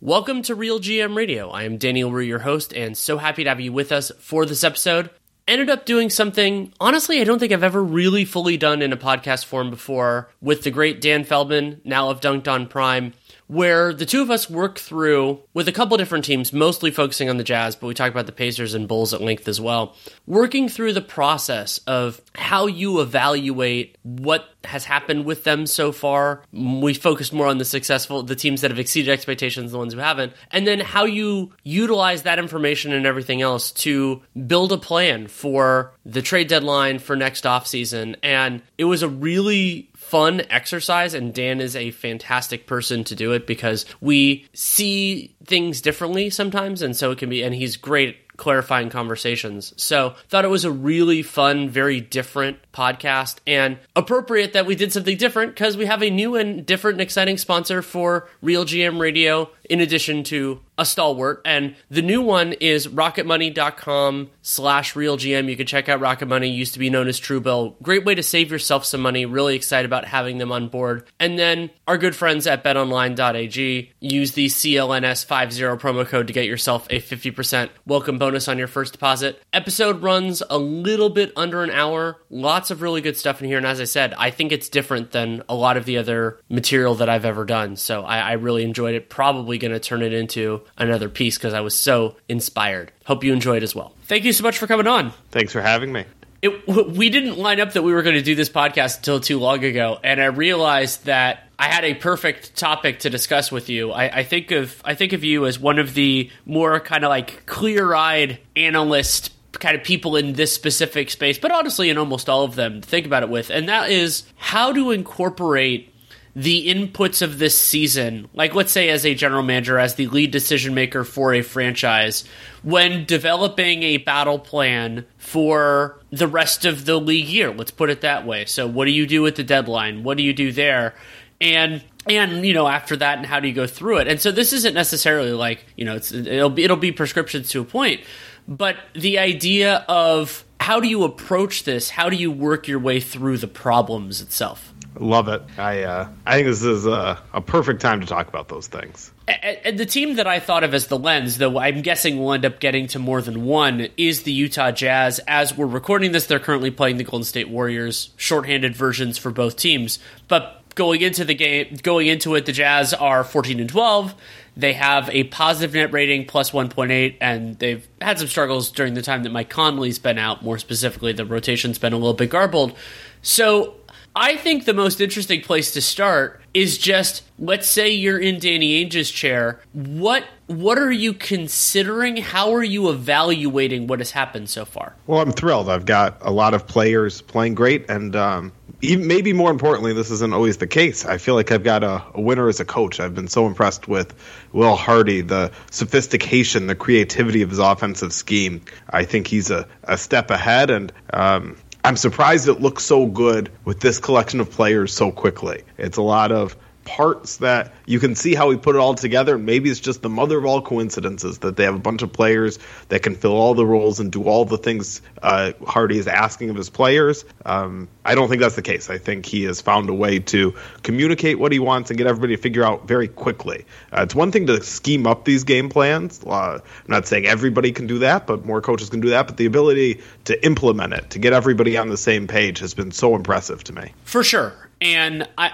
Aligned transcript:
Welcome 0.00 0.42
to 0.42 0.54
Real 0.54 0.78
GM 0.78 1.16
Radio. 1.16 1.50
I 1.50 1.64
am 1.64 1.76
Daniel 1.76 2.10
Leroux, 2.10 2.22
your 2.22 2.38
host, 2.38 2.72
and 2.72 2.96
so 2.96 3.18
happy 3.18 3.42
to 3.42 3.50
have 3.50 3.58
you 3.58 3.72
with 3.72 3.90
us 3.90 4.12
for 4.20 4.46
this 4.46 4.62
episode. 4.62 5.10
Ended 5.48 5.68
up 5.68 5.86
doing 5.86 6.08
something, 6.08 6.72
honestly, 6.78 7.20
I 7.20 7.24
don't 7.24 7.40
think 7.40 7.52
I've 7.52 7.64
ever 7.64 7.82
really 7.82 8.24
fully 8.24 8.56
done 8.56 8.80
in 8.80 8.92
a 8.92 8.96
podcast 8.96 9.46
form 9.46 9.70
before 9.70 10.30
with 10.40 10.62
the 10.62 10.70
great 10.70 11.00
Dan 11.00 11.24
Feldman, 11.24 11.80
now 11.84 12.10
of 12.10 12.20
Dunked 12.20 12.46
on 12.46 12.68
Prime 12.68 13.12
where 13.48 13.92
the 13.92 14.06
two 14.06 14.22
of 14.22 14.30
us 14.30 14.48
work 14.48 14.78
through 14.78 15.40
with 15.54 15.68
a 15.68 15.72
couple 15.72 15.96
different 15.96 16.24
teams, 16.24 16.52
mostly 16.52 16.90
focusing 16.90 17.28
on 17.28 17.38
the 17.38 17.44
Jazz, 17.44 17.74
but 17.74 17.86
we 17.86 17.94
talk 17.94 18.10
about 18.10 18.26
the 18.26 18.32
Pacers 18.32 18.74
and 18.74 18.86
Bulls 18.86 19.12
at 19.12 19.20
length 19.20 19.48
as 19.48 19.60
well. 19.60 19.96
Working 20.26 20.68
through 20.68 20.92
the 20.92 21.00
process 21.00 21.78
of 21.86 22.20
how 22.34 22.66
you 22.66 23.00
evaluate 23.00 23.96
what 24.02 24.48
has 24.64 24.84
happened 24.84 25.24
with 25.24 25.44
them 25.44 25.66
so 25.66 25.92
far. 25.92 26.42
We 26.52 26.92
focused 26.92 27.32
more 27.32 27.46
on 27.46 27.58
the 27.58 27.64
successful, 27.64 28.22
the 28.22 28.36
teams 28.36 28.60
that 28.60 28.70
have 28.70 28.78
exceeded 28.78 29.10
expectations, 29.10 29.72
the 29.72 29.78
ones 29.78 29.94
who 29.94 30.00
haven't, 30.00 30.34
and 30.50 30.66
then 30.66 30.80
how 30.80 31.04
you 31.04 31.54
utilize 31.62 32.22
that 32.22 32.38
information 32.38 32.92
and 32.92 33.06
everything 33.06 33.40
else 33.40 33.72
to 33.72 34.22
build 34.46 34.72
a 34.72 34.78
plan 34.78 35.26
for 35.26 35.94
the 36.04 36.22
trade 36.22 36.48
deadline 36.48 36.98
for 36.98 37.16
next 37.16 37.44
offseason. 37.44 38.16
And 38.22 38.62
it 38.76 38.84
was 38.84 39.02
a 39.02 39.08
really 39.08 39.90
fun 40.08 40.42
exercise 40.50 41.14
and 41.14 41.34
Dan 41.34 41.60
is 41.60 41.76
a 41.76 41.90
fantastic 41.90 42.66
person 42.66 43.04
to 43.04 43.14
do 43.14 43.32
it 43.32 43.46
because 43.46 43.84
we 44.00 44.46
see 44.54 45.34
things 45.44 45.80
differently 45.80 46.30
sometimes 46.30 46.82
and 46.82 46.96
so 46.96 47.10
it 47.10 47.18
can 47.18 47.28
be 47.28 47.42
and 47.42 47.54
he's 47.54 47.76
great 47.76 48.16
clarifying 48.38 48.88
conversations. 48.88 49.74
So, 49.76 50.14
thought 50.28 50.44
it 50.46 50.48
was 50.48 50.64
a 50.64 50.70
really 50.70 51.22
fun, 51.22 51.68
very 51.68 52.00
different 52.00 52.58
podcast 52.78 53.38
and 53.44 53.76
appropriate 53.96 54.52
that 54.52 54.64
we 54.64 54.76
did 54.76 54.92
something 54.92 55.16
different 55.16 55.52
because 55.52 55.76
we 55.76 55.86
have 55.86 56.00
a 56.00 56.10
new 56.10 56.36
and 56.36 56.64
different 56.64 56.94
and 56.94 57.00
exciting 57.00 57.36
sponsor 57.36 57.82
for 57.82 58.28
Real 58.40 58.64
GM 58.64 59.00
Radio 59.00 59.50
in 59.68 59.80
addition 59.80 60.22
to 60.24 60.60
a 60.78 60.84
stalwart. 60.84 61.42
And 61.44 61.74
the 61.90 62.02
new 62.02 62.22
one 62.22 62.52
is 62.54 62.86
rocketmoney.com 62.86 64.30
slash 64.42 64.94
realgm. 64.94 65.50
You 65.50 65.56
can 65.56 65.66
check 65.66 65.88
out 65.88 66.00
Rocket 66.00 66.26
Money, 66.26 66.48
used 66.48 66.72
to 66.74 66.78
be 66.78 66.88
known 66.88 67.08
as 67.08 67.20
Truebill. 67.20 67.82
Great 67.82 68.04
way 68.04 68.14
to 68.14 68.22
save 68.22 68.50
yourself 68.50 68.84
some 68.84 69.00
money. 69.00 69.26
Really 69.26 69.56
excited 69.56 69.86
about 69.86 70.06
having 70.06 70.38
them 70.38 70.52
on 70.52 70.68
board. 70.68 71.04
And 71.18 71.38
then 71.38 71.70
our 71.86 71.98
good 71.98 72.14
friends 72.14 72.46
at 72.46 72.62
betonline.ag. 72.64 73.92
Use 74.00 74.32
the 74.32 74.46
CLNS50 74.46 75.80
promo 75.80 76.06
code 76.06 76.28
to 76.28 76.32
get 76.32 76.46
yourself 76.46 76.86
a 76.90 77.00
50% 77.00 77.70
welcome 77.84 78.18
bonus 78.18 78.48
on 78.48 78.58
your 78.58 78.68
first 78.68 78.92
deposit. 78.92 79.42
Episode 79.52 80.02
runs 80.02 80.42
a 80.48 80.58
little 80.58 81.10
bit 81.10 81.32
under 81.36 81.62
an 81.64 81.70
hour. 81.70 82.16
Lots 82.30 82.67
of 82.70 82.82
really 82.82 83.00
good 83.00 83.16
stuff 83.16 83.40
in 83.40 83.48
here. 83.48 83.58
And 83.58 83.66
as 83.66 83.80
I 83.80 83.84
said, 83.84 84.14
I 84.14 84.30
think 84.30 84.52
it's 84.52 84.68
different 84.68 85.12
than 85.12 85.42
a 85.48 85.54
lot 85.54 85.76
of 85.76 85.84
the 85.84 85.98
other 85.98 86.40
material 86.48 86.96
that 86.96 87.08
I've 87.08 87.24
ever 87.24 87.44
done. 87.44 87.76
So 87.76 88.02
I, 88.02 88.18
I 88.18 88.32
really 88.32 88.64
enjoyed 88.64 88.94
it. 88.94 89.08
Probably 89.08 89.58
going 89.58 89.72
to 89.72 89.80
turn 89.80 90.02
it 90.02 90.12
into 90.12 90.62
another 90.76 91.08
piece 91.08 91.36
because 91.36 91.54
I 91.54 91.60
was 91.60 91.74
so 91.74 92.16
inspired. 92.28 92.92
Hope 93.04 93.24
you 93.24 93.32
enjoyed 93.32 93.62
as 93.62 93.74
well. 93.74 93.94
Thank 94.04 94.24
you 94.24 94.32
so 94.32 94.42
much 94.42 94.58
for 94.58 94.66
coming 94.66 94.86
on. 94.86 95.12
Thanks 95.30 95.52
for 95.52 95.60
having 95.60 95.92
me. 95.92 96.04
It, 96.40 96.68
we 96.68 97.10
didn't 97.10 97.36
line 97.36 97.60
up 97.60 97.72
that 97.72 97.82
we 97.82 97.92
were 97.92 98.02
going 98.02 98.14
to 98.14 98.22
do 98.22 98.36
this 98.36 98.48
podcast 98.48 98.98
until 98.98 99.18
too 99.18 99.40
long 99.40 99.64
ago, 99.64 99.98
and 100.04 100.20
I 100.22 100.26
realized 100.26 101.06
that 101.06 101.48
I 101.58 101.66
had 101.66 101.84
a 101.84 101.94
perfect 101.94 102.54
topic 102.54 103.00
to 103.00 103.10
discuss 103.10 103.50
with 103.50 103.68
you. 103.68 103.90
I, 103.90 104.18
I 104.18 104.22
think 104.22 104.52
of 104.52 104.80
I 104.84 104.94
think 104.94 105.12
of 105.12 105.24
you 105.24 105.46
as 105.46 105.58
one 105.58 105.80
of 105.80 105.94
the 105.94 106.30
more 106.46 106.78
kind 106.78 107.04
of 107.04 107.08
like 107.08 107.44
clear 107.46 107.92
eyed 107.92 108.38
analyst 108.54 109.32
kind 109.52 109.76
of 109.76 109.82
people 109.82 110.16
in 110.16 110.34
this 110.34 110.52
specific 110.52 111.10
space, 111.10 111.38
but 111.38 111.50
honestly, 111.50 111.90
in 111.90 111.98
almost 111.98 112.28
all 112.28 112.44
of 112.44 112.54
them, 112.54 112.80
think 112.82 113.06
about 113.06 113.22
it 113.22 113.28
with, 113.28 113.50
and 113.50 113.68
that 113.68 113.90
is 113.90 114.24
how 114.36 114.72
to 114.72 114.90
incorporate 114.90 115.92
the 116.36 116.68
inputs 116.68 117.20
of 117.20 117.38
this 117.38 117.58
season, 117.58 118.28
like 118.32 118.54
let's 118.54 118.70
say 118.70 118.90
as 118.90 119.04
a 119.04 119.14
general 119.14 119.42
manager, 119.42 119.76
as 119.76 119.96
the 119.96 120.06
lead 120.06 120.30
decision 120.30 120.72
maker 120.72 121.02
for 121.02 121.34
a 121.34 121.42
franchise, 121.42 122.24
when 122.62 123.04
developing 123.06 123.82
a 123.82 123.96
battle 123.96 124.38
plan 124.38 125.04
for 125.16 125.98
the 126.10 126.28
rest 126.28 126.64
of 126.64 126.84
the 126.84 127.00
league 127.00 127.26
year, 127.26 127.52
let's 127.52 127.72
put 127.72 127.90
it 127.90 128.02
that 128.02 128.24
way. 128.24 128.44
So, 128.44 128.68
what 128.68 128.84
do 128.84 128.92
you 128.92 129.04
do 129.04 129.26
at 129.26 129.34
the 129.34 129.42
deadline? 129.42 130.04
What 130.04 130.16
do 130.16 130.22
you 130.22 130.32
do 130.32 130.52
there? 130.52 130.94
And 131.40 131.82
and 132.08 132.46
you 132.46 132.54
know 132.54 132.68
after 132.68 132.96
that 132.96 133.18
and 133.18 133.26
how 133.26 133.40
do 133.40 133.48
you 133.48 133.54
go 133.54 133.66
through 133.66 133.98
it 133.98 134.08
and 134.08 134.20
so 134.20 134.32
this 134.32 134.52
isn't 134.52 134.74
necessarily 134.74 135.32
like 135.32 135.64
you 135.76 135.84
know 135.84 135.94
it's 135.94 136.10
it'll 136.10 136.50
be 136.50 136.64
it'll 136.64 136.76
be 136.76 136.90
prescriptions 136.90 137.50
to 137.50 137.60
a 137.60 137.64
point 137.64 138.00
but 138.48 138.76
the 138.94 139.18
idea 139.18 139.84
of 139.88 140.44
how 140.58 140.80
do 140.80 140.88
you 140.88 141.04
approach 141.04 141.62
this 141.64 141.90
how 141.90 142.08
do 142.08 142.16
you 142.16 142.32
work 142.32 142.66
your 142.66 142.80
way 142.80 142.98
through 142.98 143.38
the 143.38 143.46
problems 143.46 144.20
itself 144.20 144.74
Love 145.00 145.28
it. 145.28 145.42
I 145.56 145.82
uh, 145.82 146.08
I 146.26 146.34
think 146.34 146.46
this 146.46 146.62
is 146.62 146.86
a, 146.86 147.20
a 147.32 147.40
perfect 147.40 147.80
time 147.80 148.00
to 148.00 148.06
talk 148.06 148.28
about 148.28 148.48
those 148.48 148.66
things. 148.66 149.12
And 149.28 149.78
the 149.78 149.86
team 149.86 150.16
that 150.16 150.26
I 150.26 150.40
thought 150.40 150.64
of 150.64 150.74
as 150.74 150.86
the 150.86 150.98
lens, 150.98 151.38
though 151.38 151.58
I'm 151.58 151.82
guessing 151.82 152.18
we'll 152.18 152.32
end 152.32 152.44
up 152.44 152.60
getting 152.60 152.86
to 152.88 152.98
more 152.98 153.20
than 153.20 153.44
one, 153.44 153.88
is 153.96 154.22
the 154.22 154.32
Utah 154.32 154.70
Jazz. 154.70 155.20
As 155.28 155.56
we're 155.56 155.66
recording 155.66 156.12
this, 156.12 156.26
they're 156.26 156.40
currently 156.40 156.70
playing 156.70 156.96
the 156.96 157.04
Golden 157.04 157.24
State 157.24 157.48
Warriors, 157.48 158.10
shorthanded 158.16 158.74
versions 158.74 159.18
for 159.18 159.30
both 159.30 159.56
teams. 159.56 159.98
But 160.26 160.62
going 160.74 161.02
into 161.02 161.24
the 161.24 161.34
game, 161.34 161.76
going 161.82 162.06
into 162.06 162.34
it, 162.34 162.46
the 162.46 162.52
Jazz 162.52 162.94
are 162.94 163.22
14 163.22 163.60
and 163.60 163.68
12. 163.68 164.14
They 164.58 164.72
have 164.72 165.08
a 165.10 165.24
positive 165.24 165.72
net 165.72 165.92
rating 165.92 166.26
plus 166.26 166.50
1.8, 166.50 167.16
and 167.20 167.56
they've 167.60 167.86
had 168.00 168.18
some 168.18 168.26
struggles 168.26 168.72
during 168.72 168.94
the 168.94 169.02
time 169.02 169.22
that 169.22 169.30
Mike 169.30 169.48
Conley's 169.48 170.00
been 170.00 170.18
out. 170.18 170.42
More 170.42 170.58
specifically, 170.58 171.12
the 171.12 171.24
rotation's 171.24 171.78
been 171.78 171.92
a 171.92 171.96
little 171.96 172.12
bit 172.12 172.28
garbled. 172.28 172.76
So 173.22 173.76
I 174.20 174.36
think 174.36 174.64
the 174.64 174.74
most 174.74 175.00
interesting 175.00 175.42
place 175.42 175.70
to 175.74 175.80
start 175.80 176.40
is 176.52 176.76
just 176.76 177.22
let's 177.38 177.68
say 177.68 177.90
you're 177.90 178.18
in 178.18 178.40
Danny 178.40 178.84
Ainge's 178.84 179.12
chair. 179.12 179.60
What 179.72 180.24
what 180.48 180.76
are 180.76 180.90
you 180.90 181.12
considering? 181.14 182.16
How 182.16 182.52
are 182.54 182.64
you 182.64 182.90
evaluating 182.90 183.86
what 183.86 184.00
has 184.00 184.10
happened 184.10 184.50
so 184.50 184.64
far? 184.64 184.96
Well, 185.06 185.20
I'm 185.20 185.30
thrilled. 185.30 185.68
I've 185.68 185.86
got 185.86 186.18
a 186.20 186.32
lot 186.32 186.52
of 186.54 186.66
players 186.66 187.22
playing 187.22 187.54
great, 187.54 187.88
and 187.88 188.16
um, 188.16 188.52
even, 188.80 189.06
maybe 189.06 189.32
more 189.32 189.52
importantly, 189.52 189.92
this 189.92 190.10
isn't 190.10 190.34
always 190.34 190.56
the 190.56 190.66
case. 190.66 191.04
I 191.04 191.18
feel 191.18 191.36
like 191.36 191.52
I've 191.52 191.62
got 191.62 191.84
a, 191.84 192.02
a, 192.14 192.20
winner 192.20 192.48
as 192.48 192.58
a 192.58 192.64
coach. 192.64 192.98
I've 192.98 193.14
been 193.14 193.28
so 193.28 193.46
impressed 193.46 193.86
with 193.86 194.14
Will 194.52 194.74
Hardy, 194.74 195.20
the 195.20 195.52
sophistication, 195.70 196.66
the 196.66 196.74
creativity 196.74 197.42
of 197.42 197.50
his 197.50 197.60
offensive 197.60 198.12
scheme. 198.12 198.62
I 198.90 199.04
think 199.04 199.28
he's 199.28 199.52
a, 199.52 199.68
a 199.84 199.96
step 199.96 200.32
ahead, 200.32 200.70
and 200.70 200.92
um, 201.12 201.56
I'm 201.88 201.96
surprised 201.96 202.48
it 202.48 202.60
looks 202.60 202.84
so 202.84 203.06
good 203.06 203.50
with 203.64 203.80
this 203.80 203.98
collection 203.98 204.40
of 204.40 204.50
players 204.50 204.92
so 204.92 205.10
quickly. 205.10 205.62
It's 205.78 205.96
a 205.96 206.02
lot 206.02 206.32
of 206.32 206.54
parts 206.88 207.36
that 207.36 207.74
you 207.84 208.00
can 208.00 208.14
see 208.14 208.34
how 208.34 208.48
we 208.48 208.56
put 208.56 208.74
it 208.74 208.78
all 208.78 208.94
together. 208.94 209.36
Maybe 209.36 209.68
it's 209.68 209.78
just 209.78 210.00
the 210.00 210.08
mother 210.08 210.38
of 210.38 210.46
all 210.46 210.62
coincidences 210.62 211.38
that 211.40 211.54
they 211.54 211.64
have 211.64 211.74
a 211.74 211.78
bunch 211.78 212.00
of 212.00 212.14
players 212.14 212.58
that 212.88 213.02
can 213.02 213.14
fill 213.14 213.32
all 213.32 213.52
the 213.52 213.66
roles 213.66 214.00
and 214.00 214.10
do 214.10 214.24
all 214.24 214.46
the 214.46 214.56
things 214.56 215.02
uh, 215.22 215.52
Hardy 215.66 215.98
is 215.98 216.08
asking 216.08 216.48
of 216.48 216.56
his 216.56 216.70
players. 216.70 217.26
Um, 217.44 217.88
I 218.06 218.14
don't 218.14 218.30
think 218.30 218.40
that's 218.40 218.56
the 218.56 218.62
case. 218.62 218.88
I 218.88 218.96
think 218.96 219.26
he 219.26 219.44
has 219.44 219.60
found 219.60 219.90
a 219.90 219.94
way 219.94 220.18
to 220.20 220.54
communicate 220.82 221.38
what 221.38 221.52
he 221.52 221.58
wants 221.58 221.90
and 221.90 221.98
get 221.98 222.06
everybody 222.06 222.36
to 222.36 222.42
figure 222.42 222.64
out 222.64 222.88
very 222.88 223.06
quickly. 223.06 223.66
Uh, 223.92 224.04
it's 224.04 224.14
one 224.14 224.32
thing 224.32 224.46
to 224.46 224.62
scheme 224.62 225.06
up 225.06 225.26
these 225.26 225.44
game 225.44 225.68
plans. 225.68 226.24
Uh, 226.24 226.60
I'm 226.62 226.62
not 226.86 227.06
saying 227.06 227.26
everybody 227.26 227.70
can 227.70 227.86
do 227.86 227.98
that, 227.98 228.26
but 228.26 228.46
more 228.46 228.62
coaches 228.62 228.88
can 228.88 229.00
do 229.00 229.10
that. 229.10 229.26
But 229.26 229.36
the 229.36 229.44
ability 229.44 230.00
to 230.24 230.42
implement 230.42 230.94
it, 230.94 231.10
to 231.10 231.18
get 231.18 231.34
everybody 231.34 231.76
on 231.76 231.90
the 231.90 231.98
same 231.98 232.28
page, 232.28 232.60
has 232.60 232.72
been 232.72 232.92
so 232.92 233.14
impressive 233.14 233.62
to 233.64 233.74
me. 233.74 233.92
For 234.04 234.24
sure. 234.24 234.67
And 234.80 235.28
I, 235.36 235.50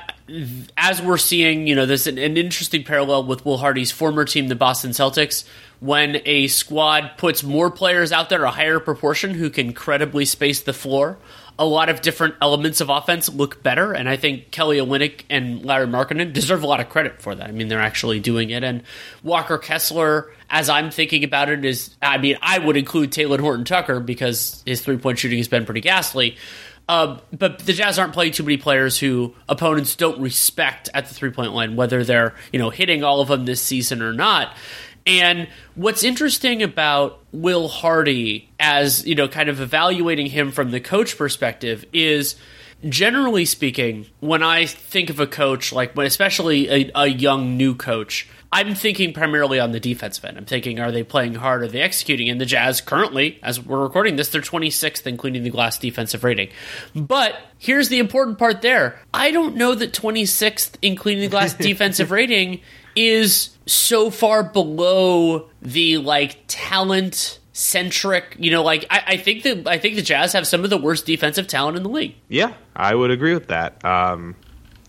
as 0.77 1.01
we're 1.01 1.17
seeing, 1.17 1.67
you 1.67 1.75
know, 1.75 1.87
there's 1.87 2.07
an, 2.07 2.19
an, 2.19 2.37
interesting 2.37 2.85
parallel 2.85 3.25
with 3.25 3.45
Will 3.47 3.57
Hardy's 3.57 3.91
former 3.91 4.25
team, 4.25 4.49
the 4.49 4.55
Boston 4.55 4.91
Celtics, 4.91 5.45
when 5.81 6.21
a 6.27 6.47
squad 6.49 7.13
puts 7.17 7.43
more 7.43 7.71
players 7.71 8.13
out 8.13 8.29
there, 8.29 8.45
a 8.45 8.51
higher 8.51 8.81
proportion 8.81 9.33
who 9.33 9.49
can 9.49 9.73
credibly 9.73 10.27
space 10.27 10.63
the 10.63 10.75
floor. 10.75 11.17
A 11.59 11.65
lot 11.65 11.89
of 11.89 12.03
different 12.03 12.35
elements 12.43 12.81
of 12.81 12.91
offense 12.91 13.29
look 13.29 13.63
better, 13.63 13.93
and 13.93 14.09
I 14.09 14.17
think 14.17 14.51
Kelly 14.51 14.79
Olynyk 14.79 15.23
and 15.31 15.65
Lauri 15.65 15.87
Markkanen 15.87 16.33
deserve 16.33 16.65
a 16.65 16.67
lot 16.67 16.81
of 16.81 16.89
credit 16.89 17.23
for 17.23 17.33
that. 17.33 17.49
I 17.49 17.53
mean, 17.53 17.69
they're 17.69 17.81
actually 17.81 18.19
doing 18.19 18.51
it. 18.51 18.65
And 18.65 18.83
Walker 19.23 19.57
Kessler, 19.57 20.33
as 20.51 20.69
I'm 20.69 20.91
thinking 20.91 21.23
about 21.23 21.49
it, 21.49 21.65
is 21.65 21.95
I 22.03 22.19
mean, 22.19 22.39
I 22.43 22.59
would 22.59 22.77
include 22.77 23.13
Talen 23.13 23.39
Horton 23.39 23.65
Tucker 23.65 24.01
because 24.01 24.65
his 24.67 24.81
three 24.81 24.97
point 24.97 25.21
shooting 25.21 25.39
has 25.39 25.47
been 25.47 25.65
pretty 25.65 25.81
ghastly 25.81 26.37
Uh, 26.89 27.19
but 27.33 27.61
the 27.61 27.73
Jazz 27.73 27.99
aren't 27.99 28.13
playing 28.13 28.33
too 28.33 28.43
many 28.43 28.59
players 28.59 28.99
who 28.99 29.35
opponents 29.49 29.97
don't 29.97 30.21
respect 30.21 30.91
at 30.93 31.07
the 31.07 31.15
three 31.15 31.31
point 31.31 31.53
line, 31.53 31.77
whether 31.77 32.05
they're 32.05 32.35
you 32.53 32.59
know 32.59 32.71
hitting 32.71 33.03
all 33.03 33.21
of 33.21 33.29
them 33.29 33.47
this 33.47 33.61
season 33.61 34.03
or 34.03 34.13
not. 34.13 34.55
And 35.07 35.49
what's 35.75 36.03
interesting 36.03 36.63
about 36.63 37.21
Will 37.33 37.69
Hardy, 37.69 38.49
as 38.59 39.07
you 39.07 39.15
know, 39.15 39.29
kind 39.29 39.49
of 39.49 39.61
evaluating 39.61 40.27
him 40.27 40.51
from 40.51 40.71
the 40.71 40.81
coach 40.81 41.19
perspective, 41.19 41.85
is 41.93 42.37
generally 42.89 43.45
speaking, 43.45 44.07
when 44.21 44.43
I 44.43 44.67
think 44.67 45.11
of 45.11 45.21
a 45.21 45.27
coach, 45.27 45.73
like 45.73 45.97
especially 45.97 46.69
a, 46.69 46.91
a, 46.95 47.07
young 47.07 47.57
new 47.57 47.75
coach, 47.75 48.29
I'm 48.55 48.77
thinking 48.77 49.13
primarily 49.13 49.59
on 49.59 49.73
the 49.73 49.81
defensive 49.81 50.25
end. 50.25 50.39
I'm 50.39 50.45
thinking, 50.45 50.79
are 50.79 50.93
they 50.93 51.03
playing 51.03 51.35
hard? 51.35 51.65
Are 51.65 51.67
they 51.67 51.81
executing? 51.81 52.31
And 52.31 52.41
the 52.41 52.47
Jazz 52.47 52.81
currently, 52.81 53.41
as 53.43 53.61
we're 53.61 53.83
recording 53.83 54.15
this, 54.15 54.29
they're 54.29 54.41
26th 54.41 55.05
in 55.09 55.17
cleaning 55.17 55.43
the 55.43 55.51
glass 55.51 55.77
defensive 55.77 56.23
rating. 56.23 56.51
But 56.95 57.37
here's 57.59 57.89
the 57.89 57.99
important 57.99 58.39
part 58.39 58.63
there. 58.63 59.01
I 59.13 59.33
don't 59.33 59.57
know 59.57 59.75
that 59.75 59.93
26th 59.93 60.77
in 60.83 60.95
cleaning 60.95 61.23
the 61.23 61.29
glass 61.29 61.55
defensive 61.59 62.13
rating 62.13 62.61
is 62.95 63.51
so 63.67 64.09
far 64.09 64.45
below 64.45 65.49
the 65.61 65.99
like 65.99 66.39
talent 66.47 67.41
centric. 67.53 68.37
You 68.39 68.53
know, 68.53 68.63
like 68.63 68.87
I, 68.89 69.03
I, 69.05 69.17
think 69.17 69.43
the 69.43 69.65
I 69.67 69.79
think 69.79 69.97
the 69.97 70.03
Jazz 70.03 70.33
have 70.33 70.47
some 70.47 70.63
of 70.63 70.71
the 70.71 70.79
worst 70.79 71.07
defensive 71.07 71.49
talent 71.49 71.77
in 71.77 71.83
the 71.83 71.89
league. 71.89 72.15
Yeah, 72.29 72.55
I 72.77 72.95
would 72.95 73.11
agree 73.11 73.35
with 73.35 73.49
that. 73.49 73.85
Um, 73.85 74.37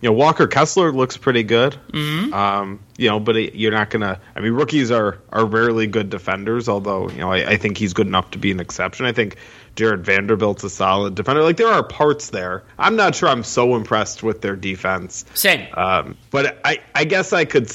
you 0.06 0.12
know, 0.12 0.18
Walker 0.18 0.46
Kessler 0.46 0.92
looks 0.92 1.16
pretty 1.16 1.42
good. 1.42 1.76
Mm-hmm. 1.92 2.32
Um, 2.32 2.78
you 2.96 3.08
know, 3.08 3.18
but 3.18 3.56
you're 3.56 3.72
not 3.72 3.90
gonna. 3.90 4.20
I 4.36 4.40
mean, 4.40 4.52
rookies 4.52 4.92
are 4.92 5.18
are 5.30 5.44
rarely 5.44 5.88
good 5.88 6.10
defenders. 6.10 6.68
Although 6.68 7.10
you 7.10 7.18
know, 7.18 7.32
I, 7.32 7.38
I 7.38 7.56
think 7.56 7.76
he's 7.76 7.92
good 7.92 8.06
enough 8.06 8.30
to 8.30 8.38
be 8.38 8.52
an 8.52 8.60
exception. 8.60 9.04
I 9.04 9.10
think 9.10 9.34
Jarred 9.74 10.04
Vanderbilt's 10.04 10.62
a 10.62 10.70
solid 10.70 11.16
defender. 11.16 11.42
Like 11.42 11.56
there 11.56 11.66
are 11.66 11.82
parts 11.82 12.30
there. 12.30 12.62
I'm 12.78 12.94
not 12.94 13.16
sure 13.16 13.28
I'm 13.28 13.42
so 13.42 13.74
impressed 13.74 14.22
with 14.22 14.42
their 14.42 14.54
defense. 14.54 15.24
Same. 15.34 15.66
Um, 15.74 16.16
but 16.30 16.60
I 16.64 16.78
I 16.94 17.02
guess 17.02 17.32
I 17.32 17.44
could 17.44 17.68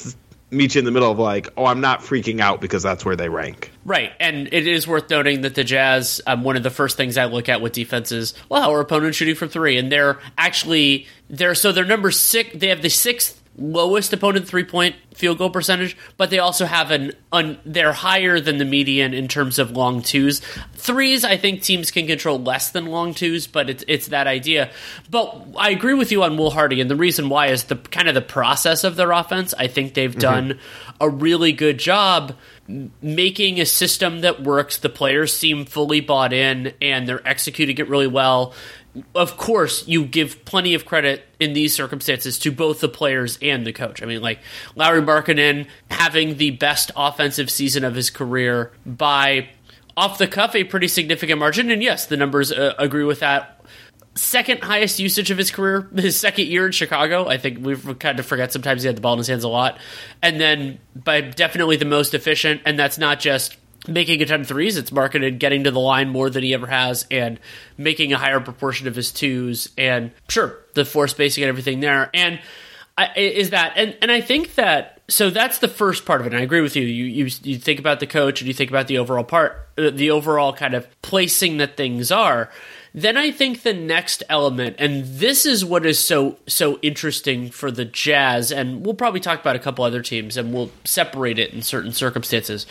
meet 0.52 0.76
you 0.76 0.80
in 0.80 0.86
the 0.86 0.92
middle 0.92 1.10
of 1.10 1.18
like, 1.18 1.50
oh, 1.58 1.66
I'm 1.66 1.82
not 1.82 2.02
freaking 2.02 2.42
out 2.42 2.62
because 2.62 2.84
that's 2.84 3.04
where 3.04 3.16
they 3.16 3.30
rank. 3.30 3.72
Right, 3.86 4.12
and 4.20 4.48
it 4.52 4.68
is 4.68 4.88
worth 4.88 5.10
noting 5.10 5.42
that 5.42 5.56
the 5.56 5.64
Jazz, 5.64 6.22
um, 6.28 6.44
one 6.44 6.58
of 6.58 6.64
the 6.64 6.70
first 6.70 6.98
things 6.98 7.18
I 7.18 7.26
look 7.26 7.50
at 7.50 7.62
with 7.62 7.74
defense 7.74 8.12
is, 8.12 8.34
well, 8.50 8.62
how 8.62 8.74
are 8.74 8.82
opponents 8.82 9.18
shooting 9.18 9.36
from 9.36 9.50
three? 9.50 9.78
And 9.78 9.92
they're 9.92 10.20
actually 10.38 11.08
they're 11.30 11.56
so 11.56 11.72
they're 11.72 11.86
number 11.86 12.12
six. 12.12 12.50
They 12.54 12.68
have 12.68 12.82
the 12.82 12.90
sixth 12.90 13.41
lowest 13.62 14.12
opponent 14.12 14.48
three 14.48 14.64
point 14.64 14.96
field 15.14 15.38
goal 15.38 15.50
percentage, 15.50 15.96
but 16.18 16.30
they 16.30 16.40
also 16.40 16.66
have 16.66 16.92
an 16.92 17.14
un, 17.32 17.60
they're 17.66 17.94
higher 17.94 18.40
than 18.40 18.58
the 18.58 18.66
median 18.66 19.14
in 19.14 19.28
terms 19.28 19.60
of 19.60 19.72
long 19.72 20.02
twos. 20.02 20.42
Threes, 20.74 21.24
I 21.24 21.38
think 21.38 21.62
teams 21.62 21.92
can 21.92 22.08
control 22.08 22.40
less 22.40 22.72
than 22.72 22.88
long 22.88 23.14
twos, 23.14 23.48
but 23.48 23.70
it's 23.70 23.84
it's 23.88 24.08
that 24.08 24.28
idea. 24.28 24.72
But 25.10 25.46
I 25.58 25.70
agree 25.70 25.94
with 25.94 26.12
you 26.12 26.24
on 26.24 26.38
Will 26.38 26.52
Hardy, 26.52 26.82
and 26.82 26.90
the 26.90 26.96
reason 26.96 27.30
why 27.30 27.48
is 27.48 27.66
the 27.66 27.76
kind 27.76 28.08
of 28.08 28.16
the 28.16 28.22
process 28.22 28.84
of 28.84 28.96
their 28.96 29.12
offense. 29.12 29.54
I 29.58 29.68
think 29.68 29.94
they've 29.94 30.10
mm-hmm. 30.10 30.20
done 30.20 30.60
a 31.00 31.10
really 31.10 31.52
good 31.52 31.78
job 31.78 32.36
making 33.02 33.60
a 33.60 33.66
system 33.66 34.22
that 34.22 34.44
works. 34.44 34.78
The 34.78 34.90
players 34.90 35.36
seem 35.36 35.66
fully 35.66 36.00
bought 36.00 36.34
in, 36.34 36.74
and 36.82 37.08
they're 37.08 37.28
executing 37.28 37.78
it 37.78 37.90
really 37.90 38.08
well 38.08 38.54
of 39.16 39.38
course, 39.38 39.88
you 39.88 40.06
give 40.06 40.44
plenty 40.46 40.74
of 40.74 40.86
credit 40.86 41.24
in 41.40 41.54
these 41.54 41.74
circumstances 41.74 42.38
to 42.40 42.52
both 42.52 42.82
the 42.82 42.90
players 42.90 43.38
and 43.42 43.66
the 43.66 43.72
coach. 43.72 44.04
I 44.04 44.06
mean, 44.06 44.22
like 44.22 44.40
Lauri 44.76 45.02
Markkanen 45.02 45.68
having 45.90 46.38
the 46.38 46.52
best 46.52 46.92
offensive 46.96 47.50
season 47.50 47.84
of 47.84 47.96
his 47.96 48.10
career 48.10 48.72
by 48.86 49.50
off 49.96 50.18
the 50.18 50.28
cuff 50.28 50.56
a 50.56 50.64
pretty 50.64 50.88
significant 50.88 51.40
margin, 51.40 51.72
and 51.72 51.82
yes, 51.82 52.06
the 52.06 52.18
numbers 52.18 52.52
uh, 52.52 52.74
agree 52.78 53.04
with 53.04 53.20
that. 53.20 53.64
Second 54.14 54.62
highest 54.62 55.00
usage 55.00 55.32
of 55.32 55.38
his 55.38 55.52
career, 55.52 55.88
his 55.96 56.20
second 56.20 56.48
year 56.48 56.66
in 56.66 56.74
Chicago. 56.74 57.28
I 57.28 57.38
think 57.38 57.66
we 57.66 57.76
kind 57.96 58.20
of 58.20 58.26
forget 58.26 58.52
sometimes 58.52 58.84
he 58.84 58.88
had 58.88 58.98
the 58.98 59.02
ball 59.02 59.14
in 59.14 59.20
his 59.20 59.28
hands 59.28 59.46
a 59.46 59.50
lot, 59.50 59.80
and 60.22 60.40
then 60.40 60.80
by 60.96 61.22
definitely 61.22 61.78
the 61.78 61.86
most 61.86 62.14
efficient. 62.14 62.62
And 62.66 62.78
that's 62.78 62.98
not 62.98 63.22
just 63.22 63.56
making 63.88 64.22
a 64.22 64.26
ton 64.26 64.42
of 64.42 64.48
threes. 64.48 64.78
It's 64.78 64.92
Markkanen 64.92 65.40
getting 65.40 65.64
to 65.64 65.72
the 65.72 65.80
line 65.80 66.10
more 66.10 66.30
than 66.30 66.44
he 66.44 66.54
ever 66.54 66.68
has 66.68 67.06
and 67.10 67.40
making 67.78 68.14
a 68.14 68.18
higher 68.18 68.40
proportion 68.40 68.88
of 68.88 68.96
his 68.96 69.12
twos. 69.12 69.70
And 69.78 70.12
sure, 70.30 70.60
the 70.74 70.86
floor 70.86 71.08
spacing 71.08 71.44
and 71.44 71.50
everything 71.50 71.80
there. 71.80 72.10
And 72.14 72.40
I, 72.98 73.10
is 73.16 73.52
that 73.52 73.74
and 73.78 73.98
and 74.02 74.12
I 74.12 74.22
think 74.22 74.56
that 74.56 75.02
so 75.08 75.30
that's 75.30 75.60
the 75.60 75.68
first 75.68 76.06
part 76.06 76.22
of 76.22 76.28
it. 76.28 76.34
And 76.34 76.42
I 76.42 76.44
agree 76.44 76.62
with 76.62 76.76
you. 76.76 76.84
You 76.84 77.06
you 77.06 77.32
you 77.44 77.58
think 77.58 77.80
about 77.80 78.00
the 78.00 78.08
coach 78.08 78.42
and 78.42 78.48
you 78.48 78.54
think 78.54 78.70
about 78.70 78.88
the 78.88 78.98
overall 78.98 79.24
part, 79.24 79.70
uh, 79.78 79.90
the 79.90 80.12
overall 80.12 80.54
kind 80.54 80.74
of 80.74 80.88
placing 81.02 81.58
that 81.58 81.78
things 81.78 82.12
are. 82.12 82.50
Then 82.94 83.16
I 83.16 83.32
think 83.32 83.64
the 83.64 83.74
next 83.74 84.22
element, 84.28 84.76
and 84.78 85.06
this 85.06 85.46
is 85.46 85.64
what 85.64 85.86
is 85.86 85.98
so 85.98 86.38
so 86.48 86.78
interesting 86.82 87.50
for 87.50 87.72
the 87.72 87.86
Jazz, 87.86 88.52
and 88.52 88.86
we'll 88.86 88.96
probably 88.96 89.22
talk 89.22 89.40
about 89.40 89.56
a 89.56 89.60
couple 89.60 89.86
other 89.86 90.02
teams, 90.02 90.36
and 90.36 90.54
we'll 90.54 90.72
separate 90.84 91.40
it 91.40 91.54
in 91.54 91.62
certain 91.62 91.94
circumstances. 91.94 92.66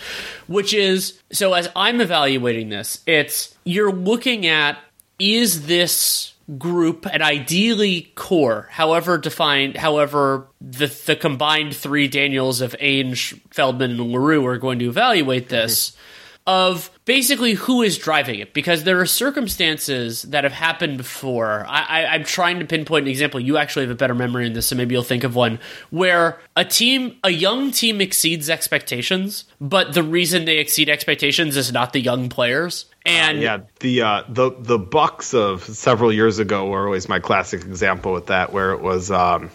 Which 0.47 0.75
is 0.75 1.19
so 1.33 1.55
as 1.55 1.71
I'm 1.75 2.03
evaluating 2.03 2.69
this, 2.69 3.01
it's 3.07 3.55
you're 3.65 3.93
looking 3.93 4.47
at 4.47 4.79
is 5.19 5.67
this 5.67 6.35
group 6.59 7.07
and 7.11 7.23
ideally 7.23 8.13
core, 8.15 8.69
however 8.71 9.17
defined, 9.17 9.79
however 9.79 10.49
the 10.61 10.89
the 11.07 11.17
combined 11.17 11.75
three 11.75 12.09
Daniels 12.09 12.61
of 12.61 12.77
Ainge, 12.79 13.41
Feldman, 13.51 13.93
and 13.93 14.13
Leroux 14.13 14.45
are 14.45 14.59
going 14.59 14.81
to 14.81 14.89
evaluate 14.89 15.49
this. 15.49 15.91
Mm-hmm 15.91 16.01
of 16.47 16.91
basically 17.05 17.55
who 17.55 17.83
is 17.83 17.99
driving 17.99 18.41
it 18.41 18.55
because 18.55 18.85
there 18.85 18.99
are 19.01 19.07
circumstances 19.07 20.23
that 20.23 20.45
have 20.45 20.53
happened 20.53 20.97
before. 20.97 21.65
I, 21.69 22.15
am 22.15 22.25
trying 22.25 22.61
to 22.61 22.65
pinpoint 22.65 23.05
an 23.05 23.11
example. 23.11 23.39
You 23.39 23.57
actually 23.57 23.85
have 23.85 23.91
a 23.91 23.97
better 23.97 24.15
memory 24.15 24.47
in 24.47 24.55
this, 24.55 24.67
so 24.67 24.77
maybe 24.77 24.95
you'll 24.95 25.03
think 25.03 25.23
of 25.23 25.35
one 25.35 25.59
where 25.91 26.41
a 26.57 26.65
team, 26.65 27.17
a 27.23 27.31
young 27.31 27.71
team, 27.71 28.01
exceeds 28.01 28.49
expectations, 28.49 29.45
but 29.61 29.93
the 29.93 30.03
reason 30.03 30.45
they 30.45 30.59
exceed 30.59 30.89
expectations 30.89 31.57
is 31.57 31.73
not 31.73 31.93
the 31.93 32.01
young 32.01 32.29
players. 32.29 32.87
And 33.05 33.39
uh, 33.39 33.41
yeah, 33.41 33.59
the 33.81 34.03
uh, 34.03 34.23
the 34.29 34.51
the 34.59 34.79
Bucks 34.79 35.35
of 35.35 35.63
several 35.63 36.13
years 36.13 36.39
ago 36.39 36.69
were 36.69 36.87
always 36.87 37.09
my 37.09 37.19
classic 37.19 37.63
example 37.63 38.13
with 38.13 38.27
that, 38.27 38.53
where 38.53 38.73
it 38.73 38.81
was. 38.81 39.11
Um, 39.11 39.51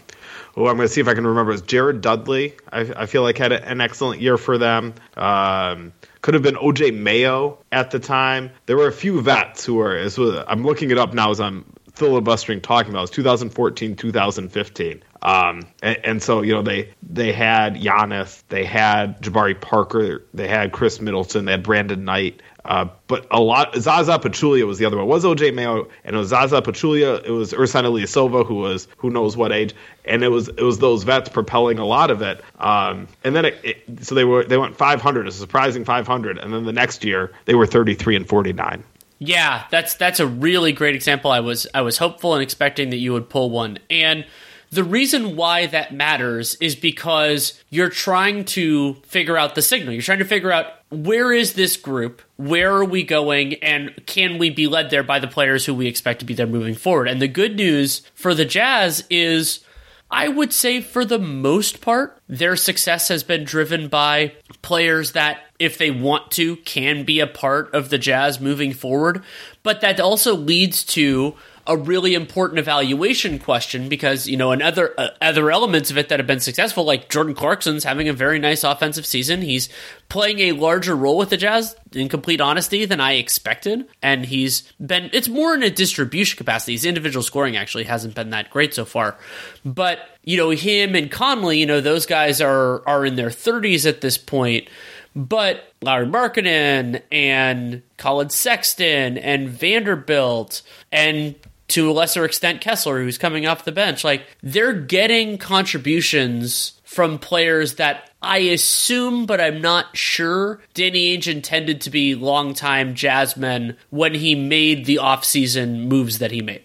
oh, 0.58 0.68
I'm 0.68 0.78
going 0.78 0.88
to 0.88 0.94
see 0.94 1.02
if 1.02 1.08
I 1.08 1.14
can 1.14 1.28
remember. 1.28 1.52
It 1.52 1.56
was 1.56 1.62
Jared 1.62 2.02
Dudley. 2.02 2.56
I, 2.72 2.82
I 2.96 3.06
feel 3.06 3.22
like 3.22 3.38
had 3.38 3.52
an 3.52 3.82
excellent 3.82 4.22
year 4.22 4.38
for 4.38 4.58
them. 4.58 4.94
Um, 5.16 5.94
could 6.26 6.34
have 6.34 6.42
been 6.42 6.56
OJ 6.56 6.92
Mayo 6.92 7.60
at 7.72 7.92
the 7.92 8.00
time. 8.00 8.50
There 8.66 8.76
were 8.76 8.88
a 8.88 8.92
few 8.92 9.22
vets 9.22 9.64
who 9.64 9.76
were. 9.76 10.10
I'm 10.48 10.64
looking 10.64 10.90
it 10.90 10.98
up 10.98 11.14
now 11.14 11.30
as 11.30 11.40
I'm 11.40 11.72
filibustering 11.94 12.62
talking 12.62 12.90
about. 12.90 13.02
It 13.02 13.04
was 13.04 13.10
2014, 13.12 13.96
2015. 13.96 15.04
Um, 15.22 15.62
and, 15.84 15.98
and, 16.04 16.24
so 16.24 16.42
you 16.42 16.54
know 16.54 16.64
they 16.64 16.96
they 17.04 17.32
had 17.32 17.76
Giannis, 17.76 18.42
they 18.50 18.66
had 18.66 19.22
Jabari 19.22 19.60
Parker, 19.60 20.26
they 20.34 20.48
had 20.48 20.72
Khris 20.72 21.00
Middleton, 21.00 21.46
they 21.46 21.52
had 21.52 21.62
Brandon 21.62 22.04
Knight. 22.04 22.42
Uh, 22.66 22.90
but 23.08 23.28
a 23.30 23.40
lot 23.40 23.76
Zaza 23.76 24.18
Pachulia 24.18 24.66
was 24.66 24.80
the 24.80 24.86
other 24.86 24.98
one. 24.98 25.06
It 25.06 25.10
was 25.10 25.24
OJ 25.24 25.54
Mayo 25.54 25.88
and 26.04 26.16
it 26.16 26.20
was 26.20 26.30
Zaza 26.30 26.62
Pachulia. 26.62 27.24
It 27.24 27.32
was 27.32 27.54
Ersan 27.54 27.84
Ilyasova 27.84 28.46
who 28.46 28.56
was 28.56 28.88
who 28.98 29.12
knows 29.12 29.38
what 29.38 29.52
age, 29.52 29.76
and 30.06 30.24
it 30.24 30.30
was 30.30 30.48
it 30.50 30.62
was 30.62 30.80
those 30.80 31.04
vets 31.04 31.30
propelling 31.30 31.78
a 31.78 31.86
lot 31.86 32.10
of 32.10 32.22
it. 32.22 32.44
Um, 32.60 33.08
and 33.24 33.36
then 33.36 33.46
it, 33.46 33.60
it, 33.64 34.06
so 34.06 34.16
they 34.16 34.26
were 34.26 34.44
they 34.44 34.58
went 34.58 34.76
500, 34.76 35.28
a 35.28 35.32
surprising 35.32 35.86
500, 35.86 36.40
and 36.40 36.52
then 36.52 36.66
the 36.66 36.74
next 36.74 37.04
year 37.04 37.32
they 37.46 37.54
were 37.54 37.68
33 37.68 38.16
and 38.16 38.28
49. 38.28 38.84
Yeah, 39.20 39.66
that's 39.70 39.94
that's 39.94 40.20
a 40.20 40.28
really 40.28 40.72
great 40.72 40.96
example. 40.96 41.32
I 41.32 41.40
was 41.40 41.68
I 41.74 41.82
was 41.82 42.00
hopeful 42.00 42.34
and 42.34 42.42
expecting 42.42 42.90
that 42.90 42.98
you 42.98 43.14
would 43.14 43.30
pull 43.30 43.50
one, 43.52 43.78
and 43.90 44.26
the 44.72 44.84
reason 44.84 45.36
why 45.36 45.68
that 45.68 45.94
matters 45.94 46.56
is 46.56 46.76
because 46.76 47.62
you're 47.70 47.90
trying 47.90 48.44
to 48.46 48.96
figure 49.06 49.38
out 49.38 49.56
the 49.56 49.62
signal. 49.62 49.94
You're 49.94 50.02
trying 50.02 50.20
to 50.20 50.26
figure 50.26 50.52
out 50.52 50.66
where 50.96 51.32
is 51.32 51.54
this 51.54 51.78
group? 51.78 52.22
Where 52.38 52.74
are 52.76 52.86
we 52.86 53.04
going? 53.04 53.56
And 53.56 53.94
can 54.06 54.38
we 54.38 54.50
be 54.50 54.68
led 54.68 54.90
there 54.90 55.04
by 55.04 55.20
the 55.20 55.28
players 55.28 55.66
who 55.66 55.74
we 55.74 55.88
expect 55.88 56.20
to 56.20 56.26
be 56.26 56.34
there 56.34 56.48
moving 56.48 56.76
forward? 56.76 57.08
And 57.08 57.22
the 57.22 57.28
good 57.28 57.56
news 57.56 58.02
for 58.16 58.34
the 58.34 58.46
Jazz 58.46 59.04
is 59.10 59.60
I 60.12 60.28
would 60.28 60.54
say 60.54 60.82
for 60.82 61.04
the 61.04 61.20
most 61.20 61.82
part, 61.82 62.20
their 62.30 62.56
success 62.56 63.08
has 63.08 63.24
been 63.24 63.44
driven 63.44 63.88
by 63.88 64.34
players 64.62 65.14
that, 65.14 65.42
if 65.58 65.78
they 65.78 65.90
want 65.90 66.32
to, 66.34 66.58
can 66.58 67.04
be 67.04 67.20
a 67.20 67.28
part 67.28 67.74
of 67.74 67.90
the 67.90 67.98
Jazz 67.98 68.40
moving 68.40 68.74
forward. 68.74 69.24
But 69.64 69.82
that 69.82 70.00
also 70.00 70.36
leads 70.36 70.84
to 70.86 71.36
a 71.68 71.76
really 71.76 72.14
important 72.14 72.60
evaluation 72.60 73.40
question 73.40 73.90
because 73.90 74.28
you 74.28 74.38
know 74.38 74.52
and 74.52 74.62
other 74.62 74.94
uh, 74.98 75.10
other 75.22 75.50
elements 75.50 75.90
of 75.90 75.98
it 75.98 76.10
that 76.10 76.20
have 76.20 76.28
been 76.28 76.40
successful 76.40 76.84
like 76.84 77.10
Jordan 77.10 77.34
Clarkson's 77.34 77.84
having 77.84 78.08
a 78.08 78.14
very 78.14 78.40
nice 78.40 78.64
offensive 78.64 79.06
season. 79.06 79.42
He's 79.42 79.70
playing 80.10 80.40
a 80.40 80.52
larger 80.52 80.96
role 80.96 81.18
with 81.18 81.30
the 81.30 81.38
Jazz 81.38 81.76
in 81.94 82.08
complete 82.10 82.40
honesty 82.40 82.86
than 82.86 83.00
I 83.00 83.14
expected. 83.14 83.88
And 84.02 84.26
he's 84.26 84.62
been 84.74 85.10
it's 85.12 85.28
more 85.28 85.56
in 85.56 85.64
a 85.64 85.70
distribution 85.70 86.38
capacity. 86.38 86.74
His 86.74 86.86
individual 86.86 87.24
scoring 87.24 87.58
actually 87.58 87.86
hasn't 87.86 88.16
been 88.16 88.30
that 88.30 88.52
great 88.52 88.74
so 88.74 88.86
far. 88.86 89.18
But 89.64 90.00
you 90.24 90.38
know 90.38 90.52
him 90.52 90.96
and 90.96 91.10
Conley 91.10 91.60
you 91.60 91.66
know 91.66 91.82
those 91.82 92.06
guys 92.06 92.42
are 92.42 92.88
are 92.88 93.06
in 93.06 93.16
their 93.16 93.30
30s 93.30 93.88
at 93.88 94.02
this 94.02 94.18
point. 94.18 94.70
But 95.16 95.64
Lauri 95.82 96.06
Markkanen 96.06 97.02
and 97.10 97.82
Colin 97.98 98.30
Sexton 98.30 99.18
and 99.18 99.50
Vanderbilt 99.50 100.62
and 100.92 101.36
to 101.70 101.90
a 101.90 101.94
lesser 101.94 102.26
extent 102.26 102.62
Kessler, 102.62 103.02
who's 103.02 103.18
coming 103.18 103.46
off 103.48 103.66
the 103.66 103.72
bench. 103.72 104.04
Like 104.04 104.26
they're 104.44 104.74
getting 104.74 105.38
contributions 105.38 106.80
from 106.84 107.20
players 107.20 107.76
that 107.76 108.10
I 108.22 108.38
assume, 108.40 109.26
but 109.26 109.40
I'm 109.42 109.62
not 109.62 109.96
sure, 109.96 110.62
Danny 110.74 111.18
Ainge 111.18 111.32
intended 111.32 111.82
to 111.82 111.90
be 111.90 112.16
longtime 112.16 112.96
Jazzmen 112.96 113.76
when 113.90 114.16
he 114.16 114.36
made 114.36 114.86
the 114.86 114.98
offseason 114.98 115.88
moves 115.88 116.20
that 116.20 116.32
he 116.32 116.42
made. 116.42 116.65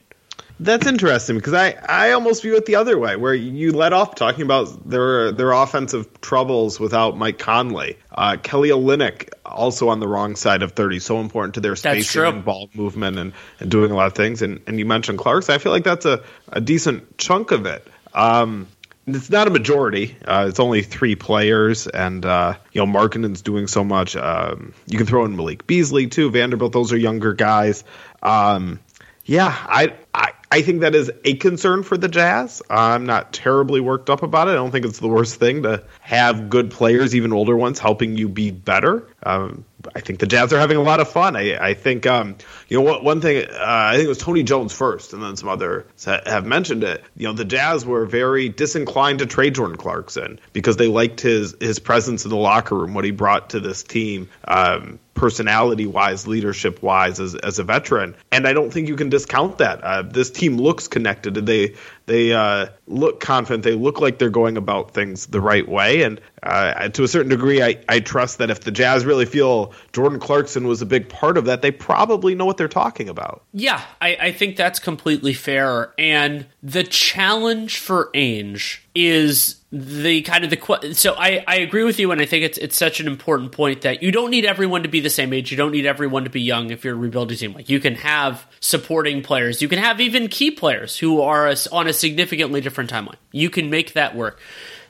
That's 0.63 0.87
interesting 0.87 1.37
because 1.37 1.55
I, 1.55 1.75
I 1.89 2.13
almost 2.13 2.43
view 2.43 2.55
it 2.55 2.67
the 2.67 2.77
other 2.77 2.99
way, 2.99 3.17
where 3.17 3.33
you 3.33 3.73
let 3.73 3.95
off 3.95 4.15
talking 4.15 4.43
about 4.43 4.89
their 4.89 5.33
their 5.33 5.53
offensive 5.53 6.21
troubles 6.21 6.79
without 6.79 7.17
Mike 7.17 7.39
Conley. 7.39 7.97
Uh, 8.13 8.37
Kelly 8.43 8.69
Olynyk 8.69 9.31
also 9.47 9.89
on 9.89 10.01
the 10.01 10.07
wrong 10.07 10.37
side 10.37 10.63
of 10.63 10.73
thirty, 10.73 10.99
so 10.99 11.19
important 11.21 11.55
to 11.55 11.61
their 11.61 11.77
spacing 11.77 12.25
and 12.25 12.45
ball 12.45 12.69
movement 12.75 13.19
and, 13.19 13.33
and 13.59 13.71
doing 13.71 13.91
a 13.91 13.95
lot 13.95 14.07
of 14.07 14.13
things. 14.13 14.43
And 14.43 14.61
and 14.67 14.79
you 14.79 14.85
mentioned 14.85 15.19
Clark's, 15.19 15.49
I 15.49 15.57
feel 15.57 15.73
like 15.73 15.85
that's 15.85 16.05
a, 16.05 16.23
a 16.49 16.61
decent 16.61 17.17
chunk 17.17 17.53
of 17.53 17.65
it. 17.65 17.87
Um, 18.13 18.69
it's 19.07 19.31
not 19.31 19.47
a 19.47 19.51
majority. 19.51 20.15
Uh, 20.27 20.45
it's 20.47 20.61
only 20.61 20.83
three 20.83 21.17
players, 21.17 21.87
and 21.87 22.27
uh, 22.27 22.55
you 22.73 22.85
know 22.85 22.93
Markkanen's 22.93 23.41
doing 23.41 23.67
so 23.67 23.83
much. 23.83 24.15
Um, 24.15 24.75
you 24.87 24.99
can 24.99 25.07
throw 25.07 25.25
in 25.25 25.37
Malik 25.37 25.67
Beasley 25.67 26.07
too, 26.07 26.31
Vanderbilt. 26.31 26.73
Those 26.73 26.93
are 26.93 26.99
younger 26.99 27.33
guys. 27.33 27.83
Um, 28.23 28.79
yeah, 29.25 29.57
I, 29.59 29.95
I 30.13 30.33
I 30.53 30.63
think 30.63 30.81
that 30.81 30.97
is 30.97 31.13
a 31.25 31.37
concern 31.37 31.85
for 31.85 31.97
the 31.97 32.09
Jazz. 32.09 32.61
I'm 32.69 33.07
not 33.07 33.33
terribly 33.33 33.81
worked 33.81 34.11
up 34.11 34.25
about 34.25 34.49
it. 34.49 34.53
I 34.53 34.55
don't 34.55 34.73
think 34.73 34.85
it's 34.85 34.99
the 34.99 35.07
worst 35.07 35.37
thing 35.37 35.63
to 35.63 35.85
have 36.01 36.51
good 36.51 36.73
players, 36.73 37.15
even 37.15 37.33
older 37.33 37.57
ones, 37.57 37.79
helping 37.79 38.17
you 38.17 38.29
be 38.29 38.51
better. 38.51 39.07
Um, 39.23 39.65
I 39.95 40.01
think 40.01 40.19
the 40.19 40.27
Jazz 40.27 40.53
are 40.53 40.59
having 40.59 40.77
a 40.77 40.83
lot 40.83 40.99
of 40.99 41.09
fun. 41.09 41.37
I, 41.37 41.57
I 41.57 41.75
think, 41.75 42.05
um, 42.05 42.37
you 42.69 42.77
know, 42.77 42.83
what, 42.83 43.05
one 43.05 43.21
thing, 43.21 43.47
uh, 43.49 43.57
I 43.61 43.93
think 43.95 44.07
it 44.07 44.09
was 44.09 44.19
Tony 44.19 44.43
Jones 44.43 44.73
first, 44.73 45.13
and 45.13 45.23
then 45.23 45.37
some 45.37 45.49
others 45.49 45.85
have 46.05 46.45
mentioned 46.45 46.83
it. 46.83 47.05
You 47.17 47.29
know, 47.29 47.33
the 47.33 47.45
Jazz 47.45 47.87
were 47.87 48.05
very 48.05 48.49
disinclined 48.49 49.21
to 49.21 49.27
trade 49.27 49.55
Jordan 49.55 49.77
Clarkson 49.77 50.41
because 50.53 50.77
they 50.77 50.89
liked 50.89 51.21
his, 51.21 51.55
his 51.61 51.79
presence 51.79 52.25
in 52.25 52.31
the 52.31 52.37
locker 52.37 52.75
room, 52.75 52.93
what 52.95 53.05
he 53.05 53.13
brought 53.13 53.51
to 53.51 53.61
this 53.61 53.85
team. 53.85 54.29
Um, 54.47 54.99
personality 55.21 55.87
wise, 55.87 56.27
leadership 56.27 56.83
wise, 56.83 57.21
as, 57.21 57.35
as 57.35 57.59
a 57.59 57.63
veteran. 57.63 58.17
And 58.33 58.49
I 58.49 58.55
don't 58.55 58.73
think 58.73 58.89
you 58.89 58.97
can 58.97 59.11
discount 59.11 59.59
that. 59.59 59.85
Uh, 59.85 60.01
this 60.01 60.31
team 60.31 60.57
looks 60.57 60.89
connected. 60.89 61.35
They 61.35 61.77
they 62.11 62.33
uh, 62.33 62.67
look 62.89 63.21
confident. 63.21 63.63
They 63.63 63.75
look 63.75 64.01
like 64.01 64.19
they're 64.19 64.31
going 64.31 64.57
about 64.57 64.93
things 64.93 65.27
the 65.27 65.41
right 65.41 65.67
way. 65.67 66.03
And 66.03 66.21
uh, 66.43 66.89
to 66.89 67.05
a 67.05 67.09
certain 67.09 67.31
degree, 67.31 67.63
I, 67.63 67.79
I 67.89 68.01
trust 68.01 68.39
that 68.39 68.51
if 68.51 68.63
the 68.63 68.73
Jazz 68.73 69.05
really 69.05 69.27
feel 69.27 69.73
Jordan 69.93 70.19
Clarkson 70.19 70.67
was 70.67 70.83
a 70.83 70.87
big 70.87 71.09
part 71.09 71.39
of 71.39 71.45
that, 71.45 71.63
they 71.63 71.71
probably 71.71 72.35
know 72.35 72.45
what 72.45 72.57
they're 72.57 72.67
talking 72.67 73.09
about. 73.09 73.45
Yeah, 73.53 73.81
I, 74.01 74.17
I 74.21 74.33
think 74.33 74.57
that's 74.57 74.81
completely 74.81 75.35
fair. 75.35 75.95
And 75.99 76.47
the 76.65 76.83
challenge 76.83 77.79
for 77.79 78.11
Ainge 78.13 78.81
is 78.95 79.61
the 79.73 80.23
kind 80.23 80.43
of 80.43 80.51
the 80.51 80.95
so 80.95 81.15
I, 81.17 81.45
I 81.47 81.59
agree 81.59 81.85
with 81.85 82.01
you 82.01 82.11
and 82.11 82.21
I 82.21 82.27
think 82.27 82.45
it's 82.45 82.59
it's 82.59 82.77
such 82.77 82.99
an 82.99 83.07
important 83.07 83.53
point 83.53 83.83
that 83.83 84.03
you 84.03 84.11
don't 84.11 84.31
need 84.31 84.45
everyone 84.45 84.83
to 84.83 84.89
be 84.89 84.99
the 84.99 85.11
same 85.11 85.33
age 85.33 85.53
you 85.53 85.57
don't 85.57 85.71
need 85.71 85.87
everyone 85.87 86.25
to 86.25 86.31
be 86.31 86.41
young 86.41 86.71
if 86.71 86.85
you're 86.85 86.95
a 86.95 86.99
rebuilding 86.99 87.37
team 87.37 87.53
like 87.53 87.69
you 87.69 87.79
can 87.79 87.95
have 87.95 88.45
supporting 88.59 89.23
players 89.23 89.63
you 89.63 89.69
can 89.69 89.79
have 89.79 90.01
even 90.01 90.27
key 90.27 90.51
players 90.51 90.99
who 90.99 91.21
are 91.21 91.55
on 91.71 91.87
a 91.87 91.93
significantly 92.01 92.61
different 92.61 92.91
timeline. 92.91 93.17
You 93.33 93.51
can 93.51 93.71
make 93.71 93.93
that 93.93 94.17
work. 94.17 94.41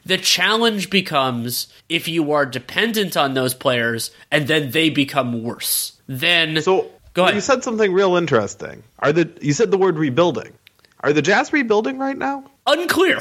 The 0.06 0.16
challenge 0.16 0.88
becomes 0.88 1.68
if 1.88 2.08
you 2.08 2.32
are 2.32 2.46
dependent 2.46 3.16
on 3.16 3.34
those 3.34 3.52
players 3.52 4.10
and 4.30 4.46
then 4.46 4.70
they 4.70 4.88
become 4.88 5.42
worse. 5.42 6.00
Then 6.06 6.62
so 6.62 6.90
go 7.12 7.24
ahead. 7.24 7.34
you 7.34 7.40
said 7.40 7.62
something 7.62 7.92
real 7.92 8.16
interesting. 8.16 8.82
Are 9.00 9.12
the 9.12 9.30
you 9.42 9.52
said 9.52 9.70
the 9.70 9.78
word 9.78 9.98
rebuilding. 9.98 10.52
Are 11.00 11.12
the 11.12 11.22
Jazz 11.22 11.52
rebuilding 11.52 11.98
right 11.98 12.16
now? 12.16 12.44
Unclear. 12.78 13.20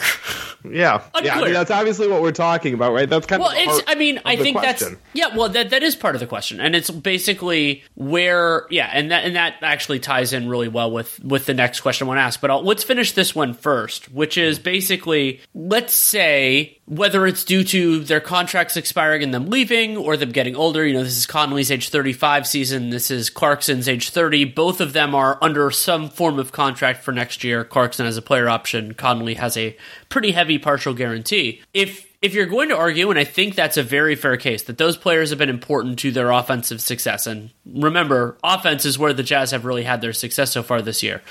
Yeah, 0.70 1.02
Unclear. 1.14 1.24
yeah. 1.24 1.40
I 1.40 1.44
mean, 1.46 1.54
that's 1.54 1.72
obviously 1.72 2.08
what 2.10 2.22
we're 2.22 2.34
talking 2.34 2.74
about, 2.74 2.92
right? 2.94 3.10
That's 3.10 3.26
kind 3.26 3.42
well, 3.42 3.52
of 3.52 3.58
well. 3.66 3.78
it's. 3.78 3.90
I 3.90 3.96
mean, 3.96 4.20
I 4.26 4.36
think 4.36 4.58
question. 4.58 4.94
that's 4.94 5.02
yeah. 5.14 5.36
Well, 5.36 5.48
that 5.50 5.70
that 5.70 5.84
is 5.84 5.96
part 5.96 6.16
of 6.16 6.20
the 6.20 6.28
question, 6.28 6.60
and 6.60 6.76
it's 6.76 6.90
basically 6.90 7.84
where 7.96 8.68
yeah, 8.70 8.90
and 8.92 9.12
that 9.12 9.24
and 9.24 9.38
that 9.38 9.56
actually 9.62 10.00
ties 10.00 10.34
in 10.34 10.50
really 10.50 10.68
well 10.68 10.92
with 10.92 11.24
with 11.24 11.46
the 11.46 11.54
next 11.54 11.80
question 11.80 12.06
I 12.06 12.10
want 12.10 12.18
to 12.18 12.24
ask. 12.24 12.42
But 12.42 12.52
I'll, 12.52 12.64
let's 12.64 12.84
finish 12.84 13.14
this 13.14 13.34
one 13.34 13.54
first, 13.54 14.12
which 14.12 14.38
is 14.38 14.60
basically 14.60 15.40
let's 15.54 15.94
say 15.94 16.80
whether 16.90 17.28
it's 17.28 17.46
due 17.46 17.64
to 17.64 18.00
their 18.00 18.20
contracts 18.20 18.76
expiring 18.76 19.22
and 19.22 19.32
them 19.32 19.46
leaving 19.50 19.96
or 19.96 20.18
them 20.18 20.32
getting 20.32 20.56
older. 20.56 20.86
You 20.86 20.96
know, 20.96 21.04
this 21.04 21.18
is 21.18 21.28
Conley's 21.28 21.72
age 21.72 21.90
35 21.90 22.48
season. 22.48 22.90
This 22.90 23.12
is 23.12 23.30
Clarkson's 23.30 23.88
age 23.88 24.10
30. 24.10 24.46
Both 24.46 24.82
of 24.82 24.94
them 24.94 25.14
are 25.14 25.38
under 25.40 25.70
some 25.70 26.10
form 26.10 26.40
of 26.40 26.52
contract 26.52 27.04
for 27.04 27.12
next 27.12 27.44
year. 27.44 27.64
Clarkson 27.64 28.08
has 28.08 28.18
a 28.18 28.24
player 28.24 28.50
option. 28.50 28.96
Conley 28.96 29.36
has 29.40 29.58
a 29.58 29.76
pretty 30.10 30.32
heavy 30.32 30.58
partial 30.58 30.94
guarantee. 30.94 31.62
If 31.74 32.08
if 32.22 32.34
you're 32.34 32.46
going 32.46 32.70
to 32.70 32.78
argue, 32.78 33.10
and 33.10 33.18
I 33.18 33.24
think 33.24 33.56
that's 33.56 33.78
a 33.78 33.84
very 33.84 34.16
fair 34.16 34.36
case, 34.36 34.64
that 34.64 34.78
those 34.78 34.98
players 34.98 35.30
have 35.30 35.40
been 35.40 35.50
important 35.50 36.00
to 36.00 36.12
their 36.12 36.32
offensive 36.32 36.82
success, 36.82 37.26
and 37.26 37.50
remember, 37.66 38.38
offense 38.44 38.84
is 38.84 39.00
where 39.00 39.14
the 39.14 39.24
Jazz 39.24 39.52
have 39.52 39.64
really 39.64 39.84
had 39.84 40.02
their 40.02 40.12
success 40.12 40.52
so 40.52 40.62
far 40.62 40.82
this 40.82 41.02
year, 41.02 41.22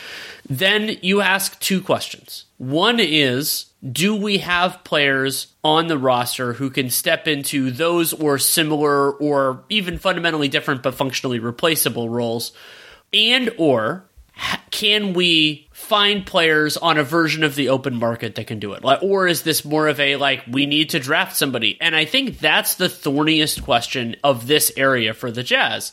then 0.49 0.97
you 1.03 1.21
ask 1.21 1.61
two 1.61 1.83
questions. 1.83 2.47
One 2.57 3.01
is, 3.01 3.67
do 3.93 4.17
we 4.17 4.39
have 4.39 4.83
players 4.83 5.49
on 5.63 5.89
the 5.89 5.99
roster 5.99 6.55
who 6.55 6.71
can 6.71 6.89
step 6.89 7.29
into 7.29 7.71
those 7.71 8.15
or 8.15 8.39
similar 8.39 9.13
or 9.13 9.65
even 9.69 9.99
fundamentally 9.99 10.49
different 10.49 10.83
but 10.83 10.95
functionally 10.95 11.39
replaceable 11.39 12.09
roles? 12.09 12.53
And 13.13 13.51
or 13.59 14.05
can 14.71 15.13
we 15.13 15.68
find 15.89 16.27
players 16.27 16.77
on 16.77 16.99
a 16.99 17.03
version 17.03 17.43
of 17.43 17.55
the 17.55 17.71
open 17.71 17.97
market 17.97 18.35
that 18.35 18.47
can 18.47 18.59
do 18.59 18.75
it? 18.75 18.85
Or 19.03 19.27
is 19.27 19.43
this 19.43 19.65
more 19.65 19.89
of 19.89 19.99
a 19.99 20.17
like 20.17 20.45
we 20.47 20.67
need 20.67 20.91
to 20.91 21.01
draft 21.01 21.37
somebody? 21.37 21.79
And 21.81 21.97
I 21.97 22.05
think 22.05 22.39
that's 22.39 22.75
the 22.75 22.89
thorniest 22.89 23.63
question 23.63 24.17
of 24.23 24.47
this 24.47 24.71
area 24.77 25.15
for 25.15 25.31
the 25.31 25.43
Jazz 25.43 25.93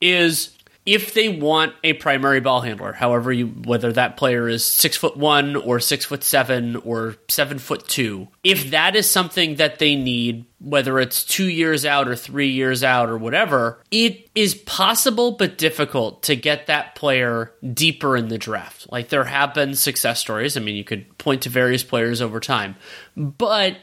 is 0.00 0.56
if 0.84 1.14
they 1.14 1.28
want 1.28 1.74
a 1.84 1.92
primary 1.94 2.40
ball 2.40 2.60
handler, 2.60 2.92
however 2.92 3.32
you 3.32 3.46
whether 3.46 3.92
that 3.92 4.16
player 4.16 4.48
is 4.48 4.64
six 4.64 4.96
foot 4.96 5.16
one 5.16 5.54
or 5.54 5.78
six 5.78 6.04
foot 6.04 6.24
seven 6.24 6.76
or 6.76 7.16
seven 7.28 7.58
foot 7.58 7.86
two, 7.86 8.28
if 8.42 8.70
that 8.70 8.96
is 8.96 9.08
something 9.08 9.56
that 9.56 9.78
they 9.78 9.94
need, 9.94 10.44
whether 10.62 10.98
it's 10.98 11.24
two 11.24 11.48
years 11.48 11.84
out 11.84 12.08
or 12.08 12.14
three 12.14 12.50
years 12.50 12.84
out 12.84 13.08
or 13.08 13.18
whatever, 13.18 13.82
it 13.90 14.30
is 14.34 14.54
possible 14.54 15.32
but 15.32 15.58
difficult 15.58 16.22
to 16.22 16.36
get 16.36 16.66
that 16.66 16.94
player 16.94 17.52
deeper 17.72 18.16
in 18.16 18.28
the 18.28 18.38
draft. 18.38 18.90
Like 18.90 19.08
there 19.08 19.24
have 19.24 19.54
been 19.54 19.74
success 19.74 20.20
stories. 20.20 20.56
I 20.56 20.60
mean, 20.60 20.76
you 20.76 20.84
could 20.84 21.18
point 21.18 21.42
to 21.42 21.48
various 21.48 21.82
players 21.82 22.22
over 22.22 22.38
time, 22.40 22.76
but 23.16 23.76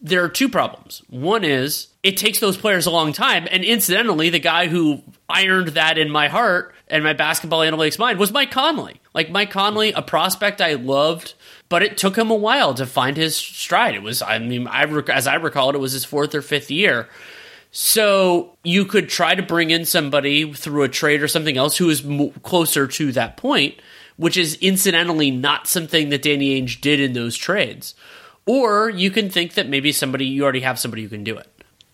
there 0.00 0.24
are 0.24 0.28
two 0.28 0.48
problems. 0.48 1.02
One 1.08 1.44
is 1.44 1.88
it 2.02 2.16
takes 2.16 2.38
those 2.38 2.56
players 2.56 2.86
a 2.86 2.90
long 2.90 3.12
time. 3.12 3.48
And 3.50 3.64
incidentally, 3.64 4.30
the 4.30 4.38
guy 4.38 4.68
who 4.68 5.02
ironed 5.28 5.68
that 5.68 5.98
in 5.98 6.10
my 6.10 6.28
heart 6.28 6.74
and 6.88 7.02
my 7.02 7.14
basketball 7.14 7.60
analytics 7.60 7.98
mind 7.98 8.18
was 8.18 8.32
Mike 8.32 8.50
Conley. 8.52 9.00
Like 9.12 9.30
Mike 9.30 9.50
Conley, 9.50 9.92
a 9.92 10.02
prospect 10.02 10.60
I 10.60 10.74
loved, 10.74 11.34
but 11.68 11.82
it 11.82 11.96
took 11.96 12.16
him 12.16 12.30
a 12.30 12.34
while 12.34 12.74
to 12.74 12.86
find 12.86 13.16
his 13.16 13.36
stride. 13.36 13.94
It 13.94 14.02
was, 14.02 14.22
I 14.22 14.38
mean, 14.38 14.66
I 14.68 14.84
as 15.10 15.26
I 15.26 15.34
recall 15.34 15.70
it, 15.70 15.74
it 15.74 15.80
was 15.80 15.92
his 15.92 16.04
fourth 16.04 16.34
or 16.34 16.42
fifth 16.42 16.70
year. 16.70 17.08
So 17.72 18.56
you 18.64 18.84
could 18.84 19.08
try 19.08 19.34
to 19.34 19.42
bring 19.42 19.70
in 19.70 19.84
somebody 19.84 20.52
through 20.52 20.84
a 20.84 20.88
trade 20.88 21.22
or 21.22 21.28
something 21.28 21.56
else 21.56 21.76
who 21.76 21.90
is 21.90 22.02
mo- 22.02 22.32
closer 22.42 22.86
to 22.86 23.12
that 23.12 23.36
point, 23.36 23.80
which 24.16 24.36
is 24.36 24.54
incidentally 24.56 25.30
not 25.30 25.66
something 25.66 26.08
that 26.08 26.22
Danny 26.22 26.60
Ainge 26.60 26.80
did 26.80 27.00
in 27.00 27.12
those 27.12 27.36
trades. 27.36 27.94
Or 28.46 28.88
you 28.88 29.10
can 29.10 29.28
think 29.28 29.54
that 29.54 29.68
maybe 29.68 29.92
somebody 29.92 30.24
you 30.24 30.44
already 30.44 30.60
have 30.60 30.78
somebody 30.78 31.02
who 31.02 31.08
can 31.08 31.24
do 31.24 31.36
it. 31.36 31.48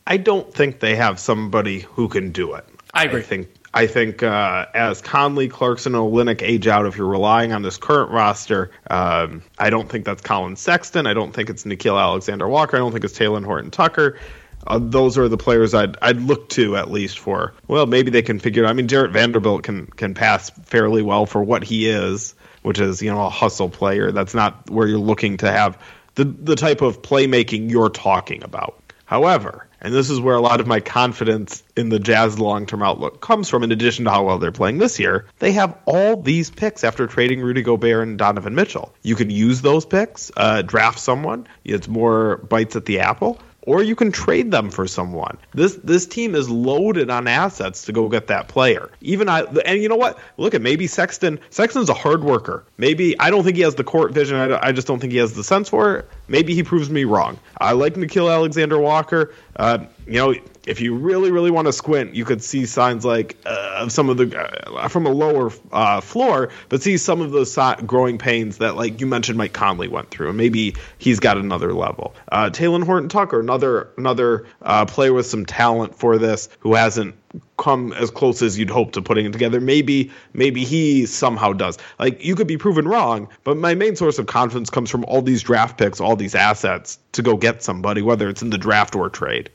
I 0.07 0.19
don't 0.19 0.53
think 0.53 0.81
they 0.81 0.97
have 0.97 1.19
somebody 1.19 1.81
who 1.81 2.09
can 2.09 2.31
do 2.31 2.55
it. 2.55 2.65
I 2.93 3.05
agree. 3.05 3.21
I 3.21 3.25
think 3.25 3.49
I 3.75 3.87
think 3.87 4.23
uh, 4.23 4.67
as 4.75 5.01
Conley, 5.01 5.49
Clarkson, 5.49 5.95
and 5.95 6.03
Olynyk 6.03 6.43
age 6.43 6.67
out, 6.67 6.85
if 6.85 6.97
you're 6.97 7.07
relying 7.07 7.53
on 7.53 7.63
this 7.63 7.79
current 7.79 8.11
roster, 8.11 8.71
um, 8.91 9.43
I 9.59 9.71
don't 9.71 9.89
think 9.89 10.05
that's 10.05 10.21
Colin 10.21 10.57
Sexton. 10.57 11.07
I 11.07 11.15
don't 11.15 11.33
think 11.33 11.49
it's 11.49 11.65
Nickeil 11.65 11.99
Alexander 11.99 12.47
Walker. 12.49 12.77
I 12.77 12.81
don't 12.81 12.93
think 12.93 13.05
it's 13.05 13.19
Talen 13.19 13.45
Horton 13.45 13.71
Tucker. 13.71 14.19
Uh, 14.67 14.79
those 14.81 15.17
are 15.19 15.29
the 15.29 15.39
players 15.39 15.75
I'd 15.75 15.97
I'd 16.03 16.21
look 16.21 16.49
to 16.51 16.77
at 16.77 16.91
least 16.91 17.19
for. 17.19 17.55
Well, 17.67 17.87
maybe 17.87 18.11
they 18.11 18.23
can 18.23 18.39
figure. 18.39 18.67
I 18.67 18.75
mean, 18.75 18.89
Jarred 18.89 19.13
Vanderbilt 19.13 19.63
can 19.63 19.87
can 19.87 20.15
pass 20.15 20.51
fairly 20.51 21.03
well 21.03 21.27
for 21.27 21.43
what 21.43 21.65
he 21.65 21.89
is, 21.89 22.35
which 22.63 22.79
is 22.79 23.03
you 23.03 23.11
know 23.11 23.27
a 23.27 23.31
hustle 23.31 23.71
player. 23.71 24.13
That's 24.13 24.35
not 24.35 24.71
where 24.71 24.87
you're 24.87 24.99
looking 24.99 25.39
to 25.39 25.51
have 25.51 25.83
the 26.15 26.25
the 26.25 26.57
type 26.57 26.83
of 26.83 27.03
playmaking 27.03 27.71
you're 27.71 27.91
talking 27.91 28.45
about. 28.45 28.79
However, 29.05 29.67
and 29.83 29.93
this 29.93 30.09
is 30.09 30.21
where 30.21 30.37
a 30.37 30.41
lot 30.41 30.61
of 30.61 30.67
my 30.67 30.81
confidence 30.81 31.63
in 31.77 31.89
the 31.91 31.99
Jazz 31.99 32.39
long 32.39 32.67
term 32.67 32.83
outlook 32.83 33.21
comes 33.21 33.49
from, 33.49 33.63
in 33.63 33.73
addition 33.73 34.05
to 34.07 34.11
how 34.11 34.25
well 34.25 34.39
they're 34.39 34.53
playing 34.53 34.79
this 34.79 34.99
year. 34.99 35.27
They 35.41 35.53
have 35.53 35.77
all 35.85 36.17
these 36.17 36.51
picks 36.51 36.85
after 36.85 37.07
trading 37.07 37.41
Rudy 37.41 37.63
Gobert 37.63 38.07
and 38.07 38.17
Donovan 38.17 38.55
Mitchell. 38.55 38.95
You 39.03 39.17
can 39.17 39.29
use 39.29 39.61
those 39.61 39.85
picks, 39.85 40.31
uh, 40.37 40.63
draft 40.63 40.99
someone. 40.99 41.47
It's 41.65 41.89
more 41.89 42.39
bites 42.39 42.77
at 42.77 42.87
the 42.87 43.01
apple. 43.01 43.39
or 43.63 43.83
you 43.83 43.95
can 43.95 44.11
trade 44.11 44.51
them 44.51 44.71
for 44.71 44.87
someone. 44.87 45.39
This 45.55 45.77
this 45.77 46.07
team 46.07 46.35
is 46.35 46.51
loaded 46.51 47.11
on 47.11 47.29
assets 47.29 47.85
to 47.85 47.93
go 47.93 48.09
get 48.09 48.27
that 48.27 48.49
player. 48.49 48.91
Even 49.01 49.29
I 49.29 49.43
and 49.65 49.81
you 49.83 49.89
know 49.89 49.97
what? 49.97 50.19
Look 50.37 50.55
at 50.55 50.63
maybe 50.63 50.87
Sexton. 50.87 51.39
Sexton's 51.51 51.89
a 51.89 51.95
hard 51.95 52.25
worker. 52.25 52.65
Maybe 52.77 53.19
I 53.19 53.31
don't 53.31 53.45
think 53.45 53.57
he 53.57 53.63
has 53.63 53.77
the 53.77 53.85
court 53.85 54.13
vision. 54.13 54.37
I, 54.37 54.69
I 54.69 54.73
just 54.73 54.87
don't 54.87 54.99
think 54.99 55.13
he 55.13 55.19
has 55.19 55.35
the 55.35 55.45
sense 55.45 55.69
for 55.69 55.97
it. 55.97 56.09
Maybe 56.33 56.55
he 56.55 56.63
proves 56.63 56.89
me 56.89 57.05
wrong. 57.05 57.39
I 57.59 57.73
like 57.73 57.93
Nickeil 57.93 58.33
Alexander 58.33 58.79
Walker. 58.79 59.35
Uh, 59.55 59.85
you 60.07 60.15
know, 60.15 60.35
if 60.67 60.81
you 60.81 60.95
really, 60.95 61.31
really 61.31 61.51
want 61.51 61.67
to 61.67 61.75
squint, 61.75 62.15
you 62.15 62.25
could 62.25 62.43
see 62.43 62.65
signs 62.65 63.05
like 63.05 63.37
uh, 63.45 63.75
of 63.81 63.93
some 63.93 64.09
of 64.09 64.17
the 64.17 64.35
uh, 64.67 64.89
from 64.89 65.05
a 65.05 65.11
lower 65.11 65.53
uh, 65.73 66.01
floor, 66.01 66.49
but 66.71 66.83
see 66.83 66.97
some 66.97 67.21
of 67.21 67.33
those 67.33 67.55
growing 67.85 68.17
pains 68.17 68.57
that, 68.59 68.77
like 68.77 68.99
you 68.99 69.07
mentioned, 69.07 69.37
Mike 69.37 69.53
Conley 69.53 69.89
went 69.89 70.11
through, 70.11 70.29
and 70.29 70.39
maybe 70.39 70.75
he's 70.97 71.21
got 71.21 71.37
another 71.37 71.75
level. 71.75 72.15
Uh, 72.31 72.49
Talen 72.49 72.83
Horton 72.83 73.11
Tucker, 73.11 73.39
another 73.39 73.91
another 73.99 74.47
uh, 74.63 74.87
player 74.87 75.13
with 75.13 75.27
some 75.27 75.45
talent 75.45 75.95
for 75.95 76.17
this, 76.17 76.49
who 76.61 76.75
hasn't 76.75 77.15
come 77.57 77.93
as 77.95 78.11
close 78.11 78.43
as 78.43 78.59
you'd 78.59 78.71
hope 78.71 78.93
to 78.93 79.03
putting 79.03 79.27
it 79.27 79.33
together. 79.33 79.61
Maybe 79.61 80.11
maybe 80.33 80.65
he 80.65 81.07
somehow 81.07 81.53
does. 81.53 81.79
Like 81.99 82.23
you 82.25 82.35
could 82.35 82.47
be 82.47 82.59
proven 82.59 82.87
wrong, 82.87 83.29
but 83.45 83.57
my 83.57 83.75
main 83.75 83.97
source 83.97 84.19
of 84.19 84.27
confidence 84.27 84.71
comes 84.71 84.91
from 84.91 85.05
all 85.07 85.23
these 85.23 85.43
draft 85.43 85.79
picks, 85.79 86.01
all 86.01 86.17
these 86.17 86.35
assets 86.35 86.99
to 87.13 87.23
go 87.23 87.37
get 87.37 87.63
somebody, 87.63 88.03
whether 88.03 88.29
it's 88.29 88.43
in 88.43 88.51
the 88.51 88.59
draft 88.59 88.95
or 88.95 89.09
trade. 89.09 89.51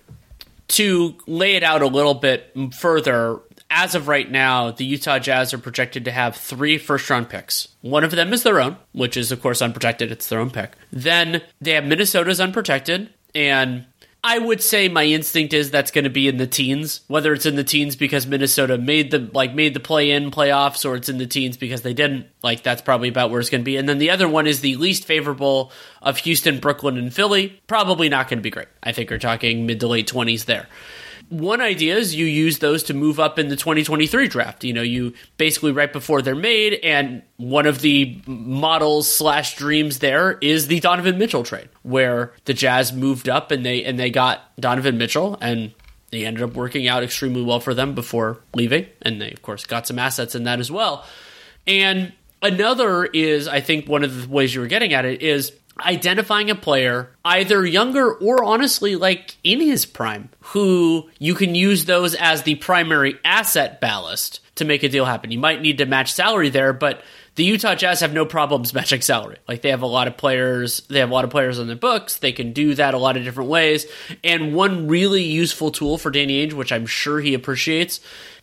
To 0.70 1.16
lay 1.28 1.56
it 1.56 1.64
out 1.64 1.82
a 1.82 1.88
little 1.88 2.14
bit 2.14 2.52
further, 2.74 3.40
as 3.70 3.96
of 3.96 4.08
right 4.08 4.30
now, 4.30 4.72
the 4.72 4.86
Utah 4.86 5.20
Jazz 5.20 5.54
are 5.54 5.58
projected 5.58 6.06
to 6.06 6.12
have 6.12 6.36
three 6.36 6.78
first 6.78 7.10
round 7.10 7.30
picks. 7.30 7.70
One 7.82 8.04
of 8.04 8.12
them 8.12 8.34
is 8.34 8.44
their 8.44 8.60
own, 8.60 8.78
which 8.92 9.16
is, 9.16 9.32
of 9.32 9.42
course, 9.42 9.62
unprotected. 9.62 10.12
It's 10.12 10.28
their 10.28 10.40
own 10.40 10.50
pick. 10.50 10.72
Then 10.92 11.42
they 11.62 11.72
have 11.72 11.86
Minnesota's 11.86 12.40
unprotected, 12.40 13.10
and 13.34 13.86
I 14.24 14.40
would 14.40 14.62
say 14.62 14.90
my 14.90 15.06
instinct 15.06 15.54
is 15.54 15.72
that's 15.72 15.92
going 15.92 16.04
to 16.04 16.10
be 16.10 16.28
in 16.28 16.38
the 16.38 16.48
teens. 16.48 17.02
Whether 17.08 17.34
it's 17.34 17.46
in 17.46 17.56
the 17.56 17.64
teens 17.64 17.96
because 17.96 18.28
Minnesota 18.28 18.78
made 18.78 19.12
the 19.12 19.30
like 19.34 19.54
made 19.54 19.74
the 19.74 19.80
play 19.80 20.12
in 20.12 20.32
playoffs, 20.32 20.86
or 20.86 20.96
it's 20.96 21.10
in 21.10 21.18
the 21.18 21.28
teens 21.28 21.56
because 21.56 21.82
they 21.82 21.94
didn't. 21.94 22.28
Like 22.44 22.64
that's 22.64 22.82
probably 22.82 23.10
about 23.10 23.32
where 23.32 23.40
it's 23.40 23.50
going 23.50 23.62
to 23.62 23.66
be. 23.66 23.78
And 23.78 23.88
then 23.88 24.00
the 24.00 24.10
other 24.10 24.28
one 24.28 24.48
is 24.48 24.62
the 24.62 24.76
least 24.76 25.06
favorable 25.06 25.72
of 26.02 26.18
Houston, 26.18 26.60
Brooklyn, 26.60 26.98
and 26.98 27.14
Philly. 27.14 27.62
Probably 27.68 28.10
not 28.10 28.28
going 28.28 28.40
to 28.40 28.44
be 28.44 28.50
great. 28.50 28.68
I 28.84 28.92
think 28.92 29.10
we're 29.10 29.20
talking 29.20 29.66
mid 29.66 29.80
to 29.82 29.88
late 29.88 30.08
twenties 30.08 30.46
there 30.46 30.68
one 31.30 31.62
idea 31.62 31.96
is 31.96 32.16
you 32.16 32.26
use 32.26 32.60
those 32.60 32.84
to 32.84 32.94
move 32.94 33.20
up 33.20 33.38
in 33.38 33.50
the 33.50 33.56
2023 33.56 34.28
draft. 34.28 34.64
You 34.64 34.74
know, 34.74 34.82
you 34.82 35.14
basically 35.38 35.72
right 35.72 35.92
before 35.92 36.22
they're 36.22 36.36
made, 36.36 36.76
and 36.84 37.22
one 37.38 37.66
of 37.66 37.82
the 37.82 38.22
models 38.26 39.14
slash 39.14 39.56
dreams 39.56 40.00
there 40.00 40.38
is 40.42 40.68
the 40.68 40.80
Donovan 40.80 41.18
Mitchell 41.18 41.44
trade, 41.44 41.70
where 41.84 42.34
the 42.46 42.54
Jazz 42.54 42.94
moved 42.94 43.28
up 43.28 43.52
and 43.52 43.66
they 43.66 43.84
and 43.84 44.00
they 44.00 44.10
got 44.10 44.42
Donovan 44.60 44.98
Mitchell, 44.98 45.38
and 45.42 45.74
they 46.12 46.26
ended 46.26 46.44
up 46.44 46.54
working 46.54 46.88
out 46.88 47.04
extremely 47.04 47.44
well 47.44 47.60
for 47.60 47.74
them 47.74 47.94
before 47.94 48.42
leaving, 48.54 48.88
and 49.02 49.22
they 49.22 49.32
of 49.32 49.42
course 49.42 49.66
got 49.66 49.86
some 49.86 50.00
assets 50.00 50.36
in 50.36 50.44
that 50.46 50.60
as 50.60 50.72
well. 50.72 51.06
And 51.66 52.14
another 52.42 53.06
is, 53.06 53.48
I 53.48 53.60
think, 53.60 53.90
one 53.90 54.04
of 54.04 54.22
the 54.22 54.30
ways 54.30 54.56
you 54.56 54.62
were 54.62 54.68
getting 54.68 54.94
at 54.94 55.04
it 55.04 55.22
is 55.22 55.52
identifying 55.80 56.50
a 56.50 56.56
player 56.56 57.12
either 57.26 57.66
younger 57.66 58.14
or 58.14 58.44
honestly 58.44 58.96
like 58.96 59.38
in 59.44 59.60
his 59.60 59.86
prime 59.86 60.30
who 60.40 61.10
you 61.20 61.36
can 61.36 61.56
use 61.56 61.86
those 61.86 62.16
as 62.16 62.44
the 62.44 62.56
primary 62.56 63.16
asset 63.24 63.80
ballast 63.82 64.40
to 64.56 64.66
make 64.66 64.84
a 64.84 64.90
deal 64.90 65.06
happen. 65.06 65.32
You 65.32 65.40
might 65.40 65.62
need 65.62 65.78
to 65.78 65.86
match 65.86 66.12
salary 66.12 66.50
there, 66.50 66.74
but 66.74 67.02
the 67.36 67.44
Utah 67.44 67.76
Jazz 67.76 68.00
have 68.02 68.14
no 68.14 68.26
problems 68.26 68.74
matching 68.74 69.02
salary. 69.02 69.38
Like 69.48 69.62
they 69.62 69.70
have 69.70 69.84
a 69.84 69.88
lot 69.88 70.08
of 70.08 70.18
players, 70.18 70.82
they 70.90 71.00
have 71.00 71.12
a 71.12 71.14
lot 71.14 71.24
of 71.24 71.30
players 71.30 71.60
on 71.60 71.68
their 71.68 71.76
books. 71.76 72.18
They 72.18 72.32
can 72.32 72.54
do 72.54 72.76
that 72.76 72.94
a 72.94 72.98
lot 72.98 73.18
of 73.18 73.24
different 73.24 73.50
ways. 73.50 73.86
And 74.24 74.54
one 74.54 74.88
really 74.88 75.24
useful 75.24 75.72
tool 75.72 75.98
for 75.98 76.12
Danny 76.12 76.46
Ainge, 76.46 76.54
which 76.54 76.72
I'm 76.72 76.86
sure 76.86 77.20
he 77.20 77.34
appreciates, 77.34 78.00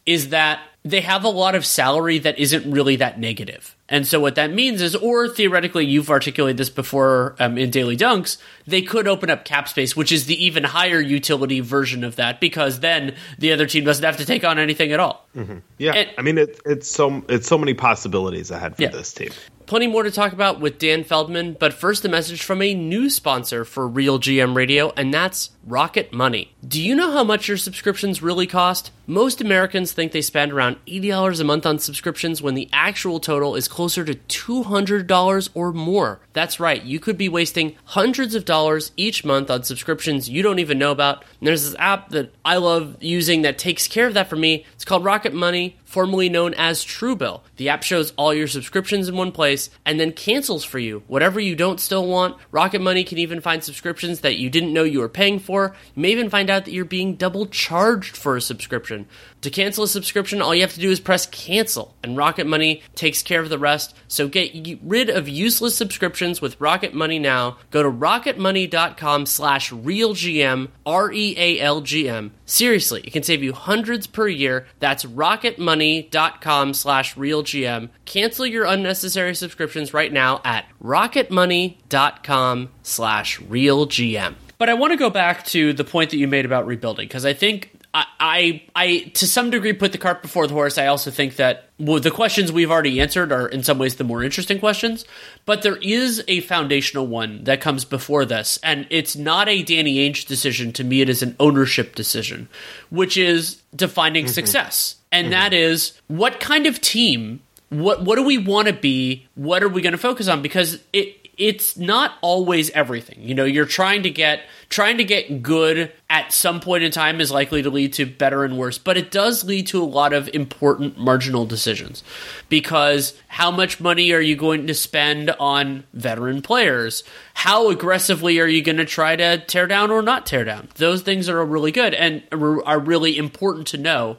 is 0.07 0.31
that 0.31 0.61
they 0.85 1.01
have 1.01 1.25
a 1.25 1.29
lot 1.29 1.55
of 1.55 1.67
salary 1.67 2.19
that 2.21 2.39
isn't 2.39 2.71
really 2.71 2.97
that 2.97 3.19
negative. 3.19 3.74
And 3.89 4.07
so 4.07 4.19
what 4.19 4.35
that 4.37 4.51
means 4.51 4.81
is, 4.81 4.97
or 4.97 5.29
theoretically, 5.29 5.85
you've 5.85 6.09
articulated 6.09 6.57
this 6.57 6.71
before 6.71 7.37
um, 7.39 7.59
in 7.59 7.69
Daily 7.69 7.99
Dunks, 7.99 8.39
they 8.67 8.81
could 8.81 9.07
open 9.07 9.29
up 9.29 9.45
cap 9.45 9.69
space, 9.69 9.95
which 9.95 10.11
is 10.11 10.25
the 10.25 10.43
even 10.43 10.65
higher 10.65 11.01
utility 11.01 11.61
version 11.61 12.03
of 12.03 12.17
that, 12.17 12.41
because 12.41 12.81
then 12.81 13.15
the 13.39 13.53
other 13.53 13.67
team 13.67 13.85
doesn't 13.85 14.05
have 14.05 14.17
to 14.17 14.25
take 14.25 14.43
on 14.43 14.59
anything 14.59 14.93
at 14.93 15.01
all. 15.01 15.29
Mm-hmm. 15.37 15.59
Yeah, 15.77 15.93
and, 15.93 16.11
I 16.17 16.23
mean, 16.23 16.39
it, 16.39 16.61
it's 16.65 16.91
so 16.91 17.23
it's 17.29 17.47
so 17.47 17.59
many 17.59 17.75
possibilities 17.75 18.51
ahead 18.51 18.77
for 18.77 18.83
yeah. 18.83 18.89
this 18.89 19.13
team. 19.13 19.31
Plenty 19.67 19.87
more 19.87 20.03
to 20.03 20.11
talk 20.11 20.33
about 20.33 20.61
with 20.61 20.79
Dan 20.79 21.05
Feldman, 21.05 21.57
but 21.59 21.75
first 21.75 22.05
a 22.05 22.09
message 22.09 22.43
from 22.43 22.63
a 22.63 22.75
new 22.75 23.11
sponsor 23.11 23.65
for 23.67 23.87
Real 23.87 24.19
GM 24.19 24.57
Radio, 24.57 24.93
and 24.97 25.13
that's 25.13 25.51
Rocket 25.67 26.13
Money. 26.13 26.55
Do 26.67 26.83
you 26.83 26.95
know 26.95 27.13
how 27.13 27.25
much 27.25 27.49
your 27.49 27.57
subscriptions 27.57 28.23
really 28.23 28.47
cost? 28.47 28.91
Most 29.07 29.41
Americans 29.41 29.93
think 29.93 30.13
they 30.13 30.23
spend 30.23 30.53
around 30.53 30.77
$80 30.87 31.41
a 31.41 31.45
month 31.45 31.67
on 31.67 31.79
subscriptions 31.79 32.41
when 32.41 32.55
the 32.55 32.69
actual 32.73 33.21
total 33.21 33.55
is 33.55 33.69
closer 33.69 34.05
to 34.05 34.15
$200 34.15 35.49
or 35.55 35.73
more. 35.73 36.21
That's 36.33 36.61
right, 36.61 36.83
you 36.83 37.01
could 37.01 37.19
be 37.19 37.29
wasting 37.29 37.77
hundreds 37.85 38.35
of 38.35 38.45
dollars 38.45 38.93
each 38.97 39.25
month 39.25 39.51
on 39.51 39.63
subscriptions 39.63 40.29
you 40.29 40.43
don't 40.43 40.59
even 40.59 40.79
know 40.79 40.91
about. 40.91 41.25
And 41.41 41.47
there's 41.47 41.65
this 41.65 41.79
app 41.79 42.11
that 42.11 42.35
I 42.45 42.57
love 42.57 42.97
using 43.01 43.43
that 43.43 43.59
takes 43.59 43.89
care 43.89 44.07
of 44.07 44.15
that 44.15 44.29
for 44.29 44.37
me. 44.37 44.65
It's 44.75 44.85
called 44.85 45.05
Rocket 45.05 45.35
Money 45.35 45.77
formerly 45.95 46.29
known 46.29 46.53
as 46.55 46.85
Truebill. 46.85 47.43
The 47.57 47.69
app 47.69 47.85
shows 47.85 48.13
all 48.17 48.35
your 48.35 48.49
subscriptions 48.49 49.09
in 49.09 49.17
one 49.17 49.31
place 49.31 49.71
and 49.87 50.01
then 50.01 50.11
cancels 50.11 50.65
for 50.65 50.81
you 50.81 51.05
whatever 51.07 51.39
you 51.39 51.55
don't 51.55 51.79
still 51.79 52.09
want. 52.09 52.37
Rocket 52.51 52.81
Money 52.81 53.05
can 53.05 53.19
even 53.19 53.41
find 53.41 53.63
subscriptions 53.63 54.21
that 54.21 54.37
you 54.37 54.51
didn't 54.51 54.73
know 54.73 54.83
you 54.83 54.99
were 54.99 55.09
paying 55.09 55.39
for. 55.39 55.54
You 55.63 56.03
may 56.03 56.11
even 56.11 56.31
find 56.31 56.51
out 56.51 56.65
that 56.65 56.73
you're 56.73 56.85
being 56.85 57.15
double 57.15 57.47
charged 57.47 58.17
for 58.17 58.37
a 58.37 58.41
subscription. 58.41 59.07
To 59.43 59.51
cancel 59.51 59.85
a 59.85 59.89
subscription, 59.89 60.41
all 60.41 60.55
you 60.55 60.63
have 60.63 60.73
to 60.73 60.81
do 60.81 60.91
is 60.91 61.01
press 61.01 61.27
cancel, 61.27 61.95
and 62.03 62.17
Rocket 62.17 62.47
Money 62.47 62.83
takes 62.95 63.23
care 63.23 63.41
of 63.41 63.51
the 63.51 63.59
rest. 63.59 63.95
So 64.09 64.27
get 64.27 64.79
rid 64.83 65.11
of 65.11 65.29
useless 65.29 65.77
subscriptions 65.77 66.41
with 66.41 66.59
Rocket 66.61 66.95
Money 66.95 67.19
now. 67.19 67.59
Go 67.71 67.83
to 67.83 67.91
rocketmoney.com 67.91 69.27
slash 69.27 69.71
realgm, 69.71 70.69
R-E-A-L-G-M. 70.87 72.33
Seriously, 72.47 73.03
it 73.03 73.13
can 73.13 73.23
save 73.23 73.43
you 73.43 73.53
hundreds 73.53 74.07
per 74.07 74.29
year. 74.29 74.67
That's 74.81 75.05
rocketmoney.com 75.05 76.75
slash 76.75 77.15
realgm. 77.15 77.91
Cancel 78.07 78.47
your 78.47 78.65
unnecessary 78.65 79.35
subscriptions 79.35 79.93
right 79.93 80.13
now 80.13 80.41
at 80.45 80.65
rocketmoney.com 80.83 82.71
slash 82.83 83.41
realgm. 83.41 84.35
But 84.59 84.69
I 84.69 84.75
want 84.75 84.93
to 84.93 84.97
go 84.97 85.11
back 85.11 85.45
to 85.47 85.73
the 85.73 85.85
point 85.85 86.11
that 86.11 86.17
you 86.17 86.29
made 86.29 86.45
about 86.45 86.67
rebuilding 86.67 87.09
because 87.09 87.25
I 87.27 87.33
think 87.33 87.85
I, 87.95 88.07
I, 88.19 88.63
I, 88.75 88.99
to 89.15 89.27
some 89.27 89.51
degree, 89.51 89.73
put 89.73 89.93
the 89.93 89.99
cart 89.99 90.21
before 90.21 90.49
the 90.49 90.55
horse. 90.55 90.79
I 90.79 90.89
also 90.89 91.13
think 91.13 91.37
that 91.37 91.71
well, 91.79 92.01
the 92.01 92.11
questions 92.11 92.51
we've 92.51 92.71
already 92.71 93.01
answered 93.01 93.31
are, 93.31 93.47
in 93.47 93.63
some 93.63 93.79
ways, 93.79 93.97
the 93.97 94.05
more 94.05 94.25
interesting 94.25 94.59
questions. 94.59 95.05
But 95.47 95.63
there 95.63 95.77
is 95.77 96.23
a 96.27 96.41
foundational 96.41 97.07
one 97.07 97.45
that 97.45 97.61
comes 97.61 97.85
before 97.85 98.25
this, 98.25 98.59
and 98.63 98.87
it's 98.91 99.15
not 99.15 99.49
a 99.49 99.63
Danny 99.63 99.97
Ainge 100.09 100.27
decision. 100.27 100.73
To 100.73 100.85
me, 100.85 101.01
it 101.03 101.09
is 101.09 101.23
an 101.23 101.37
ownership 101.39 101.95
decision, 101.95 102.49
which 102.91 103.17
is 103.17 103.63
defining 103.75 104.25
mm-hmm. 104.25 104.33
success, 104.33 104.97
and 105.13 105.27
mm-hmm. 105.27 105.33
that 105.33 105.53
is 105.53 106.01
what 106.09 106.41
kind 106.41 106.67
of 106.67 106.81
team. 106.81 107.41
What 107.71 108.03
what 108.03 108.17
do 108.17 108.25
we 108.25 108.39
want 108.39 108.67
to 108.69 108.75
be? 108.75 109.27
What 109.37 109.63
are 109.63 109.69
we 109.69 109.83
going 109.83 109.93
to 109.93 109.99
focus 109.99 110.27
on? 110.27 110.43
Because 110.43 110.81
it 110.93 111.24
it's 111.39 111.77
not 111.77 112.13
always 112.21 112.71
everything. 112.71 113.21
You 113.21 113.35
know, 113.35 113.45
you're 113.45 113.67
trying 113.67 114.03
to 114.05 114.11
get 114.11 114.43
trying 114.69 114.99
to 114.99 115.05
get 115.05 115.43
good 115.43 115.93
at 116.11 116.33
some 116.33 116.61
point 116.61 116.83
in 116.83 116.91
time 116.91 117.21
is 117.21 117.31
likely 117.31 117.63
to 117.63 117.71
lead 117.71 117.93
to 117.93 118.07
better 118.07 118.45
and 118.45 118.59
worse, 118.59 118.79
but 118.79 118.97
it 118.97 119.11
does 119.11 119.45
lead 119.45 119.67
to 119.69 119.83
a 119.83 119.85
lot 119.85 120.13
of 120.13 120.29
important 120.35 120.99
marginal 120.99 121.47
decisions. 121.47 122.03
Because 122.49 123.15
how 123.29 123.51
much 123.51 123.81
money 123.81 124.13
are 124.13 124.21
you 124.21 124.37
going 124.37 124.67
to 124.67 124.75
spend 124.75 125.31
on 125.31 125.85
veteran 125.93 126.43
players? 126.43 127.05
How 127.35 127.71
aggressively 127.71 128.41
are 128.41 128.47
you 128.47 128.63
going 128.63 128.79
to 128.79 128.85
try 128.85 129.17
to 129.17 129.39
tear 129.39 129.67
down 129.67 129.91
or 129.91 130.03
not 130.03 130.27
tear 130.27 130.45
down? 130.45 130.69
Those 130.77 131.03
things 131.03 131.29
are 131.29 131.45
really 131.45 131.73
good 131.73 131.95
and 131.95 132.23
are 132.33 132.79
really 132.79 133.17
important 133.17 133.67
to 133.69 133.79
know. 133.79 134.19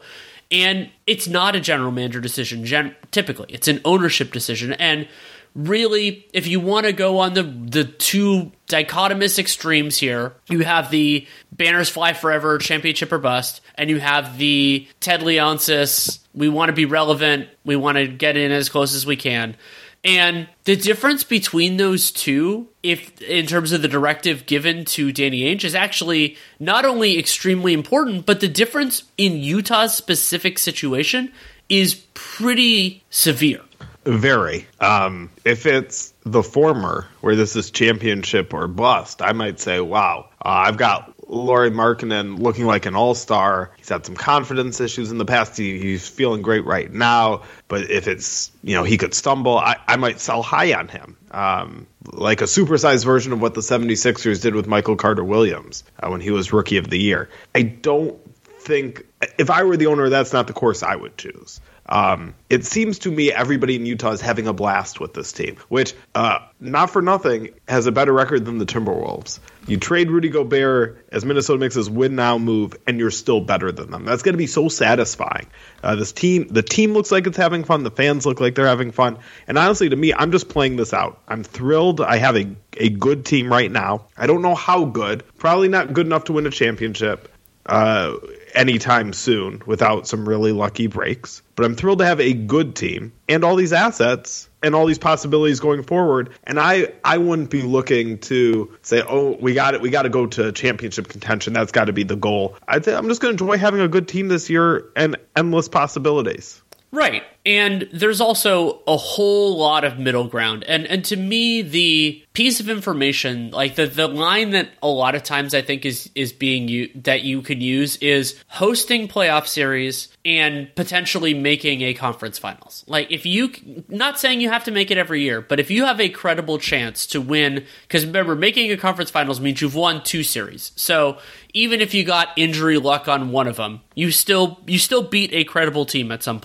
And 0.52 0.90
it's 1.08 1.28
not 1.28 1.56
a 1.56 1.60
general 1.60 1.92
manager 1.92 2.22
decision, 2.22 2.66
gen- 2.66 2.96
typically. 3.12 3.48
It's 3.50 3.68
an 3.68 3.82
ownership 3.84 4.32
decision. 4.32 4.74
And 4.74 5.08
really, 5.56 6.28
if 6.34 6.46
you 6.48 6.60
want 6.60 6.86
to 6.86 6.94
go 6.94 7.20
on 7.20 7.34
the 7.34 7.44
the 7.44 7.86
two 7.86 8.52
dichotomous 8.68 9.40
extremes 9.40 9.98
here, 9.98 10.34
you 10.48 10.64
have 10.64 10.92
the 10.92 11.28
banners 11.52 11.90
fly 11.90 12.14
forever, 12.14 12.58
championship 12.58 13.12
or 13.12 13.18
bust, 13.18 13.62
and 13.76 13.90
you 13.90 14.00
have 14.00 14.38
the 14.38 14.88
Ted 15.00 15.22
Leonsis. 15.22 16.20
We 16.34 16.50
want 16.50 16.70
to 16.70 16.74
be 16.74 16.86
relevant. 16.86 17.50
We 17.64 17.76
want 17.76 17.98
to 17.98 18.08
get 18.08 18.38
in 18.38 18.52
as 18.52 18.70
close 18.70 18.94
as 18.94 19.06
we 19.06 19.16
can. 19.16 19.56
And 20.04 20.48
the 20.66 20.76
difference 20.76 21.24
between 21.24 21.78
those 21.78 22.12
two, 22.12 22.68
if 22.84 23.20
in 23.24 23.48
terms 23.48 23.72
of 23.72 23.82
the 23.82 23.88
directive 23.88 24.46
given 24.46 24.86
to 24.86 25.12
Danny 25.12 25.42
Ainge, 25.42 25.64
is 25.64 25.74
actually 25.74 26.38
not 26.60 26.86
only 26.86 27.18
extremely 27.18 27.74
important, 27.74 28.28
but 28.28 28.40
the 28.40 28.48
difference 28.48 29.04
in 29.18 29.38
Utah's 29.38 29.96
specific 29.96 30.60
situation 30.60 31.32
is 31.70 31.96
pretty 32.14 33.04
severe. 33.10 33.62
Very. 34.06 34.68
Um, 34.80 35.32
if 35.44 35.66
it's 35.66 36.14
the 36.24 36.44
former, 36.44 37.08
where 37.22 37.36
this 37.36 37.56
is 37.56 37.72
championship 37.72 38.54
or 38.54 38.68
bust, 38.68 39.22
I 39.22 39.34
might 39.34 39.60
say, 39.60 39.80
wow, 39.80 40.30
uh, 40.44 40.64
I've 40.68 40.78
got 40.78 41.12
Lauri 41.28 41.72
Markkanen 41.72 42.38
looking 42.38 42.66
like 42.66 42.86
an 42.86 42.96
all 42.96 43.16
star. 43.16 43.72
He's 43.78 43.90
had 43.90 44.06
some 44.06 44.16
confidence 44.16 44.80
issues 44.80 45.10
in 45.10 45.18
the 45.18 45.26
past. 45.26 45.58
He, 45.58 45.80
he's 45.80 46.08
feeling 46.08 46.44
great 46.44 46.66
right 46.66 46.92
now. 46.92 47.44
But 47.68 47.90
if 47.90 48.08
it's, 48.08 48.52
you 48.64 48.76
know, 48.76 48.84
he 48.84 48.98
could 48.98 49.16
stumble, 49.16 49.58
I, 49.58 49.78
I 49.88 49.96
might 49.96 50.20
sell 50.20 50.44
high 50.44 50.74
on 50.74 50.88
him. 50.88 51.18
Um, 51.32 51.88
like 52.14 52.42
a 52.42 52.46
supersized 52.46 53.06
version 53.06 53.34
of 53.34 53.42
what 53.42 53.56
the 53.56 53.62
76ers 53.62 54.42
did 54.42 54.54
with 54.54 54.68
Michael 54.68 54.98
Carter 54.98 55.24
Williams 55.24 55.84
uh, 56.00 56.10
when 56.10 56.22
he 56.22 56.30
was 56.30 56.54
rookie 56.54 56.78
of 56.78 56.90
the 56.90 57.00
year. 57.00 57.30
I 57.56 57.64
don't 57.64 58.20
think, 58.60 59.04
if 59.40 59.50
I 59.50 59.64
were 59.64 59.78
the 59.78 59.88
owner, 59.88 60.10
that's 60.10 60.32
not 60.32 60.46
the 60.46 60.54
course 60.54 60.84
I 60.84 60.96
would 60.96 61.18
choose. 61.18 61.60
Um, 61.88 62.34
it 62.50 62.66
seems 62.66 63.00
to 63.00 63.12
me 63.12 63.32
everybody 63.32 63.76
in 63.76 63.86
Utah 63.86 64.12
is 64.12 64.22
having 64.22 64.48
a 64.48 64.54
blast 64.54 65.00
with 65.00 65.14
this 65.14 65.32
team, 65.32 65.58
which, 65.70 65.94
uh, 66.16 66.40
not 66.60 66.90
for 66.90 67.02
nothing, 67.02 67.50
has 67.68 67.86
a 67.86 67.92
better 67.92 68.12
record 68.12 68.46
than 68.46 68.58
the 68.58 68.66
Timberwolves. 68.66 69.40
You 69.68 69.78
trade 69.78 70.10
Rudy 70.10 70.30
Gobert 70.30 71.06
as 71.12 71.24
Minnesota 71.26 71.60
makes 71.60 71.76
this 71.76 71.88
win 71.88 72.16
now 72.16 72.38
move, 72.38 72.74
and 72.88 73.00
you're 73.00 73.12
still 73.12 73.42
better 73.42 73.72
than 73.72 73.92
them. 73.92 74.06
That's 74.06 74.24
going 74.24 74.34
to 74.34 74.38
be 74.38 74.48
so 74.48 74.68
satisfying. 74.68 75.48
Uh, 75.84 75.96
this 75.96 76.12
team, 76.12 76.48
the 76.48 76.64
team 76.64 76.94
looks 76.94 77.12
like 77.12 77.28
it's 77.28 77.38
having 77.38 77.64
fun. 77.64 77.84
The 77.84 77.92
fans 77.92 78.26
look 78.26 78.40
like 78.40 78.56
they're 78.56 78.68
having 78.68 78.92
fun. 78.92 79.20
And 79.48 79.58
honestly, 79.58 79.90
to 79.90 79.96
me, 79.96 80.14
I'm 80.14 80.32
just 80.32 80.50
playing 80.50 80.78
this 80.78 80.94
out. 80.94 81.22
I'm 81.28 81.44
thrilled. 81.44 82.02
I 82.02 82.18
have 82.18 82.36
a 82.36 82.56
a 82.78 82.90
good 82.90 83.26
team 83.26 83.50
right 83.50 83.72
now. 83.72 84.08
I 84.18 84.28
don't 84.28 84.42
know 84.42 84.56
how 84.56 84.86
good. 84.86 85.24
Probably 85.38 85.70
not 85.70 85.94
good 85.94 86.06
enough 86.06 86.26
to 86.26 86.34
win 86.34 86.46
a 86.46 86.52
championship. 86.52 87.32
Uh, 87.66 88.16
anytime 88.56 89.14
soon 89.14 89.62
without 89.66 90.08
some 90.08 90.28
really 90.28 90.52
lucky 90.52 90.88
breaks. 90.88 91.42
But 91.56 91.66
I'm 91.66 91.76
thrilled 91.76 92.00
to 92.00 92.06
have 92.06 92.20
a 92.20 92.34
good 92.34 92.76
team 92.76 93.14
and 93.30 93.44
all 93.44 93.56
these 93.56 93.74
assets 93.74 94.50
and 94.64 94.74
all 94.74 94.86
these 94.86 94.98
possibilities 94.98 95.60
going 95.60 95.84
forward. 95.84 96.32
And 96.44 96.60
I, 96.60 96.94
I 97.04 97.18
wouldn't 97.18 97.50
be 97.50 97.62
looking 97.62 98.18
to 98.20 98.76
say, 98.82 99.04
oh, 99.08 99.38
we 99.40 99.54
got 99.54 99.74
it, 99.74 99.82
we 99.82 99.90
got 99.90 100.04
to 100.04 100.10
go 100.10 100.26
to 100.26 100.52
championship 100.52 101.08
contention. 101.08 101.54
That's 101.54 101.72
got 101.72 101.86
to 101.86 101.94
be 101.94 102.04
the 102.04 102.16
goal. 102.16 102.58
I 102.68 102.80
th- 102.80 102.96
I'm 102.96 103.08
just 103.08 103.22
going 103.22 103.38
to 103.38 103.44
enjoy 103.44 103.58
having 103.58 103.82
a 103.82 103.88
good 103.88 104.08
team 104.08 104.28
this 104.28 104.50
year 104.50 104.86
and 104.96 105.18
endless 105.36 105.70
possibilities. 105.70 106.62
Right. 106.92 107.24
And 107.46 107.90
there's 107.92 108.22
also 108.22 108.82
a 108.88 108.96
whole 108.96 109.58
lot 109.58 109.84
of 109.84 110.00
middle 110.00 110.28
ground. 110.28 110.64
And 110.64 110.88
and 110.88 111.04
to 111.06 111.18
me 111.18 111.62
the 111.62 112.25
piece 112.36 112.60
of 112.60 112.70
information, 112.70 113.50
like 113.52 113.76
the 113.76 113.88
the 113.88 114.08
line 114.08 114.52
that 114.52 114.70
a 114.84 114.88
lot 114.88 115.16
of 115.16 115.24
times 115.24 115.56
I 115.56 115.62
think 115.62 115.86
is 115.86 116.12
is 116.14 116.34
being 116.34 116.68
u- 116.68 116.92
that 116.96 117.24
you 117.24 117.42
can 117.42 117.62
use 117.62 117.96
is 117.98 118.36
hosting 118.48 119.08
playoff 119.08 119.48
series 119.48 120.10
and 120.26 120.70
potentially 120.76 121.34
making 121.34 121.82
a 121.82 121.94
conference 121.94 122.38
finals. 122.38 122.84
Like 122.88 123.10
if 123.10 123.26
you 123.26 123.52
not 123.88 124.20
saying 124.20 124.42
you 124.42 124.50
have 124.50 124.66
to 124.66 124.72
make 124.72 124.92
it 124.92 124.98
every 124.98 125.22
year, 125.24 125.42
but 125.42 125.60
if 125.60 125.72
you 125.72 125.86
have 125.86 126.00
a 126.02 126.10
credible 126.10 126.60
chance 126.60 127.08
to 127.08 127.22
win 127.22 127.66
cuz 127.88 128.06
remember 128.06 128.36
making 128.36 128.70
a 128.72 128.78
conference 128.78 129.10
finals 129.10 129.40
means 129.40 129.62
you've 129.62 129.74
won 129.74 130.04
two 130.04 130.22
series. 130.22 130.74
So 130.76 131.18
even 131.54 131.80
if 131.80 131.94
you 131.94 132.04
got 132.04 132.30
injury 132.36 132.78
luck 132.78 133.08
on 133.08 133.32
one 133.32 133.48
of 133.48 133.56
them, 133.56 133.80
you 133.96 134.12
still 134.12 134.60
you 134.68 134.78
still 134.78 135.04
beat 135.04 135.32
a 135.34 135.46
credible 135.46 135.86
team 135.86 136.12
at 136.12 136.22
some. 136.22 136.42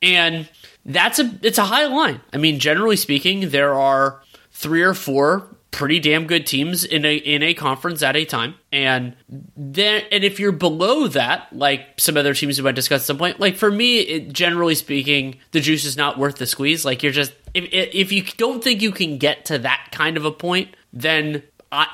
And 0.00 0.48
that's 0.86 1.18
a 1.18 1.30
it's 1.42 1.58
a 1.58 1.64
high 1.64 1.86
line. 1.86 2.20
I 2.32 2.36
mean, 2.36 2.60
generally 2.60 2.96
speaking, 2.96 3.50
there 3.50 3.74
are 3.74 4.22
three 4.60 4.82
or 4.82 4.94
four 4.94 5.56
pretty 5.70 6.00
damn 6.00 6.26
good 6.26 6.46
teams 6.46 6.84
in 6.84 7.04
a 7.04 7.14
in 7.14 7.42
a 7.42 7.54
conference 7.54 8.02
at 8.02 8.16
a 8.16 8.24
time. 8.24 8.54
And 8.72 9.16
then 9.56 10.02
and 10.12 10.22
if 10.24 10.38
you're 10.38 10.52
below 10.52 11.08
that, 11.08 11.48
like 11.52 11.86
some 11.98 12.16
other 12.16 12.34
teams 12.34 12.58
we 12.58 12.64
might 12.64 12.74
discuss 12.74 13.02
at 13.02 13.06
some 13.06 13.18
point, 13.18 13.40
like 13.40 13.56
for 13.56 13.70
me, 13.70 14.00
it, 14.00 14.32
generally 14.32 14.74
speaking, 14.74 15.38
the 15.52 15.60
juice 15.60 15.84
is 15.84 15.96
not 15.96 16.18
worth 16.18 16.36
the 16.36 16.46
squeeze. 16.46 16.84
Like 16.84 17.02
you're 17.02 17.12
just 17.12 17.32
if 17.54 17.68
if 17.72 18.12
you 18.12 18.22
don't 18.36 18.62
think 18.62 18.82
you 18.82 18.92
can 18.92 19.18
get 19.18 19.46
to 19.46 19.58
that 19.58 19.88
kind 19.92 20.16
of 20.16 20.24
a 20.24 20.32
point, 20.32 20.76
then 20.92 21.42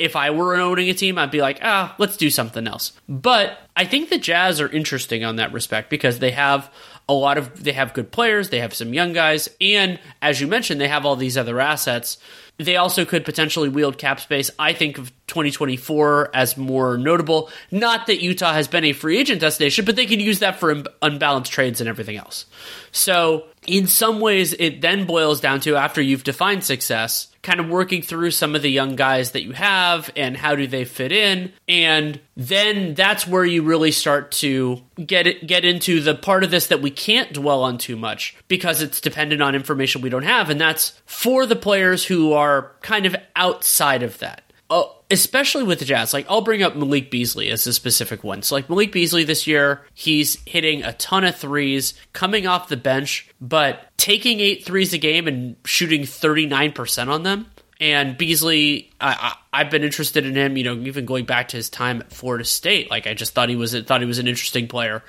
if 0.01 0.17
I 0.17 0.31
were 0.31 0.57
owning 0.57 0.89
a 0.89 0.95
team, 0.95 1.19
I'd 1.19 1.31
be 1.31 1.43
like, 1.43 1.59
ah, 1.63 1.95
let's 1.99 2.17
do 2.17 2.31
something 2.31 2.67
else. 2.67 2.93
But 3.09 3.59
I 3.77 3.85
think 3.85 4.09
the 4.09 4.19
Jazz 4.19 4.61
are 4.61 4.69
interesting 4.69 5.23
on 5.23 5.37
that 5.37 5.53
respect 5.53 5.91
because 5.91 6.19
they 6.19 6.31
have 6.31 6.73
a 7.09 7.15
lot 7.15 7.39
of 7.39 7.63
they 7.63 7.73
have 7.73 7.95
good 7.95 8.11
players, 8.11 8.51
they 8.51 8.61
have 8.61 8.75
some 8.75 8.93
young 8.93 9.13
guys, 9.13 9.49
and 9.61 9.99
as 10.21 10.41
you 10.41 10.47
mentioned, 10.47 10.81
they 10.81 10.89
have 10.89 11.07
all 11.07 11.17
these 11.17 11.37
other 11.37 11.61
assets. 11.61 12.19
They 12.59 12.77
also 12.77 13.05
could 13.05 13.25
potentially 13.27 13.69
wield 13.69 13.99
cap 13.99 14.19
space. 14.19 14.51
I 14.59 14.73
think 14.73 14.97
of 14.97 15.13
2024 15.27 16.31
as 16.35 16.57
more 16.57 16.97
notable. 16.97 17.51
Not 17.71 18.07
that 18.07 18.23
Utah 18.23 18.55
has 18.55 18.67
been 18.67 18.85
a 18.85 18.95
free 18.95 19.19
agent 19.19 19.43
destination, 19.43 19.85
but 19.85 19.95
they 19.95 20.07
can 20.07 20.21
use 20.21 20.39
that 20.39 20.59
for 20.59 20.83
unbalanced 21.03 21.53
trades 21.53 21.81
and 21.81 21.89
everything 21.89 22.17
else. 22.17 22.47
So, 22.93 23.45
in 23.67 23.89
some 23.89 24.21
ways, 24.21 24.55
it 24.55 24.81
then 24.81 25.05
boils 25.05 25.41
down 25.41 25.61
to 25.61 25.77
after 25.77 26.01
you've 26.01 26.25
defined 26.25 26.65
success, 26.65 27.29
kind 27.47 27.61
of 27.61 27.69
working 27.69 28.03
through 28.03 28.33
some 28.33 28.57
of 28.57 28.63
the 28.63 28.71
young 28.71 28.97
guys 28.97 29.31
that 29.31 29.45
you 29.45 29.53
have 29.53 30.11
and 30.17 30.37
how 30.37 30.57
do 30.57 30.67
they 30.67 30.85
fit 30.85 31.13
in. 31.13 31.53
And 31.69 32.19
then 32.37 32.95
that's 32.95 33.25
where 33.25 33.45
you 33.45 33.63
really 33.63 33.93
start 33.93 34.33
to 34.33 34.83
get 34.97 35.29
it 35.29 35.47
get 35.47 35.65
into 35.65 36.01
the 36.01 36.17
part 36.17 36.43
of 36.43 36.51
this 36.51 36.67
that 36.67 36.83
we 36.83 36.91
can't 36.91 37.33
dwell 37.33 37.63
on 37.63 37.79
too 37.79 37.97
much 37.97 38.37
because 38.49 38.83
it's 38.83 39.01
dependent 39.01 39.43
on 39.43 39.55
information 39.55 40.03
we 40.03 40.11
don't 40.11 40.25
have. 40.25 40.51
And 40.51 40.61
that's 40.61 41.01
for 41.07 41.47
the 41.47 41.55
players 41.55 42.05
who 42.05 42.33
are 42.33 42.73
kind 42.81 43.07
of 43.07 43.15
outside 43.37 44.03
of 44.03 44.19
that. 44.19 44.43
Oh, 44.69 44.96
especially 45.11 45.65
with 45.65 45.79
the 45.79 45.85
Jazz. 45.85 46.13
Like, 46.13 46.27
I'll 46.29 46.41
bring 46.41 46.63
up 46.63 46.77
Malik 46.77 47.11
Beasley 47.11 47.51
as 47.51 47.67
a 47.67 47.73
specific 47.73 48.25
one. 48.25 48.43
So, 48.43 48.55
like, 48.55 48.69
Malik 48.69 48.93
Beasley 48.93 49.25
this 49.25 49.47
year, 49.47 49.83
he's 49.95 50.39
hitting 50.47 50.83
a 50.83 50.93
ton 50.95 51.25
of 51.25 51.37
threes, 51.37 51.95
coming 52.13 52.47
off 52.47 52.69
the 52.69 52.77
bench, 52.77 53.29
but 53.41 53.97
taking 53.97 54.41
eight 54.41 54.65
threes 54.65 54.93
a 54.93 54.99
game 54.99 55.29
and 55.29 55.57
shooting 55.65 56.03
39% 56.03 57.09
on 57.09 57.23
them. 57.23 57.47
And 57.79 58.17
Beasley, 58.17 58.91
I, 59.01 59.35
I, 59.53 59.59
have 59.59 59.71
been 59.71 59.85
interested 59.85 60.25
in 60.25 60.35
him. 60.35 60.57
You 60.57 60.65
know, 60.65 60.75
even 60.87 61.05
going 61.05 61.27
back 61.27 61.49
to 61.49 61.59
his 61.59 61.69
time 61.69 62.01
at 62.01 62.11
Florida 62.11 62.45
State, 62.45 62.91
like 62.91 63.07
I 63.07 63.13
just 63.13 63.35
thought 63.35 63.51
he 63.51 63.57
was 63.57 63.79
thought 63.83 64.01
he 64.01 64.07
was 64.07 64.19
an 64.19 64.27
interesting 64.27 64.67
player, 64.67 65.03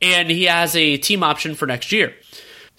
and 0.00 0.30
he 0.30 0.44
has 0.44 0.74
a 0.74 0.96
team 0.96 1.22
option 1.22 1.54
for 1.54 1.66
next 1.66 1.92
year. 1.92 2.14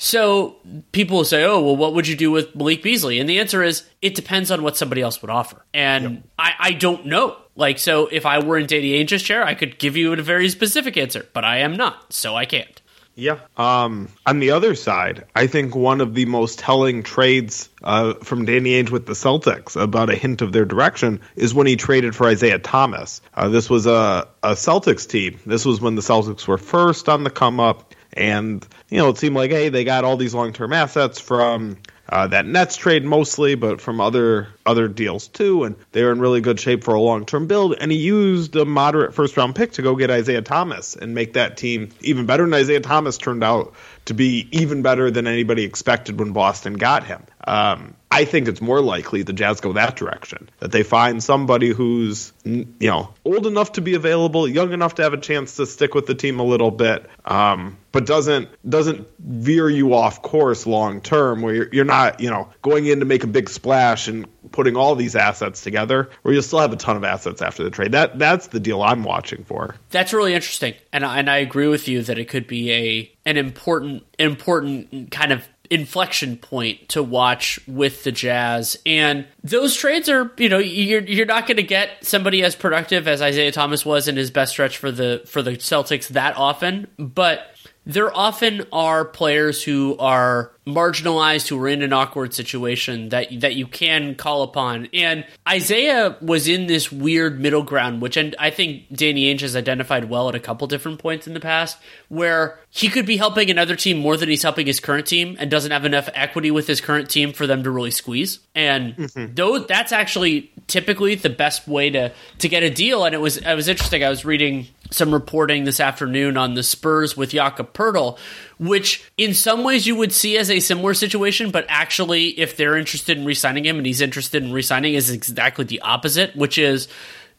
So 0.02 0.56
people 0.94 1.18
will 1.18 1.26
say, 1.26 1.44
"Oh, 1.44 1.62
well, 1.62 1.76
what 1.76 1.94
would 1.94 2.08
you 2.08 2.16
do 2.16 2.32
with 2.32 2.56
Malik 2.56 2.82
Beasley?" 2.82 3.20
And 3.20 3.30
the 3.30 3.38
answer 3.38 3.62
is, 3.62 3.84
it 4.02 4.16
depends 4.16 4.50
on 4.50 4.64
what 4.64 4.78
somebody 4.78 5.02
else 5.02 5.22
would 5.22 5.30
offer, 5.30 5.64
and 5.74 6.04
yep. 6.04 6.24
I, 6.40 6.54
I 6.58 6.72
don't 6.72 7.06
know. 7.06 7.36
Like, 7.58 7.78
so 7.80 8.08
if 8.08 8.26
I 8.26 8.40
were 8.40 8.58
in 8.58 8.66
Danny 8.66 8.94
Ainge's 8.94 9.22
chair, 9.22 9.44
I 9.44 9.56
could 9.56 9.78
give 9.78 9.98
you 9.98 10.14
a 10.14 10.16
very 10.16 10.48
specific 10.48 10.96
answer, 10.96 11.28
but 11.34 11.44
I 11.44 11.58
am 11.58 11.76
not, 11.76 12.14
so 12.14 12.34
I 12.34 12.46
can't. 12.46 12.82
Yeah. 13.20 13.40
Um, 13.58 14.08
on 14.26 14.40
the 14.40 14.52
other 14.52 14.76
side, 14.76 15.26
I 15.36 15.48
think 15.48 15.76
one 15.76 16.00
of 16.00 16.14
the 16.14 16.24
most 16.24 16.58
telling 16.58 17.04
trades 17.04 17.68
uh, 17.84 18.14
from 18.24 18.46
Danny 18.46 18.82
Ainge 18.82 18.92
with 18.92 19.08
the 19.08 19.14
Celtics 19.14 19.76
about 19.76 20.10
a 20.10 20.16
hint 20.16 20.42
of 20.42 20.54
their 20.54 20.64
direction 20.64 21.20
is 21.36 21.54
when 21.54 21.68
he 21.68 21.76
traded 21.76 22.16
for 22.16 22.28
Isaiah 22.28 22.60
Thomas. 22.60 23.22
Uh, 23.34 23.50
this 23.50 23.70
was 23.70 23.86
a, 23.86 24.26
a 24.42 24.52
Celtics 24.52 25.06
team. 25.08 25.38
This 25.46 25.66
was 25.66 25.82
when 25.82 25.96
the 25.96 26.02
Celtics 26.02 26.48
were 26.48 26.58
first 26.58 27.10
on 27.10 27.26
the 27.26 27.30
come 27.30 27.60
up. 27.60 27.94
And, 28.20 28.68
you 28.90 28.98
know, 28.98 29.10
it 29.10 29.18
seemed 29.18 29.36
like, 29.36 29.50
hey, 29.50 29.70
they 29.70 29.86
got 29.86 30.04
all 30.04 30.18
these 30.18 30.36
long 30.36 30.52
term 30.52 30.74
assets 30.74 31.20
from 31.20 31.78
uh, 32.10 32.28
that 32.28 32.46
Nets 32.46 32.76
trade 32.76 33.06
mostly, 33.06 33.56
but 33.56 33.80
from 33.80 34.02
other 34.02 34.48
other 34.66 34.88
deals 34.88 35.28
too, 35.28 35.64
and 35.64 35.76
they 35.92 36.04
were 36.04 36.12
in 36.12 36.20
really 36.20 36.42
good 36.42 36.60
shape 36.60 36.84
for 36.84 36.96
a 36.96 37.00
long 37.00 37.26
term 37.26 37.48
build. 37.48 37.76
And 37.80 37.92
he 37.92 37.98
used 37.98 38.56
a 38.56 38.66
moderate 38.66 39.14
first 39.14 39.38
round 39.38 39.56
pick 39.56 39.74
to 39.74 39.82
go 39.82 39.96
get 39.96 40.12
Isaiah 40.12 40.42
Thomas 40.42 40.96
and 40.96 41.16
make 41.16 41.34
that 41.34 41.56
team 41.56 41.90
even 42.02 42.26
better. 42.26 42.44
And 42.44 42.54
Isaiah 42.54 42.82
Thomas 42.82 43.18
turned 43.18 43.44
out 43.44 43.74
to 44.06 44.14
be 44.14 44.50
even 44.52 44.82
better 44.82 45.12
than 45.12 45.26
anybody 45.26 45.64
expected 45.64 46.20
when 46.20 46.34
Boston 46.34 46.74
got 46.74 47.06
him. 47.06 47.24
Um, 47.46 47.94
I 48.20 48.26
think 48.26 48.50
it's 48.50 48.60
more 48.60 48.82
likely 48.82 49.24
the 49.24 49.32
Jazz 49.32 49.62
go 49.62 49.72
that 49.74 49.96
direction. 49.96 50.50
That 50.60 50.74
they 50.74 50.84
find 50.84 51.24
somebody 51.24 51.70
who's 51.70 52.34
you 52.44 52.68
know 52.82 53.14
old 53.24 53.48
enough 53.48 53.72
to 53.74 53.82
be 53.82 53.94
available, 53.94 54.46
young 54.46 54.74
enough 54.74 54.96
to 54.96 55.04
have 55.04 55.14
a 55.14 55.18
chance 55.18 55.56
to 55.56 55.66
stick 55.66 55.96
with 55.96 56.06
the 56.06 56.16
team 56.16 56.42
a 56.42 56.44
little 56.44 56.70
bit, 56.70 57.10
um, 57.24 57.78
but 57.94 58.06
doesn't 58.06 58.50
doesn't 58.70 59.08
veer 59.20 59.70
you 59.70 59.94
off 59.94 60.22
course 60.22 60.68
long 60.68 61.00
term, 61.00 61.42
where 61.42 61.56
you're, 61.56 61.70
you're 61.72 61.86
not 61.86 62.20
you 62.20 62.30
know 62.30 62.50
going 62.62 62.88
in 62.88 63.00
to 63.00 63.06
make 63.06 63.24
a 63.24 63.28
big 63.28 63.50
splash 63.50 64.10
and 64.10 64.28
putting 64.52 64.76
all 64.76 64.96
these 64.96 65.16
assets 65.16 65.62
together, 65.62 66.10
where 66.24 66.34
you'll 66.34 66.44
still 66.44 66.60
have 66.60 66.74
a 66.74 66.78
ton 66.78 66.98
of 66.98 67.06
assets 67.06 67.42
after 67.42 67.64
the 67.64 67.70
trade. 67.70 67.94
That 67.94 68.20
that's 68.20 68.48
the 68.48 68.60
deal 68.60 68.84
I'm 68.84 69.06
watching 69.06 69.46
for. 69.46 69.76
That's 69.92 70.12
really 70.12 70.34
interesting, 70.34 70.74
and 70.92 71.06
and 71.06 71.30
I 71.30 71.38
agree 71.38 71.68
with 71.68 71.88
you 71.88 72.02
that 72.04 72.20
it 72.20 72.26
could 72.26 72.48
be 72.48 72.70
a 72.74 73.12
an 73.26 73.38
important 73.38 74.04
important 74.18 75.10
kind 75.10 75.32
of 75.32 75.48
inflection 75.70 76.38
point 76.38 76.90
to 76.90 77.04
watch 77.04 77.60
with 77.68 78.04
the 78.04 78.12
Jazz. 78.12 78.78
And 78.86 79.28
those 79.44 79.76
trades 79.76 80.10
are, 80.10 80.32
you 80.38 80.50
know, 80.50 80.58
you're 80.58 81.02
you're 81.02 81.26
not 81.26 81.48
going 81.48 81.58
to 81.58 81.64
get 81.64 82.04
somebody 82.06 82.44
as 82.44 82.56
productive 82.56 83.08
as 83.08 83.22
Isaiah 83.22 83.52
Thomas 83.52 83.86
was 83.86 84.08
in 84.08 84.18
his 84.18 84.32
best 84.32 84.52
stretch 84.52 84.78
for 84.78 84.92
the 84.92 85.22
for 85.26 85.42
the 85.42 85.52
Celtics 85.52 86.10
that 86.10 86.36
often, 86.38 86.88
but 86.98 87.56
there 87.86 88.16
often 88.16 88.66
are 88.72 89.06
players 89.06 89.64
who 89.64 89.98
are 89.98 90.52
marginalized 90.74 91.48
who 91.48 91.62
are 91.62 91.68
in 91.68 91.82
an 91.82 91.94
awkward 91.94 92.34
situation 92.34 93.10
that 93.10 93.28
that 93.42 93.56
you 93.56 93.68
can 93.68 94.16
call 94.16 94.44
upon. 94.44 94.88
And 94.94 95.26
Isaiah 95.48 96.18
was 96.22 96.48
in 96.48 96.68
this 96.68 96.92
weird 96.92 97.40
middle 97.40 97.64
ground, 97.64 98.02
which 98.02 98.18
and 98.18 98.36
I 98.40 98.50
think 98.50 98.92
Danny 98.92 99.34
Ainge 99.34 99.42
has 99.42 99.56
identified 99.56 100.10
well 100.10 100.30
at 100.30 100.36
a 100.36 100.40
couple 100.40 100.68
different 100.68 101.00
points 101.00 101.28
in 101.28 101.34
the 101.34 101.40
past, 101.40 101.78
where 102.08 102.60
he 102.70 102.90
could 102.90 103.06
be 103.06 103.18
helping 103.18 103.50
another 103.50 103.76
team 103.76 103.98
more 103.98 104.18
than 104.18 104.30
he's 104.30 104.44
helping 104.44 104.68
his 104.68 104.80
current 104.80 105.06
team, 105.06 105.36
and 105.40 105.52
doesn't 105.52 105.72
have 105.72 105.86
enough 105.86 106.10
equity 106.14 106.52
with 106.52 106.68
his 106.68 106.82
current 106.82 107.10
team 107.10 107.34
for 107.34 107.48
them 107.48 107.64
to 107.64 107.72
really 107.72 107.92
squeeze. 107.92 108.40
And 108.56 108.96
mm-hmm. 108.96 109.34
though 109.36 109.60
that's 109.60 109.92
actually 109.92 110.52
typically 110.68 111.16
the 111.16 111.30
best 111.30 111.68
way 111.68 111.90
to 111.90 112.12
to 112.38 112.50
get 112.50 112.64
a 112.64 112.70
deal. 112.70 113.04
And 113.04 113.14
it 113.14 113.20
was 113.20 113.38
it 113.38 113.56
was 113.56 113.68
interesting. 113.68 114.04
I 114.04 114.10
was 114.10 114.24
reading 114.24 114.68
some 114.92 115.14
reporting 115.14 115.66
this 115.66 115.80
afternoon 115.80 116.38
on 116.38 116.54
the 116.54 116.64
Spurs 116.64 117.16
with 117.16 117.32
Jakob 117.32 117.74
Poeltl, 117.74 118.18
which 118.60 119.10
in 119.18 119.34
some 119.34 119.64
ways 119.64 119.88
you 119.88 119.96
would 119.96 120.12
see 120.12 120.38
as 120.38 120.52
a 120.52 120.60
similar 120.60 120.94
situation, 120.94 121.50
but 121.50 121.66
actually, 121.70 122.28
if 122.40 122.58
they're 122.58 122.78
interested 122.78 123.18
in 123.18 123.26
re-signing 123.26 123.66
him 123.66 123.78
and 123.78 123.86
he's 123.86 124.02
interested 124.02 124.44
in 124.44 124.52
re-signing, 124.52 124.94
is 124.94 125.10
exactly 125.10 125.66
the 125.66 125.82
opposite, 125.82 126.36
which 126.36 126.58
is 126.58 126.88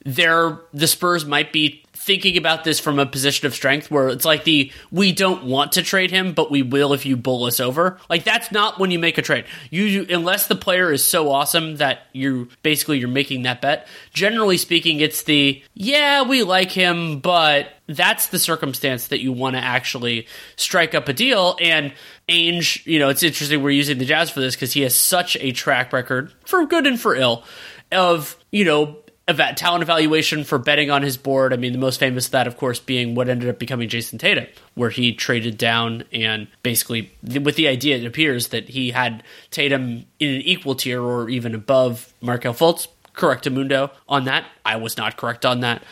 they're 0.04 0.58
the 0.72 0.86
Spurs 0.86 1.26
might 1.26 1.52
be 1.52 1.84
thinking 2.00 2.38
about 2.38 2.64
this 2.64 2.80
from 2.80 2.98
a 2.98 3.04
position 3.04 3.46
of 3.46 3.54
strength 3.54 3.90
where 3.90 4.08
it's 4.08 4.24
like 4.24 4.44
the 4.44 4.72
we 4.90 5.12
don't 5.12 5.44
want 5.44 5.72
to 5.72 5.82
trade 5.82 6.10
him 6.10 6.32
but 6.32 6.50
we 6.50 6.62
will 6.62 6.94
if 6.94 7.04
you 7.04 7.16
bull 7.16 7.44
us 7.44 7.60
over. 7.60 7.98
Like 8.08 8.24
that's 8.24 8.50
not 8.50 8.78
when 8.78 8.90
you 8.90 8.98
make 8.98 9.18
a 9.18 9.22
trade. 9.22 9.44
You, 9.70 9.84
you 9.84 10.06
unless 10.08 10.46
the 10.46 10.56
player 10.56 10.90
is 10.90 11.04
so 11.04 11.30
awesome 11.30 11.76
that 11.76 12.00
you 12.12 12.48
basically 12.62 12.98
you're 12.98 13.08
making 13.08 13.42
that 13.42 13.60
bet. 13.60 13.86
Generally 14.12 14.56
speaking 14.56 15.00
it's 15.00 15.24
the 15.24 15.62
yeah 15.74 16.22
we 16.22 16.42
like 16.42 16.70
him 16.70 17.20
but 17.20 17.68
that's 17.86 18.28
the 18.28 18.38
circumstance 18.38 19.08
that 19.08 19.20
you 19.20 19.32
want 19.32 19.56
to 19.56 19.62
actually 19.62 20.26
strike 20.56 20.94
up 20.94 21.08
a 21.08 21.12
deal. 21.12 21.56
And 21.60 21.92
Ainge, 22.28 22.86
you 22.86 22.98
know, 22.98 23.08
it's 23.08 23.22
interesting 23.22 23.62
we're 23.62 23.70
using 23.70 23.98
the 23.98 24.04
Jazz 24.04 24.30
for 24.30 24.40
this 24.40 24.54
because 24.54 24.72
he 24.72 24.82
has 24.82 24.94
such 24.94 25.36
a 25.40 25.52
track 25.52 25.92
record 25.92 26.32
for 26.46 26.64
good 26.66 26.86
and 26.86 27.00
for 27.00 27.14
ill 27.14 27.44
of, 27.92 28.36
you 28.52 28.64
know, 28.64 28.98
eva- 29.30 29.54
talent 29.54 29.82
evaluation 29.82 30.44
for 30.44 30.58
betting 30.58 30.90
on 30.90 31.02
his 31.02 31.16
board. 31.16 31.52
I 31.52 31.56
mean, 31.56 31.72
the 31.72 31.78
most 31.78 31.98
famous 31.98 32.26
of 32.26 32.32
that, 32.32 32.46
of 32.46 32.56
course, 32.56 32.78
being 32.78 33.14
what 33.14 33.28
ended 33.28 33.48
up 33.48 33.58
becoming 33.58 33.88
Jayson 33.88 34.18
Tatum, 34.18 34.46
where 34.74 34.90
he 34.90 35.14
traded 35.14 35.56
down 35.56 36.04
and 36.12 36.48
basically, 36.62 37.12
with 37.22 37.56
the 37.56 37.68
idea, 37.68 37.96
it 37.96 38.04
appears 38.04 38.48
that 38.48 38.68
he 38.68 38.90
had 38.90 39.22
Tatum 39.50 40.04
in 40.18 40.34
an 40.34 40.42
equal 40.42 40.74
tier 40.74 41.02
or 41.02 41.30
even 41.30 41.54
above 41.54 42.12
Markelle 42.20 42.54
Fultz. 42.54 42.88
Correct 43.14 43.48
Mundo 43.50 43.90
on 44.08 44.24
that. 44.24 44.44
I 44.64 44.76
was 44.76 44.96
not 44.96 45.16
correct 45.16 45.44
on 45.46 45.60
that. 45.60 45.82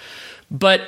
But 0.51 0.83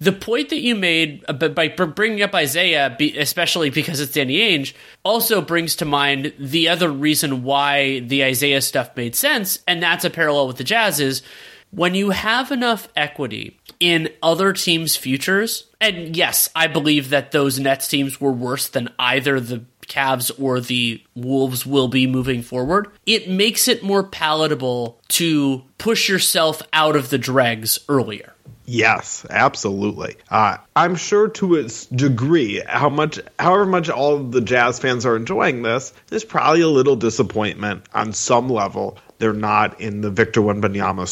the 0.00 0.12
point 0.12 0.50
that 0.50 0.60
you 0.60 0.74
made 0.76 1.24
by 1.26 1.68
bringing 1.68 2.22
up 2.22 2.34
Isaiah, 2.34 2.96
especially 3.16 3.70
because 3.70 3.98
it's 4.00 4.12
Danny 4.12 4.38
Ainge, 4.38 4.74
also 5.02 5.40
brings 5.40 5.76
to 5.76 5.84
mind 5.84 6.32
the 6.38 6.68
other 6.68 6.90
reason 6.90 7.42
why 7.42 8.00
the 8.00 8.22
Isaiah 8.24 8.60
stuff 8.60 8.96
made 8.96 9.16
sense, 9.16 9.58
and 9.66 9.82
that's 9.82 10.04
a 10.04 10.10
parallel 10.10 10.46
with 10.46 10.56
the 10.56 10.64
Jazz 10.64 11.00
is 11.00 11.22
when 11.70 11.94
you 11.94 12.10
have 12.10 12.50
enough 12.50 12.88
equity 12.96 13.58
in 13.78 14.08
other 14.22 14.52
teams' 14.52 14.96
futures, 14.96 15.66
and 15.80 16.16
yes, 16.16 16.48
I 16.54 16.66
believe 16.66 17.10
that 17.10 17.32
those 17.32 17.58
Nets 17.58 17.88
teams 17.88 18.20
were 18.20 18.32
worse 18.32 18.68
than 18.68 18.90
either 18.98 19.38
the 19.38 19.64
Cavs 19.86 20.30
or 20.40 20.60
the 20.60 21.02
Wolves 21.14 21.64
will 21.66 21.88
be 21.88 22.06
moving 22.06 22.42
forward, 22.42 22.88
it 23.06 23.28
makes 23.28 23.68
it 23.68 23.82
more 23.82 24.02
palatable 24.02 25.00
to 25.08 25.62
push 25.78 26.08
yourself 26.08 26.62
out 26.72 26.94
of 26.94 27.10
the 27.10 27.18
dregs 27.18 27.78
earlier. 27.88 28.34
Yes, 28.70 29.24
absolutely. 29.30 30.16
Uh, 30.30 30.58
I'm 30.76 30.94
sure 30.94 31.28
to 31.28 31.54
its 31.54 31.86
degree, 31.86 32.62
how 32.66 32.90
much, 32.90 33.18
however 33.38 33.64
much 33.64 33.88
all 33.88 34.18
the 34.18 34.42
Jazz 34.42 34.78
fans 34.78 35.06
are 35.06 35.16
enjoying 35.16 35.62
this, 35.62 35.94
there's 36.08 36.24
probably 36.24 36.60
a 36.60 36.68
little 36.68 36.96
disappointment 36.96 37.86
on 37.94 38.12
some 38.12 38.50
level 38.50 38.98
they're 39.18 39.32
not 39.32 39.80
in 39.80 40.00
the 40.00 40.10
Victor 40.10 40.40
Wembanyama 40.40 41.06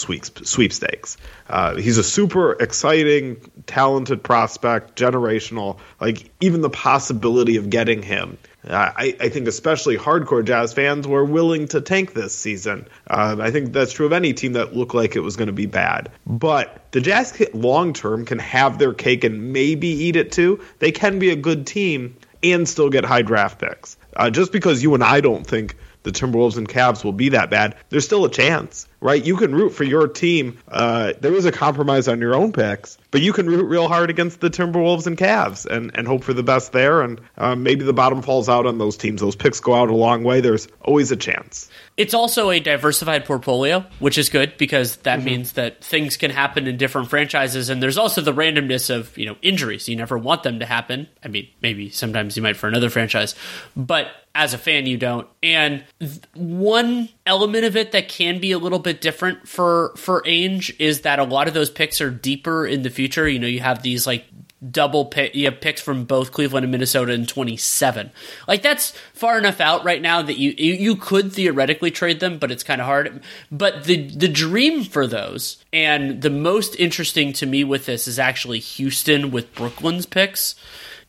sweepstakes. 0.47 1.17
Uh, 1.49 1.77
he's 1.77 1.99
a 1.99 2.05
super 2.05 2.53
exciting, 2.53 3.37
talented 3.67 4.23
prospect, 4.23 4.97
generational. 4.97 5.79
Like 6.01 6.31
even 6.41 6.61
the 6.61 6.71
possibility 6.71 7.57
of 7.57 7.69
getting 7.69 8.03
him, 8.03 8.39
uh, 8.69 8.93
I, 8.97 9.17
I, 9.21 9.29
think 9.29 9.47
especially 9.47 9.97
hardcore 9.97 10.45
Jazz 10.45 10.73
fans 10.73 11.07
were 11.07 11.25
willing 11.25 11.69
to 11.69 11.81
tank 11.81 12.15
this 12.15 12.37
season. 12.37 12.89
Uh, 13.09 13.37
I 13.39 13.51
think 13.51 13.73
that's 13.73 13.93
true 13.93 14.07
of 14.07 14.13
any 14.13 14.33
team 14.33 14.55
that 14.55 14.75
looked 14.75 14.95
like 14.95 15.15
it 15.15 15.21
was 15.21 15.37
going 15.37 15.47
to 15.47 15.53
be 15.53 15.67
bad. 15.67 16.11
But 16.27 16.85
the 16.91 17.01
Jazz 17.01 17.41
long 17.55 17.93
term 17.93 18.25
can 18.25 18.39
have 18.39 18.79
their 18.79 18.93
cake 18.93 19.25
and 19.25 19.53
maybe 19.53 19.89
eat 19.89 20.17
it 20.17 20.33
too. 20.33 20.65
They 20.81 20.91
can 20.91 21.19
be 21.19 21.31
a 21.31 21.37
good 21.37 21.67
team 21.67 22.17
and 22.43 22.69
still 22.69 22.91
get 22.91 23.05
high 23.05 23.23
draft 23.23 23.61
picks. 23.61 23.97
Uh, 24.15 24.31
just 24.31 24.51
because 24.53 24.83
you 24.83 24.95
and 24.95 25.05
I 25.05 25.21
don't 25.21 25.47
think 25.47 25.77
the 26.07 26.13
Timberwolves 26.13 26.57
and 26.57 26.69
Cavs 26.69 27.03
will 27.03 27.13
be 27.13 27.31
that 27.31 27.51
bad, 27.51 27.75
there's 27.89 28.05
still 28.05 28.25
a 28.25 28.31
chance, 28.31 28.87
right? 29.01 29.23
You 29.23 29.37
can 29.37 29.53
root 29.53 29.71
for 29.71 29.83
your 29.83 30.07
team. 30.07 30.59
Uh, 30.69 31.15
there 31.21 31.33
was 31.33 31.47
a 31.47 31.53
compromise 31.53 32.07
on 32.07 32.21
your 32.21 32.37
own 32.37 32.53
picks, 32.53 32.97
but 33.11 33.23
you 33.23 33.33
can 33.33 33.49
root 33.49 33.65
real 33.65 33.89
hard 33.89 34.09
against 34.09 34.41
the 34.41 34.49
Timberwolves 34.49 35.09
and 35.09 35.19
Cavs 35.19 35.67
and, 35.67 35.91
and 35.97 36.07
hope 36.07 36.23
for 36.23 36.33
the 36.33 36.45
best 36.45 36.71
there. 36.71 37.03
And 37.03 37.21
uh, 37.37 37.57
maybe 37.57 37.85
the 37.85 37.93
bottom 37.93 38.23
falls 38.23 38.49
out 38.49 38.67
on 38.67 38.79
those 38.79 38.97
teams. 38.97 39.21
Those 39.21 39.35
picks 39.35 39.59
go 39.59 39.75
out 39.75 39.91
a 39.91 39.97
long 39.97 40.23
way. 40.23 40.41
There's 40.41 40.69
always 40.81 41.11
a 41.11 41.17
chance. 41.17 41.69
It's 41.97 42.13
also 42.13 42.51
a 42.51 42.61
diversified 42.61 43.25
portfolio, 43.25 43.85
which 44.01 44.19
is 44.19 44.29
good 44.29 44.59
because 44.59 44.97
that 44.97 45.21
mm-hmm. 45.21 45.27
means 45.27 45.53
that 45.53 45.83
things 45.83 46.17
can 46.19 46.31
happen 46.31 46.67
in 46.67 46.77
different 46.77 47.09
franchises, 47.09 47.71
and 47.71 47.83
there's 47.83 47.97
also 47.97 48.21
the 48.21 48.35
randomness 48.35 48.95
of 48.95 49.17
you 49.17 49.25
know 49.27 49.37
injuries. 49.41 49.89
You 49.89 49.97
never 49.97 50.19
want 50.19 50.43
them 50.43 50.61
to 50.61 50.67
happen. 50.67 51.09
I 51.25 51.29
mean, 51.29 51.49
maybe 51.63 51.89
sometimes 51.89 52.37
you 52.37 52.43
might 52.43 52.57
for 52.57 52.69
another 52.69 52.91
franchise, 52.91 53.35
but 53.75 54.09
as 54.35 54.53
a 54.53 54.59
fan, 54.59 54.85
you 54.85 54.99
don't. 54.99 55.27
And 55.43 55.85
th- 55.99 56.21
one 56.35 57.09
element 57.25 57.65
of 57.65 57.75
it 57.75 57.93
that 57.93 58.09
can 58.09 58.39
be 58.39 58.53
a 58.53 58.59
little 58.59 58.79
bit 58.79 59.01
different 59.01 59.49
for 59.49 59.95
for 59.97 60.21
Ainge 60.23 60.77
is 60.79 61.01
that 61.01 61.19
a 61.19 61.25
lot 61.25 61.49
of 61.49 61.55
those 61.55 61.71
picks 61.71 62.03
are 62.03 62.11
deeper 62.11 62.67
in 62.67 62.83
the 62.83 62.91
future. 62.91 63.27
You 63.27 63.39
know, 63.39 63.47
you 63.47 63.61
have 63.61 63.83
these 63.83 64.07
like 64.07 64.27
double 64.71 65.05
pick 65.05 65.35
you 65.35 65.45
have 65.45 65.61
picks 65.61 65.83
from 65.83 66.05
both 66.05 66.33
Cleveland 66.33 66.65
and 66.65 66.73
Minnesota 66.73 67.13
in 67.13 67.27
27. 67.27 68.11
Like 68.49 68.63
that's 68.63 68.93
far 69.13 69.39
enough 69.39 69.61
out 69.61 69.85
right 69.85 70.01
now 70.01 70.23
that 70.23 70.39
you 70.39 70.55
you, 70.57 70.75
you 70.75 70.97
could 70.97 71.33
theoretically 71.33 71.91
trade 71.91 72.21
them, 72.21 72.39
but 72.39 72.51
it's 72.51 72.63
kind 72.63 72.81
of 72.81 72.87
hard. 72.87 73.23
But 73.51 73.85
the 73.85 74.09
the 74.09 74.29
dream 74.29 74.85
for 74.85 75.07
those 75.07 75.63
and 75.73 76.23
the 76.23 76.31
most 76.31 76.75
interesting 76.77 77.33
to 77.35 77.47
me 77.47 77.65
with 77.65 77.87
this 77.87 78.09
is 78.09 78.19
actually 78.19 78.61
Houston 78.61 79.31
with 79.31 79.55
Brooklyn's 79.55 80.07
picks 80.07 80.55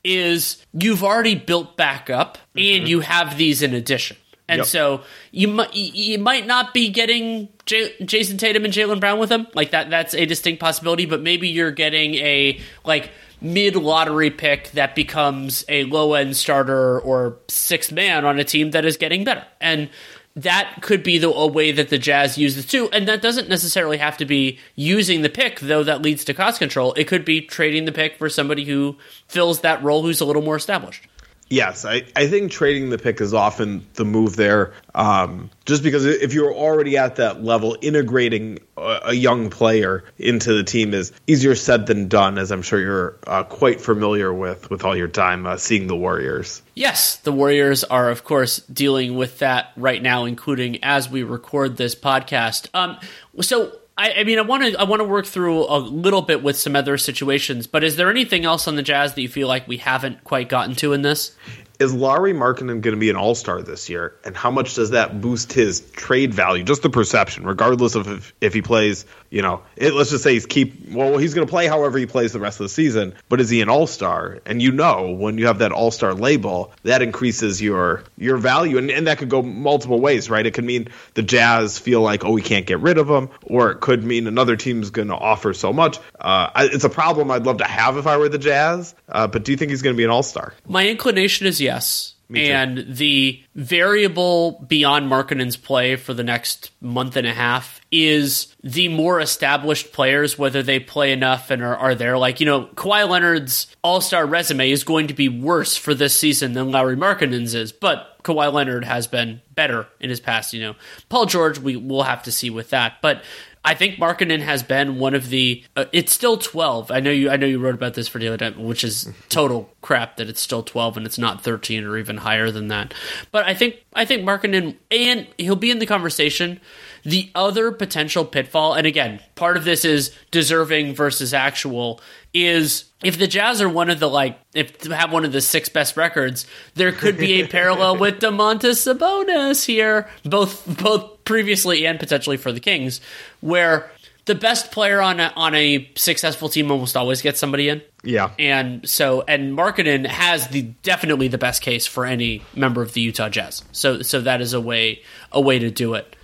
is 0.03 0.65
you've 0.73 1.03
already 1.03 1.35
built 1.35 1.77
back 1.77 2.09
up 2.09 2.37
mm-hmm. 2.55 2.79
and 2.79 2.87
you 2.87 3.01
have 3.01 3.37
these 3.37 3.61
in 3.61 3.73
addition. 3.73 4.17
And 4.49 4.59
yep. 4.59 4.67
so 4.67 5.01
you 5.31 5.49
might 5.49 5.73
you 5.73 6.19
might 6.19 6.47
not 6.47 6.73
be 6.73 6.89
getting 6.89 7.49
J- 7.65 7.93
Jayson 7.99 8.37
Tatum 8.37 8.63
and 8.63 8.73
Jaylen 8.73 8.99
Brown 9.01 9.19
with 9.19 9.27
them 9.29 9.47
like 9.53 9.71
that. 9.71 9.89
That's 9.89 10.13
a 10.13 10.25
distinct 10.25 10.61
possibility. 10.61 11.05
But 11.05 11.21
maybe 11.21 11.49
you're 11.49 11.71
getting 11.71 12.15
a 12.15 12.59
like 12.85 13.11
mid 13.41 13.75
lottery 13.75 14.31
pick 14.31 14.71
that 14.71 14.95
becomes 14.95 15.63
a 15.69 15.83
low 15.85 16.13
end 16.13 16.35
starter 16.35 16.99
or 16.99 17.37
sixth 17.47 17.91
man 17.91 18.25
on 18.25 18.39
a 18.39 18.43
team 18.43 18.71
that 18.71 18.85
is 18.85 18.97
getting 18.97 19.23
better. 19.23 19.45
And 19.61 19.89
that 20.35 20.77
could 20.81 21.01
be 21.01 21.17
the 21.17 21.29
a 21.29 21.47
way 21.47 21.71
that 21.71 21.89
the 21.89 21.97
Jazz 21.97 22.37
use 22.37 22.55
this 22.55 22.65
too. 22.65 22.89
And 22.93 23.07
that 23.07 23.23
doesn't 23.23 23.49
necessarily 23.49 23.97
have 23.97 24.17
to 24.17 24.25
be 24.25 24.59
using 24.75 25.23
the 25.23 25.29
pick, 25.29 25.59
though 25.59 25.83
that 25.83 26.03
leads 26.03 26.23
to 26.25 26.33
cost 26.33 26.59
control. 26.59 26.93
It 26.93 27.07
could 27.07 27.25
be 27.25 27.41
trading 27.41 27.85
the 27.85 27.91
pick 27.91 28.17
for 28.17 28.29
somebody 28.29 28.63
who 28.63 28.97
fills 29.27 29.61
that 29.61 29.83
role 29.83 30.03
who's 30.03 30.21
a 30.21 30.25
little 30.25 30.43
more 30.43 30.55
established. 30.55 31.07
Yes, 31.49 31.85
I, 31.85 32.03
I 32.15 32.27
think 32.27 32.51
trading 32.51 32.89
the 32.89 32.97
pick 32.97 33.21
is 33.21 33.33
often 33.33 33.85
the 33.93 34.03
move 34.03 34.35
there. 34.35 34.73
Um, 34.93 35.49
just 35.65 35.81
because 35.81 36.05
if 36.05 36.33
you're 36.33 36.53
already 36.53 36.97
at 36.97 37.17
that 37.17 37.43
level, 37.43 37.77
integrating 37.81 38.59
a, 38.75 38.99
a, 39.05 39.13
young 39.13 39.49
player 39.49 40.03
into 40.17 40.53
the 40.53 40.63
team 40.63 40.93
is 40.93 41.13
easier 41.25 41.55
said 41.55 41.87
than 41.87 42.09
done, 42.09 42.37
as 42.37 42.51
I'm 42.51 42.61
sure 42.61 42.79
you're 42.79 43.17
uh, 43.25 43.43
quite 43.43 43.79
familiar 43.79 44.33
with 44.33 44.69
with 44.69 44.83
all 44.83 44.95
your 44.95 45.07
time 45.07 45.45
uh, 45.45 45.57
seeing 45.57 45.87
the 45.87 45.95
Warriors. 45.95 46.61
Yes, 46.75 47.15
the 47.17 47.31
Warriors 47.31 47.83
are, 47.85 48.09
of 48.09 48.23
course, 48.23 48.57
dealing 48.59 49.15
with 49.15 49.39
that 49.39 49.71
right 49.77 50.01
now, 50.01 50.25
including 50.25 50.83
as 50.83 51.09
we 51.09 51.23
record 51.23 51.77
this 51.77 51.95
podcast. 51.95 52.67
Um, 52.73 52.97
so 53.39 53.71
I, 53.97 54.13
I, 54.13 54.23
mean, 54.23 54.37
I 54.37 54.43
want 54.43 54.63
to 54.63 54.79
I 54.79 54.83
want 54.83 54.99
to 54.99 55.07
work 55.07 55.25
through 55.25 55.65
a 55.65 55.79
little 55.79 56.21
bit 56.21 56.43
with 56.43 56.57
some 56.57 56.75
other 56.75 56.97
situations, 56.97 57.65
but 57.65 57.83
is 57.83 57.95
there 57.95 58.09
anything 58.11 58.45
else 58.45 58.67
on 58.67 58.75
the 58.75 58.83
Jazz 58.83 59.15
that 59.15 59.21
you 59.21 59.29
feel 59.29 59.47
like 59.47 59.67
we 59.67 59.77
haven't 59.77 60.23
quite 60.23 60.49
gotten 60.49 60.75
to 60.75 60.93
in 60.93 61.01
this? 61.01 61.35
is 61.79 61.93
Lauri 61.93 62.33
Markkanen 62.33 62.81
going 62.81 62.95
to 62.95 62.97
be 62.97 63.09
an 63.09 63.15
All 63.15 63.35
Star 63.35 63.61
this 63.61 63.89
year, 63.89 64.15
and 64.23 64.35
how 64.35 64.51
much 64.51 64.75
does 64.75 64.91
that 64.91 65.21
boost 65.21 65.53
his 65.53 65.81
trade 65.91 66.33
value? 66.33 66.63
Just 66.63 66.81
the 66.81 66.89
perception, 66.89 67.43
regardless 67.43 67.95
of 67.95 68.07
if, 68.07 68.33
if 68.41 68.53
he 68.53 68.61
plays. 68.61 69.05
You 69.29 69.41
know, 69.41 69.61
it, 69.75 69.93
let's 69.93 70.09
just 70.09 70.23
say 70.23 70.33
he's 70.33 70.45
keep 70.45 70.89
well, 70.89 71.17
he's 71.17 71.33
going 71.33 71.45
to 71.45 71.51
play 71.51 71.67
however 71.67 71.97
he 71.97 72.05
plays 72.05 72.31
the 72.31 72.39
rest 72.39 72.59
of 72.59 72.65
the 72.65 72.69
season. 72.69 73.13
But 73.29 73.41
is 73.41 73.49
he 73.49 73.61
an 73.61 73.69
All 73.69 73.87
Star? 73.87 74.39
And 74.45 74.61
you 74.61 74.71
know, 74.71 75.11
when 75.11 75.37
you 75.37 75.47
have 75.47 75.59
that 75.59 75.71
All 75.71 75.91
Star 75.91 76.13
label, 76.13 76.71
that 76.83 77.01
increases 77.01 77.61
your 77.61 78.03
your 78.17 78.37
value, 78.37 78.77
and, 78.77 78.89
and 78.89 79.07
that 79.07 79.17
could 79.17 79.29
go 79.29 79.41
multiple 79.41 79.99
ways, 79.99 80.29
right? 80.29 80.45
It 80.45 80.53
could 80.53 80.63
mean 80.63 80.89
the 81.13 81.23
Jazz 81.23 81.77
feel 81.77 82.01
like, 82.01 82.23
oh, 82.23 82.31
we 82.31 82.41
can't 82.41 82.65
get 82.65 82.79
rid 82.79 82.97
of 82.97 83.09
him, 83.09 83.29
or 83.43 83.71
it 83.71 83.81
could 83.81 84.03
mean 84.03 84.27
another 84.27 84.55
team's 84.55 84.89
going 84.89 85.09
to 85.09 85.15
offer 85.15 85.53
so 85.53 85.73
much. 85.73 85.99
Uh, 86.19 86.49
it's 86.71 86.83
a 86.85 86.89
problem 86.89 87.31
I'd 87.31 87.45
love 87.45 87.57
to 87.57 87.65
have 87.65 87.97
if 87.97 88.07
I 88.07 88.17
were 88.17 88.29
the 88.29 88.37
Jazz. 88.37 88.95
Uh, 89.09 89.27
but 89.27 89.43
do 89.43 89.51
you 89.51 89.57
think 89.57 89.71
he's 89.71 89.81
going 89.81 89.95
to 89.95 89.97
be 89.97 90.03
an 90.03 90.09
All 90.09 90.23
Star? 90.23 90.53
My 90.67 90.87
inclination 90.87 91.47
is 91.47 91.59
yes. 91.59 92.15
And 92.35 92.85
the 92.89 93.41
variable 93.55 94.63
beyond 94.67 95.09
Markkanen's 95.09 95.55
play 95.55 95.95
for 95.95 96.13
the 96.13 96.23
next 96.23 96.71
month 96.81 97.15
and 97.15 97.25
a 97.25 97.33
half 97.33 97.79
is 97.89 98.53
the 98.63 98.89
more 98.89 99.21
established 99.21 99.93
players, 99.93 100.37
whether 100.37 100.61
they 100.61 100.79
play 100.79 101.13
enough 101.13 101.49
and 101.49 101.63
are, 101.63 101.77
are 101.77 101.95
there. 101.95 102.17
Like, 102.17 102.39
you 102.39 102.45
know, 102.45 102.65
Kawhi 102.75 103.07
Leonard's 103.07 103.67
all 103.81 104.01
star 104.01 104.25
resume 104.25 104.71
is 104.71 104.83
going 104.83 105.07
to 105.07 105.13
be 105.13 105.29
worse 105.29 105.77
for 105.77 105.93
this 105.93 106.17
season 106.17 106.53
than 106.53 106.71
Lauri 106.71 106.97
Markkanen's 106.97 107.55
is, 107.55 107.71
but 107.71 108.17
Kawhi 108.23 108.51
Leonard 108.51 108.83
has 108.83 109.07
been 109.07 109.41
better 109.55 109.87
in 110.01 110.09
his 110.09 110.19
past, 110.19 110.53
you 110.53 110.61
know. 110.61 110.75
Paul 111.07 111.27
George, 111.27 111.59
we 111.59 111.77
will 111.77 112.03
have 112.03 112.23
to 112.23 112.31
see 112.31 112.49
with 112.49 112.71
that. 112.71 112.95
But 113.01 113.23
I 113.67 113.73
think 113.73 113.97
Markkanen 113.97 114.39
has 114.39 114.63
been 114.63 114.97
one 114.97 115.13
of 115.13 115.27
the. 115.27 115.61
Uh, 115.75 115.85
it's 115.91 116.13
still 116.13 116.37
twelve. 116.37 116.89
I 116.89 117.01
know 117.01 117.11
you. 117.11 117.29
I 117.29 117.35
know 117.35 117.45
you 117.45 117.59
wrote 117.59 117.75
about 117.75 117.95
this 117.95 118.07
for 118.07 118.17
Daily 118.17 118.37
time, 118.37 118.63
which 118.63 118.85
is 118.85 119.11
total 119.29 119.69
crap 119.81 120.15
that 120.17 120.29
it's 120.29 120.39
still 120.39 120.63
twelve 120.63 120.95
and 120.95 121.05
it's 121.05 121.17
not 121.17 121.43
thirteen 121.43 121.83
or 121.83 121.97
even 121.97 122.15
higher 122.15 122.49
than 122.49 122.69
that. 122.69 122.93
But 123.31 123.45
I 123.45 123.53
think 123.53 123.83
I 123.93 124.05
think 124.05 124.23
Markkanen 124.23 124.77
and 124.89 125.27
he'll 125.37 125.57
be 125.57 125.69
in 125.69 125.79
the 125.79 125.85
conversation. 125.85 126.61
The 127.07 127.31
other 127.33 127.71
potential 127.71 128.25
pitfall, 128.25 128.73
and 128.73 128.85
again, 128.85 129.21
part 129.35 129.55
of 129.55 129.63
this 129.63 129.85
is 129.85 130.13
deserving 130.29 130.93
versus 130.93 131.33
actual, 131.33 132.01
is 132.33 132.83
if 133.01 133.17
the 133.17 133.27
Jazz 133.27 133.61
are 133.61 133.69
one 133.69 133.89
of 133.89 134.01
the 134.01 134.09
like 134.09 134.37
if 134.53 134.77
to 134.79 134.93
have 134.93 135.13
one 135.13 135.23
of 135.23 135.31
the 135.31 135.39
six 135.39 135.69
best 135.69 135.95
records, 135.95 136.45
there 136.75 136.91
could 136.91 137.17
be 137.17 137.41
a 137.41 137.47
parallel 137.47 137.95
with 137.99 138.19
Domantas 138.19 138.85
Sabonis 138.85 139.65
here, 139.65 140.09
both 140.25 140.65
both 140.81 141.23
previously 141.23 141.87
and 141.87 141.97
potentially 141.97 142.35
for 142.35 142.51
the 142.51 142.59
Kings, 142.59 142.99
where 143.39 143.89
the 144.25 144.35
best 144.35 144.73
player 144.73 145.01
on 145.01 145.21
a, 145.21 145.31
on 145.37 145.55
a 145.55 145.89
successful 145.95 146.49
team 146.49 146.69
almost 146.69 146.97
always 146.97 147.21
gets 147.21 147.39
somebody 147.39 147.69
in. 147.69 147.81
Yeah. 148.03 148.31
And 148.37 148.87
so 148.87 149.23
and 149.29 149.57
Markkanen 149.57 150.05
has 150.07 150.49
the 150.49 150.63
definitely 150.83 151.29
the 151.29 151.37
best 151.37 151.61
case 151.61 151.87
for 151.87 152.05
any 152.05 152.43
member 152.53 152.81
of 152.81 152.91
the 152.91 152.99
Utah 152.99 153.29
Jazz. 153.29 153.63
So 153.71 154.01
so 154.01 154.19
that 154.19 154.41
is 154.41 154.51
a 154.51 154.59
way 154.59 155.03
a 155.31 155.39
way 155.39 155.57
to 155.57 155.71
do 155.71 155.93
it. 155.93 156.16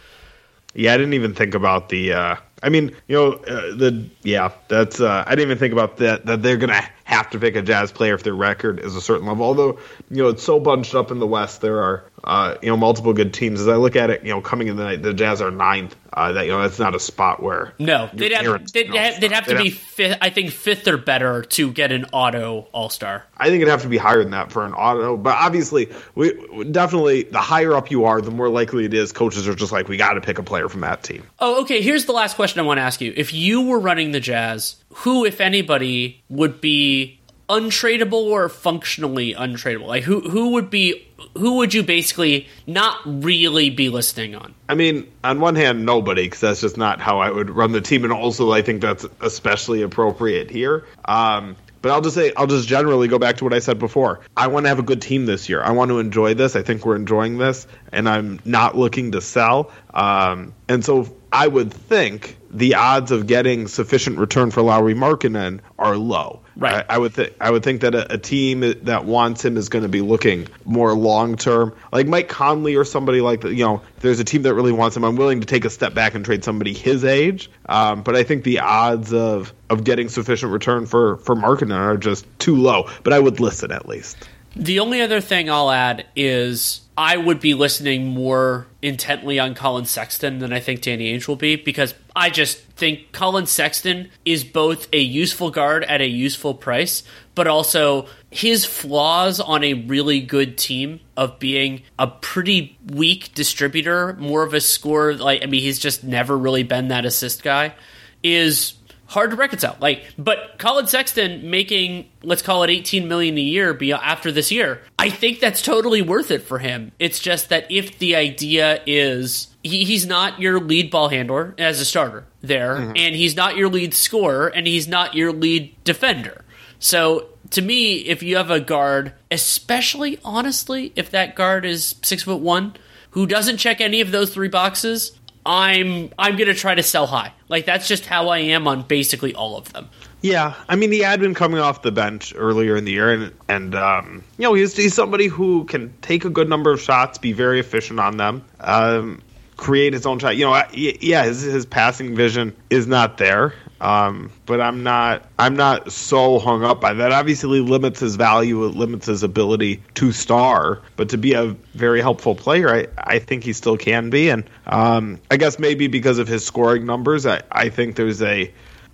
Yeah, 0.74 0.94
I 0.94 0.98
didn't 0.98 1.14
even 1.14 1.34
think 1.34 1.54
about 1.54 1.90
the. 1.90 2.14
Uh, 2.14 2.36
I 2.62 2.70
mean, 2.70 2.96
you 3.08 3.16
know, 3.16 3.34
uh, 3.34 3.76
the 3.76 4.10
yeah, 4.24 4.52
that's. 4.68 5.00
Uh, 5.00 5.24
I 5.26 5.32
didn't 5.32 5.48
even 5.48 5.58
think 5.58 5.74
about 5.74 5.98
that. 5.98 6.26
That 6.26 6.42
they're 6.42 6.58
gonna 6.58 6.82
have 7.04 7.30
to 7.32 7.40
pick 7.40 7.56
a 7.56 7.62
Jazz 7.62 7.92
player 7.92 8.16
if 8.16 8.24
their 8.24 8.34
record 8.34 8.80
is 8.80 8.96
a 8.96 9.02
certain 9.02 9.28
level. 9.28 9.46
Although, 9.46 9.80
you 10.10 10.24
know, 10.24 10.30
it's 10.30 10.44
so 10.44 10.60
bunched 10.60 10.96
up 10.96 11.12
in 11.12 11.20
the 11.20 11.28
West, 11.28 11.62
there 11.62 11.82
are 11.82 12.04
uh, 12.24 12.56
you 12.62 12.70
know 12.70 12.78
multiple 12.78 13.14
good 13.14 13.34
teams. 13.34 13.60
As 13.60 13.68
I 13.68 13.76
look 13.76 13.96
at 13.96 14.10
it, 14.10 14.24
you 14.24 14.30
know, 14.30 14.42
coming 14.42 14.68
in 14.68 14.78
the 14.78 14.84
night, 14.84 15.02
the 15.02 15.14
Jazz 15.14 15.42
are 15.42 15.52
ninth. 15.52 15.96
Uh, 16.14 16.32
that 16.34 16.46
you 16.46 16.52
know, 16.52 16.62
that's 16.62 16.78
not 16.78 16.94
a 16.94 17.00
spot 17.00 17.42
where 17.42 17.74
no, 17.80 18.10
they'd 18.14 18.32
have, 18.32 18.72
they'd, 18.72 18.94
have, 18.94 19.20
they'd 19.20 19.32
have 19.32 19.46
to 19.48 19.56
They'd 19.56 19.64
be 19.64 19.70
fifth. 19.72 20.18
I 20.22 20.30
think 20.30 20.52
fifth 20.52 20.88
or 20.88 20.98
better 20.98 21.42
to 21.44 21.72
get 21.72 21.92
an 21.92 22.06
auto 22.14 22.68
All 22.72 22.90
Star. 22.90 23.26
I 23.36 23.50
think 23.50 23.62
it'd 23.62 23.68
have 23.72 23.82
to 23.82 23.90
be 23.90 23.98
higher 23.98 24.22
than 24.22 24.32
that 24.32 24.52
for 24.52 24.66
an 24.66 24.74
auto. 24.74 25.18
But 25.18 25.38
obviously, 25.38 25.90
we 26.16 26.66
definitely 26.72 27.24
the 27.24 27.42
higher 27.42 27.74
up 27.74 27.92
you 27.92 28.06
are, 28.06 28.22
the 28.22 28.32
more 28.32 28.50
likely 28.50 28.86
it 28.86 28.94
is 28.94 29.12
coaches 29.12 29.48
are 29.48 29.56
just 29.56 29.72
like, 29.72 29.88
we 29.88 29.98
got 29.98 30.14
to 30.14 30.22
pick 30.22 30.38
a 30.38 30.44
player 30.44 30.70
from 30.70 30.82
that 30.82 31.04
team. 31.04 31.24
Oh, 31.40 31.62
okay. 31.64 31.82
Here's 31.82 32.06
the 32.06 32.14
last 32.14 32.36
question 32.36 32.60
I 32.60 32.64
want 32.64 32.78
to 32.78 32.84
ask 32.84 33.02
you: 33.02 33.14
If 33.16 33.34
you 33.34 33.62
were 33.64 33.80
running 33.80 34.12
the 34.12 34.20
Jazz, 34.20 34.76
who, 34.94 35.26
if 35.26 35.42
anybody, 35.42 36.22
would 36.30 36.62
be 36.62 37.20
untradeable 37.50 38.14
or 38.14 38.50
functionally 38.50 39.34
untradeable? 39.34 39.88
Like 39.88 40.04
who 40.04 40.22
who 40.22 40.52
would 40.52 40.70
be 40.70 41.08
who 41.38 41.58
would 41.58 41.74
you 41.74 41.84
basically 41.84 42.48
not 42.68 43.00
really 43.06 43.70
be 43.70 43.90
listening 43.90 44.36
on? 44.36 44.54
I 44.70 44.76
mean, 44.76 45.12
on 45.24 45.40
one 45.40 45.56
hand, 45.56 45.86
nobody, 45.86 46.24
because 46.24 46.42
that's 46.42 46.62
just 46.62 46.78
not 46.78 47.00
how 47.00 47.20
I 47.20 47.30
would 47.30 47.50
run 47.50 47.72
the 47.72 47.82
team, 47.82 48.04
and 48.04 48.14
also 48.14 48.52
I 48.52 48.62
think 48.62 48.82
that's 48.82 49.06
especially 49.22 49.82
appropriate 49.82 50.50
here. 50.50 50.86
Um, 51.06 51.56
but 51.84 51.92
I'll 51.92 52.02
just 52.02 52.16
say, 52.16 52.32
I'll 52.38 52.48
just 52.48 52.68
generally 52.68 53.10
go 53.10 53.20
back 53.20 53.38
to 53.38 53.44
what 53.44 53.54
I 53.54 53.60
said 53.60 53.78
before. 53.78 54.22
I 54.38 54.48
want 54.48 54.64
to 54.64 54.70
have 54.70 54.80
a 54.80 54.84
good 54.84 55.02
team 55.02 55.26
this 55.26 55.50
year. 55.50 55.62
I 55.62 55.72
want 55.72 55.90
to 55.90 56.00
enjoy 56.00 56.34
this. 56.34 56.56
I 56.56 56.62
think 56.62 56.86
we're 56.86 56.96
enjoying 56.96 57.38
this, 57.38 57.68
and 57.92 58.08
I'm 58.08 58.40
not 58.46 58.78
looking 58.78 59.12
to 59.12 59.22
sell. 59.22 59.70
Um, 59.94 60.54
and 60.70 60.84
so 60.84 61.14
I 61.32 61.46
would 61.46 61.74
think 61.74 62.38
the 62.54 62.76
odds 62.76 63.12
of 63.12 63.28
getting 63.28 63.68
sufficient 63.68 64.20
return 64.20 64.52
for 64.52 64.62
Lauri 64.62 64.94
Markkanen 64.94 65.60
are 65.80 65.98
low. 65.98 66.42
Right. 66.56 66.86
I, 66.88 66.96
I 66.96 66.98
would 67.00 67.14
think 67.14 67.34
I 67.42 67.50
would 67.50 67.64
think 67.64 67.82
that 67.82 67.96
a, 67.96 68.14
a 68.14 68.18
team 68.20 68.60
that 68.84 69.06
wants 69.06 69.44
him 69.44 69.58
is 69.58 69.70
going 69.70 69.82
to 69.82 69.90
be 69.90 70.02
looking 70.02 70.48
more 70.66 70.94
long 70.94 71.36
term, 71.36 71.76
like 71.92 72.08
Mike 72.08 72.30
Conley 72.30 72.76
or 72.76 72.86
somebody 72.86 73.22
like 73.22 73.42
that. 73.42 73.54
You 73.54 73.66
know, 73.66 73.82
if 73.98 74.04
there's 74.04 74.20
a 74.20 74.24
team 74.24 74.44
that 74.44 74.54
really 74.54 74.72
wants 74.72 74.96
him, 74.96 75.04
I'm 75.04 75.16
willing 75.16 75.42
to 75.42 75.48
take 75.48 75.66
a 75.66 75.70
step 75.72 75.96
back 75.96 76.14
and 76.14 76.24
trade 76.24 76.44
somebody 76.44 76.74
his 76.74 77.04
age. 77.04 77.50
Um, 77.66 78.04
but 78.04 78.16
I 78.16 78.24
think 78.24 78.44
the 78.44 78.60
odds 78.60 79.14
of 79.14 79.52
of 79.70 79.84
getting 79.84 80.10
sufficient 80.10 80.52
return 80.52 80.86
for 80.86 81.18
for 81.18 81.36
Markkanen 81.36 81.76
are 81.76 81.98
just 81.98 82.28
too 82.38 82.58
low. 82.58 82.88
But 83.02 83.14
I 83.14 83.20
would 83.20 83.40
listen 83.40 83.72
at 83.72 83.88
least. 83.88 84.18
The 84.56 84.80
only 84.80 85.02
other 85.02 85.20
thing 85.20 85.50
I'll 85.50 85.72
add 85.72 86.06
is 86.16 86.82
I 86.96 87.18
would 87.18 87.40
be 87.40 87.56
listening 87.56 88.08
more 88.08 88.68
intently 88.84 89.40
on 89.40 89.56
Collin 89.56 89.86
Sexton 89.86 90.38
than 90.38 90.54
I 90.54 90.60
think 90.60 90.82
Danny 90.82 91.12
Ainge 91.12 91.28
will 91.28 91.36
be 91.36 91.56
because 91.56 91.96
I 92.16 92.30
just 92.30 92.60
think 92.76 93.12
Collin 93.12 93.48
Sexton 93.48 94.12
is 94.26 94.44
both 94.44 94.88
a 94.94 95.00
useful 95.00 95.50
guard 95.50 95.84
at 95.86 96.02
a 96.02 96.08
useful 96.08 96.54
price, 96.54 97.02
but 97.34 97.48
also 97.48 98.08
his 98.30 98.64
flaws 98.64 99.40
on 99.40 99.64
a 99.64 99.74
really 99.74 100.22
good 100.22 100.56
team 100.56 101.00
of 101.18 101.40
being 101.40 101.82
a 101.98 102.06
pretty 102.06 102.78
weak 102.92 103.34
distributor, 103.34 104.14
more 104.20 104.44
of 104.44 104.54
a 104.54 104.62
scorer. 104.62 105.16
Like 105.16 105.42
I 105.42 105.48
mean, 105.48 105.62
he's 105.62 105.80
just 105.80 106.04
never 106.04 106.38
really 106.38 106.64
been 106.64 106.90
that 106.90 107.06
assist 107.06 107.42
guy. 107.42 107.74
Is 108.22 108.76
hard 109.14 109.30
to 109.30 109.36
reconcile. 109.36 109.78
Like, 109.80 110.04
but 110.18 110.58
Collin 110.58 110.88
Sexton 110.88 111.50
making 111.50 112.10
let's 112.24 112.42
call 112.42 112.64
it 112.64 112.70
18 112.70 113.08
million 113.08 113.38
a 113.38 113.42
year 113.42 113.74
be 113.74 113.94
after 113.94 114.32
this 114.32 114.52
year. 114.52 114.82
I 114.98 115.10
think 115.10 115.40
that's 115.40 115.62
totally 115.62 116.02
worth 116.02 116.32
it 116.32 116.42
for 116.42 116.60
him. 116.60 116.92
It's 117.00 117.20
just 117.20 117.50
that 117.50 117.72
if 117.72 118.00
the 118.00 118.16
idea 118.16 118.82
is 118.88 119.48
he, 119.62 119.86
he's 119.86 120.06
not 120.06 120.40
your 120.40 120.60
lead 120.60 120.90
ball 120.90 121.10
handler 121.10 121.54
as 121.58 121.80
a 121.80 121.86
starter 121.86 122.26
there, 122.42 122.76
mm-hmm. 122.76 122.94
and 122.96 123.16
he's 123.16 123.36
not 123.36 123.56
your 123.56 123.70
lead 123.70 123.94
scorer, 123.94 124.48
and 124.48 124.66
he's 124.66 124.88
not 124.88 125.14
your 125.14 125.32
lead 125.32 125.76
defender. 125.84 126.44
So 126.80 127.28
to 127.52 127.62
me, 127.62 127.98
if 127.98 128.24
you 128.24 128.38
have 128.38 128.50
a 128.50 128.60
guard, 128.60 129.14
especially 129.30 130.18
honestly, 130.26 130.92
if 130.96 131.12
that 131.12 131.36
guard 131.36 131.66
is 131.66 131.96
six 132.02 132.24
foot 132.24 132.42
one, 132.42 132.76
who 133.12 133.28
doesn't 133.28 133.58
check 133.58 133.80
any 133.80 134.02
of 134.02 134.10
those 134.10 134.34
three 134.34 134.48
boxes, 134.48 135.12
I'm 135.46 136.10
I'm 136.18 136.38
gonna 136.38 136.54
try 136.54 136.76
to 136.76 136.84
sell 136.84 137.08
high. 137.08 137.34
Like 137.50 137.66
that's 137.66 137.88
just 137.88 138.06
how 138.06 138.30
I 138.30 138.40
am 138.40 138.68
on 138.68 138.84
basically 138.84 139.36
all 139.36 139.58
of 139.58 139.72
them. 139.74 139.90
Yeah, 140.22 140.54
I 140.70 140.78
mean 140.78 140.92
he 140.92 141.00
had 141.00 141.20
been 141.20 141.34
coming 141.34 141.60
off 141.60 141.82
the 141.82 141.92
bench 141.92 142.34
earlier 142.36 142.78
in 142.78 142.86
the 142.86 142.92
year, 142.92 143.12
and 143.12 143.34
and 143.50 143.76
um, 143.76 144.24
you 144.38 144.44
know 144.44 144.54
he's 144.54 144.76
he's 144.76 144.94
somebody 144.94 145.28
who 145.28 145.66
can 145.66 145.94
take 146.02 146.24
a 146.24 146.30
good 146.30 146.48
number 146.48 146.72
of 146.72 146.82
shots, 146.82 147.18
be 147.18 147.34
very 147.34 147.60
efficient 147.60 148.00
on 148.00 148.16
them, 148.18 148.44
um, 148.62 149.22
create 149.58 149.92
his 149.92 150.06
own 150.06 150.20
shot. 150.20 150.38
You 150.38 150.46
know, 150.46 150.64
yeah, 150.72 151.26
his 151.26 151.42
his 151.42 151.66
passing 151.66 152.16
vision 152.16 152.56
is 152.70 152.88
not 152.88 153.18
there. 153.18 153.54
Um, 153.84 154.32
but 154.46 154.62
I'm 154.62 154.82
not 154.82 155.26
I'm 155.38 155.58
not 155.58 155.92
so 155.92 156.40
hung 156.40 156.64
up 156.64 156.80
by 156.80 156.94
that. 156.94 157.12
Obviously 157.12 157.60
limits 157.60 158.00
his 158.00 158.16
value, 158.16 158.64
it 158.64 158.76
limits 158.76 159.08
his 159.08 159.24
ability 159.24 159.84
to 159.96 160.14
star, 160.14 160.82
but 160.96 161.10
to 161.10 161.18
be 161.18 161.34
a 161.34 161.48
very 161.74 162.00
helpful 162.00 162.34
player, 162.34 162.74
I, 162.74 162.88
I 162.98 163.20
think 163.20 163.44
he 163.44 163.52
still 163.52 163.76
can 163.76 164.10
be. 164.10 164.30
And 164.30 164.46
um, 164.68 165.20
I 165.30 165.36
guess 165.36 165.60
maybe 165.60 165.88
because 165.88 166.18
of 166.18 166.30
his 166.30 166.46
scoring 166.46 166.86
numbers, 166.86 167.26
I, 167.26 167.42
I 167.52 167.68
think 167.68 167.98
there's 167.98 168.22
a 168.22 168.54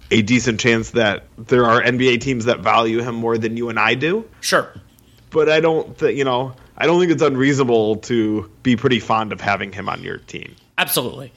a 0.10 0.24
decent 0.24 0.60
chance 0.60 0.90
that 0.92 1.26
there 1.38 1.68
are 1.68 1.84
NBA 1.84 2.22
teams 2.22 2.46
that 2.46 2.62
value 2.62 3.04
him 3.04 3.14
more 3.14 3.38
than 3.38 3.58
you 3.58 3.70
and 3.70 3.78
I 3.78 3.94
do. 3.94 4.28
Sure. 4.42 4.74
But 5.30 5.50
I 5.50 5.60
don't 5.60 5.96
think 6.00 6.18
you 6.18 6.24
know 6.24 6.56
I 6.80 6.88
don't 6.88 7.00
think 7.00 7.12
it's 7.12 7.22
unreasonable 7.22 7.98
to 7.98 8.50
be 8.64 8.76
pretty 8.76 9.00
fond 9.00 9.34
of 9.34 9.40
having 9.40 9.72
him 9.72 9.88
on 9.88 10.02
your 10.02 10.18
team. 10.18 10.56
Absolutely. 10.80 11.32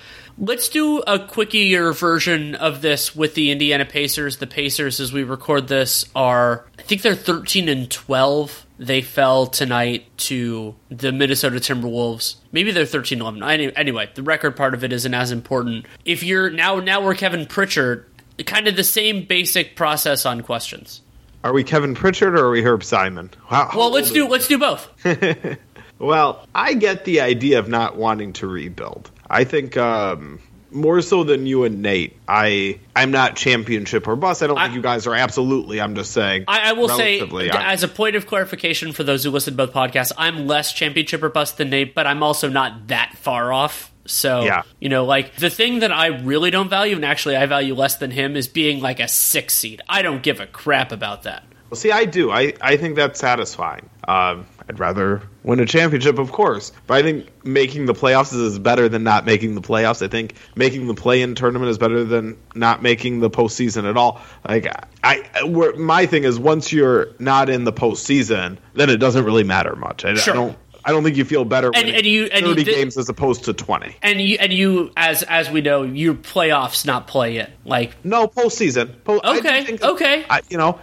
Let's 0.45 0.69
do 0.69 0.99
a 0.99 1.21
quickier 1.21 1.97
version 1.97 2.57
of 2.57 2.83
this 2.83 3.15
with 3.15 3.37
the 3.37 3.53
Indiana 3.53 3.85
Pacers. 3.85 4.39
The 4.39 4.49
Pacers, 4.49 4.99
as 4.99 5.13
we 5.13 5.23
record 5.23 5.69
this, 5.69 6.05
are 6.17 6.67
I 6.81 6.83
think 6.83 7.03
they're 7.03 7.15
thirteen 7.15 7.69
and 7.69 7.89
twelve. 7.89 8.67
They 8.77 9.03
fell 9.03 9.47
tonight 9.47 10.05
to 10.17 10.75
the 10.89 11.13
Minnesota 11.13 11.59
Timberwolves. 11.59 12.35
Maybe 12.51 12.73
they're 12.73 12.85
13 12.85 13.21
11. 13.21 13.41
Anyway, 13.77 14.11
the 14.17 14.25
record 14.25 14.57
part 14.57 14.75
of 14.75 14.83
it 14.83 14.93
isn't 14.93 15.15
as 15.15 15.31
important. 15.31 15.87
If 16.05 16.25
you're 16.25 16.51
now 16.51 16.81
now 16.81 17.05
we're 17.05 17.15
Kevin 17.15 17.47
Pritchard, 17.47 18.05
kind 18.45 18.67
of 18.67 18.75
the 18.75 18.83
same 18.83 19.25
basic 19.25 19.77
process 19.77 20.27
on 20.27 20.41
questions. 20.41 21.03
Are 21.45 21.53
we 21.53 21.63
Kevin 21.63 21.95
Pritchard 21.95 22.35
or 22.35 22.47
are 22.47 22.51
we 22.51 22.63
Herb 22.63 22.83
Simon? 22.83 23.31
How, 23.47 23.71
well, 23.77 23.93
let's 23.93 24.11
do 24.11 24.27
let's 24.27 24.49
do 24.49 24.59
both. 24.59 24.91
well, 26.01 26.49
I 26.53 26.75
get 26.75 27.05
the 27.05 27.21
idea 27.21 27.61
of 27.61 27.69
not 27.69 27.97
wanting 27.97 28.33
to 28.33 28.49
rebuild. 28.49 29.13
I 29.29 29.45
think 29.45 29.77
um, 29.77 30.41
more 30.71 31.01
so 31.01 31.25
than 31.25 31.47
you 31.47 31.65
and 31.65 31.83
Nate. 31.83 32.17
I 32.27 32.81
I'm 32.97 33.11
not 33.11 33.37
championship 33.37 34.09
or 34.09 34.17
bust. 34.17 34.43
I 34.43 34.47
don't 34.47 34.59
I, 34.59 34.65
think 34.65 34.77
you 34.77 34.83
guys 34.83 35.07
are 35.07 35.15
absolutely. 35.15 35.81
I'm 35.81 35.95
just 35.95 36.13
saying. 36.13 36.45
I, 36.49 36.71
I 36.71 36.73
will 36.73 36.89
say, 36.89 37.21
as 37.21 37.83
a 37.83 37.89
point 37.89 38.17
of 38.17 38.27
clarification 38.27 38.93
for 38.93 39.05
those 39.05 39.25
who 39.25 39.31
listen 39.31 39.55
to 39.55 39.67
both 39.67 39.75
podcasts, 39.75 40.13
I'm 40.17 40.47
less 40.47 40.73
championship 40.73 41.23
or 41.23 41.29
bust 41.29 41.59
than 41.59 41.71
Nate, 41.71 41.95
but 41.95 42.07
I'm 42.07 42.23
also 42.23 42.49
not 42.49 42.89
that 42.89 43.17
far 43.17 43.53
off. 43.53 43.91
So, 44.05 44.43
yeah. 44.43 44.63
you 44.81 44.89
know, 44.89 45.05
like 45.05 45.37
the 45.37 45.51
thing 45.51 45.81
that 45.81 45.93
I 45.93 46.07
really 46.07 46.51
don't 46.51 46.69
value, 46.69 46.97
and 46.97 47.05
actually 47.05 47.37
I 47.37 47.47
value 47.47 47.75
less 47.75 47.97
than 47.97 48.11
him, 48.11 48.37
is 48.37 48.49
being 48.49 48.81
like 48.81 48.99
a 48.99 49.07
six 49.07 49.55
seed. 49.55 49.81
I 49.89 50.03
don't 50.03 50.23
give 50.23 50.41
a 50.41 50.47
crap 50.47 50.91
about 50.91 51.23
that. 51.23 51.45
Well, 51.71 51.79
see, 51.79 51.93
I 51.93 52.05
do. 52.05 52.31
I, 52.31 52.53
I 52.61 52.77
think 52.77 52.97
that's 52.97 53.21
satisfying. 53.21 53.89
Um, 54.07 54.47
I'd 54.73 54.79
rather 54.79 55.21
win 55.43 55.61
a 55.61 55.67
championship, 55.67 56.19
of 56.19 56.33
course, 56.33 56.73
but 56.87 56.95
I 56.95 57.03
think 57.03 57.29
making 57.45 57.85
the 57.85 57.93
playoffs 57.93 58.33
is 58.33 58.59
better 58.59 58.89
than 58.89 59.05
not 59.05 59.27
making 59.27 59.55
the 59.55 59.61
playoffs. 59.61 60.03
I 60.03 60.09
think 60.09 60.35
making 60.57 60.87
the 60.87 60.95
play-in 60.95 61.35
tournament 61.35 61.69
is 61.69 61.77
better 61.77 62.05
than 62.05 62.39
not 62.55 62.83
making 62.83 63.21
the 63.21 63.29
postseason 63.29 63.89
at 63.89 63.99
all. 63.99 64.23
Like 64.49 64.67
I, 65.05 65.29
I 65.35 65.73
my 65.77 66.07
thing 66.07 66.25
is, 66.25 66.39
once 66.39 66.73
you're 66.73 67.09
not 67.19 67.51
in 67.51 67.65
the 67.65 67.73
postseason, 67.73 68.57
then 68.73 68.89
it 68.89 68.97
doesn't 68.97 69.27
really 69.27 69.45
matter 69.45 69.77
much. 69.77 70.07
I, 70.07 70.15
sure. 70.15 70.33
I 70.33 70.37
don't 70.37 70.59
I 70.85 70.91
don't 70.91 71.05
think 71.05 71.17
you 71.17 71.25
feel 71.25 71.45
better 71.45 71.71
And- 71.75 71.89
and 71.89 72.05
you- 72.07 72.25
and 72.33 72.43
you 72.47 72.53
30 72.53 72.65
did- 72.65 72.75
games 72.75 72.97
as 72.99 73.09
opposed 73.09 73.45
to 73.45 73.53
20. 73.53 73.95
And 74.03 74.21
you 74.21 74.37
and 74.41 74.53
you 74.53 74.91
as 74.97 75.23
as 75.23 75.49
we 75.51 75.61
know, 75.61 75.83
your 75.85 76.15
playoffs 76.15 76.85
not 76.85 77.07
play 77.07 77.37
it. 77.37 77.51
Like 77.65 77.93
No, 78.05 78.27
postseason. 78.27 78.91
Po- 79.05 79.21
Okay, 79.25 79.65
that- 79.65 79.83
okay. 79.83 80.25
I, 80.29 80.41
you 80.51 80.59
know, 80.59 80.79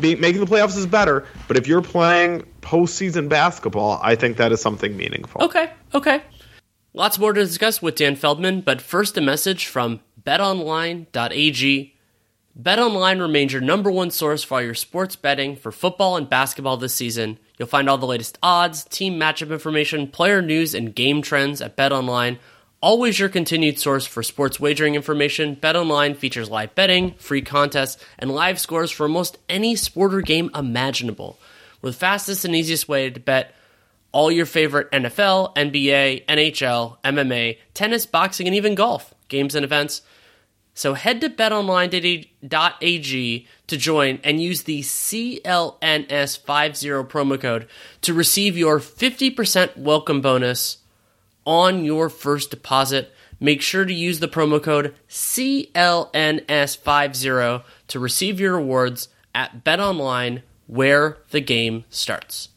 be, 0.00 0.14
making 0.16 0.40
the 0.40 0.46
playoffs 0.46 0.76
is 0.76 0.86
better, 0.86 1.24
but 1.48 1.56
if 1.56 1.66
you're 1.68 1.82
playing 1.82 2.42
postseason 2.62 3.28
basketball, 3.28 4.00
I 4.02 4.14
think 4.16 4.36
that 4.38 4.50
is 4.52 4.60
something 4.60 4.96
meaningful. 4.96 5.42
Okay, 5.44 5.70
okay. 5.94 6.22
Lots 6.92 7.18
more 7.18 7.32
to 7.32 7.40
discuss 7.44 7.82
with 7.82 7.96
Dan 7.96 8.14
Feldman, 8.16 8.60
but 8.60 8.80
first 8.80 9.16
a 9.16 9.20
message 9.20 9.66
from 9.66 10.00
betonline.ag. 10.24 11.93
BetOnline 12.60 13.20
remains 13.20 13.52
your 13.52 13.60
number 13.60 13.90
one 13.90 14.12
source 14.12 14.44
for 14.44 14.54
all 14.54 14.62
your 14.62 14.74
sports 14.74 15.16
betting 15.16 15.56
for 15.56 15.72
football 15.72 16.16
and 16.16 16.30
basketball 16.30 16.76
this 16.76 16.94
season. 16.94 17.40
You'll 17.58 17.66
find 17.66 17.88
all 17.88 17.98
the 17.98 18.06
latest 18.06 18.38
odds, 18.44 18.84
team 18.84 19.18
matchup 19.18 19.50
information, 19.50 20.06
player 20.06 20.40
news, 20.40 20.72
and 20.72 20.94
game 20.94 21.20
trends 21.20 21.60
at 21.60 21.76
BetOnline. 21.76 22.38
Always 22.80 23.18
your 23.18 23.28
continued 23.28 23.80
source 23.80 24.06
for 24.06 24.22
sports 24.22 24.60
wagering 24.60 24.94
information, 24.94 25.56
BetOnline 25.56 26.16
features 26.16 26.48
live 26.48 26.76
betting, 26.76 27.14
free 27.14 27.42
contests, 27.42 28.00
and 28.20 28.30
live 28.30 28.60
scores 28.60 28.92
for 28.92 29.02
almost 29.04 29.36
any 29.48 29.74
sport 29.74 30.14
or 30.14 30.20
game 30.20 30.48
imaginable. 30.54 31.40
The 31.80 31.92
fastest 31.92 32.44
and 32.44 32.54
easiest 32.54 32.88
way 32.88 33.10
to 33.10 33.18
bet 33.18 33.52
all 34.12 34.30
your 34.30 34.46
favorite 34.46 34.92
NFL, 34.92 35.56
NBA, 35.56 36.26
NHL, 36.26 36.98
MMA, 37.02 37.58
tennis, 37.74 38.06
boxing, 38.06 38.46
and 38.46 38.54
even 38.54 38.76
golf 38.76 39.12
games 39.28 39.56
and 39.56 39.64
events. 39.64 40.02
So 40.74 40.94
head 40.94 41.20
to 41.20 41.28
betonline.ag 41.30 43.46
to 43.68 43.76
join 43.76 44.18
and 44.24 44.42
use 44.42 44.64
the 44.64 44.80
CLNS50 44.80 47.08
promo 47.08 47.40
code 47.40 47.68
to 48.02 48.12
receive 48.12 48.58
your 48.58 48.80
50% 48.80 49.76
welcome 49.76 50.20
bonus 50.20 50.78
on 51.44 51.84
your 51.84 52.08
first 52.08 52.50
deposit. 52.50 53.12
Make 53.38 53.62
sure 53.62 53.84
to 53.84 53.94
use 53.94 54.18
the 54.18 54.26
promo 54.26 54.60
code 54.60 54.96
CLNS50 55.08 57.62
to 57.86 58.00
receive 58.00 58.40
your 58.40 58.56
rewards 58.56 59.08
at 59.32 59.62
BetOnline 59.64 60.42
where 60.66 61.18
the 61.30 61.40
game 61.40 61.84
starts. 61.88 62.48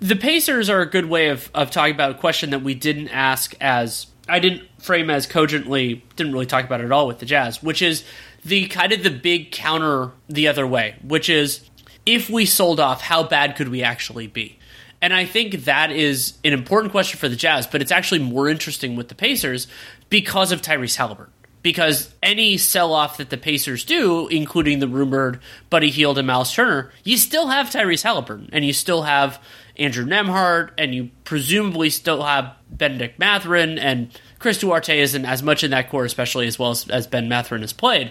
The 0.00 0.16
Pacers 0.16 0.70
are 0.70 0.80
a 0.80 0.86
good 0.86 1.04
way 1.06 1.28
of, 1.28 1.50
of 1.54 1.70
talking 1.70 1.94
about 1.94 2.12
a 2.12 2.18
question 2.18 2.50
that 2.50 2.62
we 2.62 2.74
didn't 2.74 3.08
ask 3.08 3.54
as 3.60 4.06
I 4.28 4.38
didn't 4.38 4.62
frame 4.80 5.10
as 5.10 5.26
cogently, 5.26 6.04
didn't 6.16 6.32
really 6.32 6.46
talk 6.46 6.64
about 6.64 6.80
it 6.80 6.84
at 6.84 6.92
all 6.92 7.06
with 7.06 7.18
the 7.18 7.26
Jazz, 7.26 7.62
which 7.62 7.82
is 7.82 8.04
the 8.44 8.66
kind 8.68 8.92
of 8.92 9.02
the 9.02 9.10
big 9.10 9.52
counter 9.52 10.12
the 10.28 10.48
other 10.48 10.66
way, 10.66 10.96
which 11.02 11.28
is 11.28 11.68
if 12.06 12.30
we 12.30 12.46
sold 12.46 12.80
off, 12.80 13.02
how 13.02 13.22
bad 13.22 13.56
could 13.56 13.68
we 13.68 13.82
actually 13.82 14.26
be? 14.26 14.58
And 15.02 15.14
I 15.14 15.24
think 15.24 15.64
that 15.64 15.90
is 15.90 16.34
an 16.44 16.52
important 16.52 16.92
question 16.92 17.18
for 17.18 17.28
the 17.28 17.36
Jazz, 17.36 17.66
but 17.66 17.80
it's 17.80 17.92
actually 17.92 18.20
more 18.20 18.48
interesting 18.48 18.96
with 18.96 19.08
the 19.08 19.14
Pacers 19.14 19.66
because 20.10 20.52
of 20.52 20.60
Tyrese 20.60 20.96
Halliburton. 20.96 21.32
Because 21.62 22.14
any 22.22 22.56
sell 22.56 22.94
off 22.94 23.18
that 23.18 23.28
the 23.28 23.36
Pacers 23.36 23.84
do, 23.84 24.28
including 24.28 24.78
the 24.78 24.88
rumored 24.88 25.40
Buddy 25.68 25.90
Hield 25.90 26.16
and 26.16 26.26
Miles 26.26 26.54
Turner, 26.54 26.90
you 27.04 27.18
still 27.18 27.48
have 27.48 27.68
Tyrese 27.68 28.02
Halliburton 28.02 28.48
and 28.52 28.64
you 28.64 28.72
still 28.72 29.02
have 29.02 29.42
Andrew 29.76 30.06
Nembhard 30.06 30.70
and 30.78 30.94
you 30.94 31.10
presumably 31.24 31.90
still 31.90 32.22
have 32.22 32.54
Bennedict 32.70 33.18
Mathurin 33.18 33.78
and 33.78 34.10
Chris 34.40 34.58
Duarte 34.58 34.98
isn't 34.98 35.24
as 35.24 35.42
much 35.42 35.62
in 35.62 35.70
that 35.70 35.88
core, 35.88 36.04
especially 36.04 36.48
as 36.48 36.58
well 36.58 36.70
as, 36.70 36.88
as 36.90 37.06
Ben 37.06 37.28
Mathurin 37.28 37.60
has 37.60 37.72
played. 37.72 38.10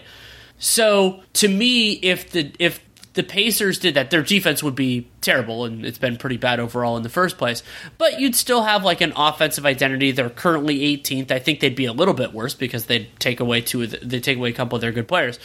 So 0.57 1.21
to 1.33 1.49
me, 1.49 1.93
if 1.93 2.31
the 2.31 2.53
if 2.59 2.81
the 3.19 3.23
Pacers 3.23 3.79
did 3.79 3.95
that, 3.95 4.11
their 4.11 4.21
defense 4.21 4.63
would 4.63 4.75
be 4.75 5.09
terrible, 5.19 5.65
and 5.65 5.85
it's 5.85 5.97
been 5.97 6.15
pretty 6.15 6.37
bad 6.37 6.61
overall 6.61 6.95
in 6.95 7.03
the 7.03 7.09
first 7.09 7.37
place. 7.37 7.63
But 7.97 8.21
you'd 8.21 8.33
still 8.33 8.63
have 8.63 8.85
like 8.85 9.01
an 9.01 9.11
offensive 9.13 9.65
identity. 9.65 10.13
They're 10.13 10.29
currently 10.29 10.97
18th. 10.97 11.29
I 11.29 11.39
think 11.39 11.59
they'd 11.59 11.75
be 11.75 11.83
a 11.83 11.91
little 11.91 12.13
bit 12.13 12.31
worse 12.31 12.53
because 12.53 12.85
they'd 12.85 13.09
take 13.19 13.41
away 13.41 13.59
two. 13.59 13.87
The, 13.87 13.97
they 13.97 14.21
take 14.21 14.37
away 14.37 14.51
a 14.51 14.53
couple 14.53 14.77
of 14.77 14.81
their 14.81 14.93
good 14.93 15.09
players. 15.09 15.37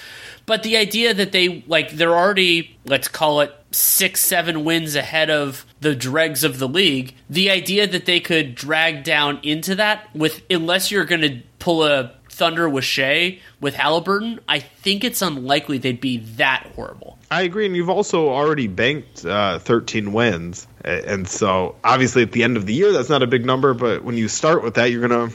But 0.46 0.62
the 0.62 0.76
idea 0.76 1.14
that 1.14 1.32
they 1.32 1.64
like 1.66 1.90
they're 1.90 2.16
already 2.16 2.78
let's 2.84 3.08
call 3.08 3.40
it 3.40 3.52
six 3.72 4.20
seven 4.20 4.62
wins 4.62 4.94
ahead 4.94 5.28
of 5.28 5.66
the 5.80 5.96
dregs 5.96 6.44
of 6.44 6.60
the 6.60 6.68
league. 6.68 7.16
The 7.28 7.50
idea 7.50 7.88
that 7.88 8.06
they 8.06 8.20
could 8.20 8.54
drag 8.54 9.02
down 9.02 9.40
into 9.42 9.74
that 9.74 10.14
with 10.14 10.42
unless 10.48 10.92
you're 10.92 11.06
going 11.06 11.22
to 11.22 11.42
pull 11.58 11.82
a 11.82 12.12
Thunder 12.34 12.68
with 12.68 12.84
Shea 12.84 13.40
with 13.60 13.76
Halliburton, 13.76 14.40
I 14.48 14.58
think 14.58 15.04
it's 15.04 15.22
unlikely 15.22 15.78
they'd 15.78 16.00
be 16.00 16.18
that 16.36 16.66
horrible. 16.74 17.16
I 17.30 17.42
agree, 17.42 17.66
and 17.66 17.76
you've 17.76 17.90
also 17.90 18.28
already 18.28 18.66
banked 18.66 19.24
uh, 19.24 19.58
13 19.60 20.12
wins, 20.12 20.66
and 20.84 21.28
so 21.28 21.76
obviously 21.82 22.22
at 22.22 22.32
the 22.32 22.42
end 22.42 22.56
of 22.56 22.66
the 22.66 22.74
year 22.74 22.92
that's 22.92 23.08
not 23.08 23.22
a 23.22 23.26
big 23.26 23.46
number, 23.46 23.72
but 23.72 24.02
when 24.02 24.16
you 24.16 24.28
start 24.28 24.62
with 24.62 24.74
that, 24.74 24.90
you're 24.90 25.06
gonna 25.06 25.30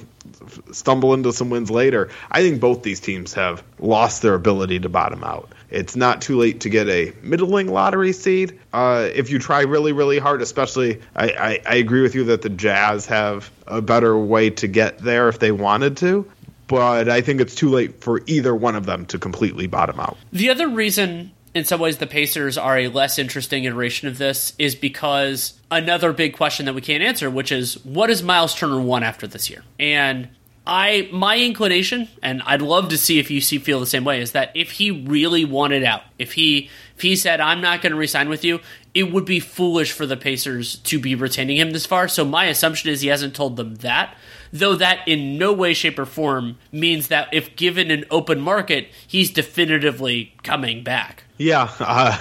stumble 0.72 1.14
into 1.14 1.32
some 1.34 1.50
wins 1.50 1.72
later. 1.72 2.10
I 2.30 2.42
think 2.42 2.60
both 2.60 2.84
these 2.84 3.00
teams 3.00 3.34
have 3.34 3.64
lost 3.80 4.22
their 4.22 4.34
ability 4.34 4.80
to 4.82 4.90
bottom 4.90 5.24
out. 5.24 5.52
It's 5.70 5.96
not 5.96 6.22
too 6.22 6.38
late 6.38 6.62
to 6.62 6.70
get 6.70 6.88
a 6.90 7.14
middling 7.22 7.68
lottery 7.68 8.12
seed 8.12 8.60
uh, 8.74 9.08
if 9.14 9.30
you 9.30 9.40
try 9.40 9.62
really, 9.62 9.92
really 9.92 10.20
hard. 10.20 10.42
Especially, 10.42 11.02
I, 11.16 11.30
I, 11.30 11.62
I 11.66 11.76
agree 11.76 12.02
with 12.02 12.16
you 12.16 12.26
that 12.26 12.42
the 12.42 12.50
Jazz 12.50 13.06
have 13.06 13.52
a 13.68 13.82
better 13.82 14.18
way 14.18 14.50
to 14.50 14.68
get 14.68 14.98
there 14.98 15.30
if 15.30 15.40
they 15.40 15.52
wanted 15.52 15.98
to. 15.98 16.30
But 16.70 17.10
I 17.10 17.22
think 17.22 17.42
it's 17.42 17.56
too 17.56 17.70
late 17.70 18.02
for 18.02 18.22
either 18.28 18.56
one 18.56 18.76
of 18.76 18.86
them 18.86 19.06
to 19.08 19.18
completely 19.18 19.66
bottom 19.66 20.00
out. 20.00 20.18
The 20.32 20.52
other 20.52 20.70
reason, 20.70 21.32
in 21.56 21.66
some 21.66 21.80
ways, 21.80 21.98
the 21.98 22.08
Pacers 22.08 22.60
are 22.60 22.78
a 22.78 22.88
less 22.90 23.18
interesting 23.18 23.64
iteration 23.64 24.08
of 24.08 24.20
this 24.20 24.54
is 24.60 24.76
because 24.76 25.60
another 25.72 26.14
big 26.14 26.36
question 26.38 26.68
that 26.68 26.76
we 26.76 26.82
can't 26.82 27.02
answer, 27.02 27.30
which 27.30 27.52
is 27.52 27.84
what 27.84 28.08
does 28.08 28.22
Miles 28.22 28.54
Turner 28.54 28.80
want 28.80 29.04
after 29.04 29.26
this 29.26 29.50
year? 29.50 29.64
And 29.80 30.30
I, 30.68 31.10
my 31.12 31.36
inclination, 31.40 32.08
and 32.22 32.44
I'd 32.46 32.62
love 32.62 32.90
to 32.90 32.98
see 33.00 33.18
if 33.18 33.32
you 33.32 33.42
see 33.42 33.58
feel 33.58 33.80
the 33.80 33.88
same 33.88 34.04
way, 34.04 34.22
is 34.22 34.34
that 34.34 34.52
if 34.54 34.70
he 34.70 34.92
really 34.92 35.44
wanted 35.44 35.84
out, 35.84 36.04
if 36.20 36.34
he 36.34 36.70
if 36.96 37.02
he 37.02 37.16
said 37.16 37.40
I'm 37.40 37.62
not 37.62 37.82
going 37.82 37.94
to 37.94 37.98
resign 37.98 38.30
with 38.30 38.46
you, 38.46 38.60
it 38.94 39.12
would 39.12 39.26
be 39.26 39.40
foolish 39.40 39.92
for 39.92 40.06
the 40.06 40.18
Pacers 40.18 40.78
to 40.80 41.00
be 41.00 41.16
retaining 41.16 41.58
him 41.58 41.72
this 41.72 41.86
far. 41.86 42.08
So 42.08 42.26
my 42.26 42.46
assumption 42.46 42.90
is 42.90 43.02
he 43.02 43.08
hasn't 43.08 43.36
told 43.36 43.56
them 43.56 43.76
that 43.76 44.16
though 44.52 44.76
that 44.76 45.08
in 45.08 45.38
no 45.38 45.54
way, 45.54 45.74
shape, 45.74 46.00
or 46.00 46.06
form 46.06 46.58
means 46.72 47.08
that 47.08 47.30
if 47.32 47.56
given 47.56 47.92
an 47.92 48.06
open 48.12 48.40
market, 48.40 48.90
he's 49.08 49.32
definitively 49.32 50.34
coming 50.44 50.84
back. 50.84 51.24
Yeah, 51.38 51.72
uh, 51.80 52.18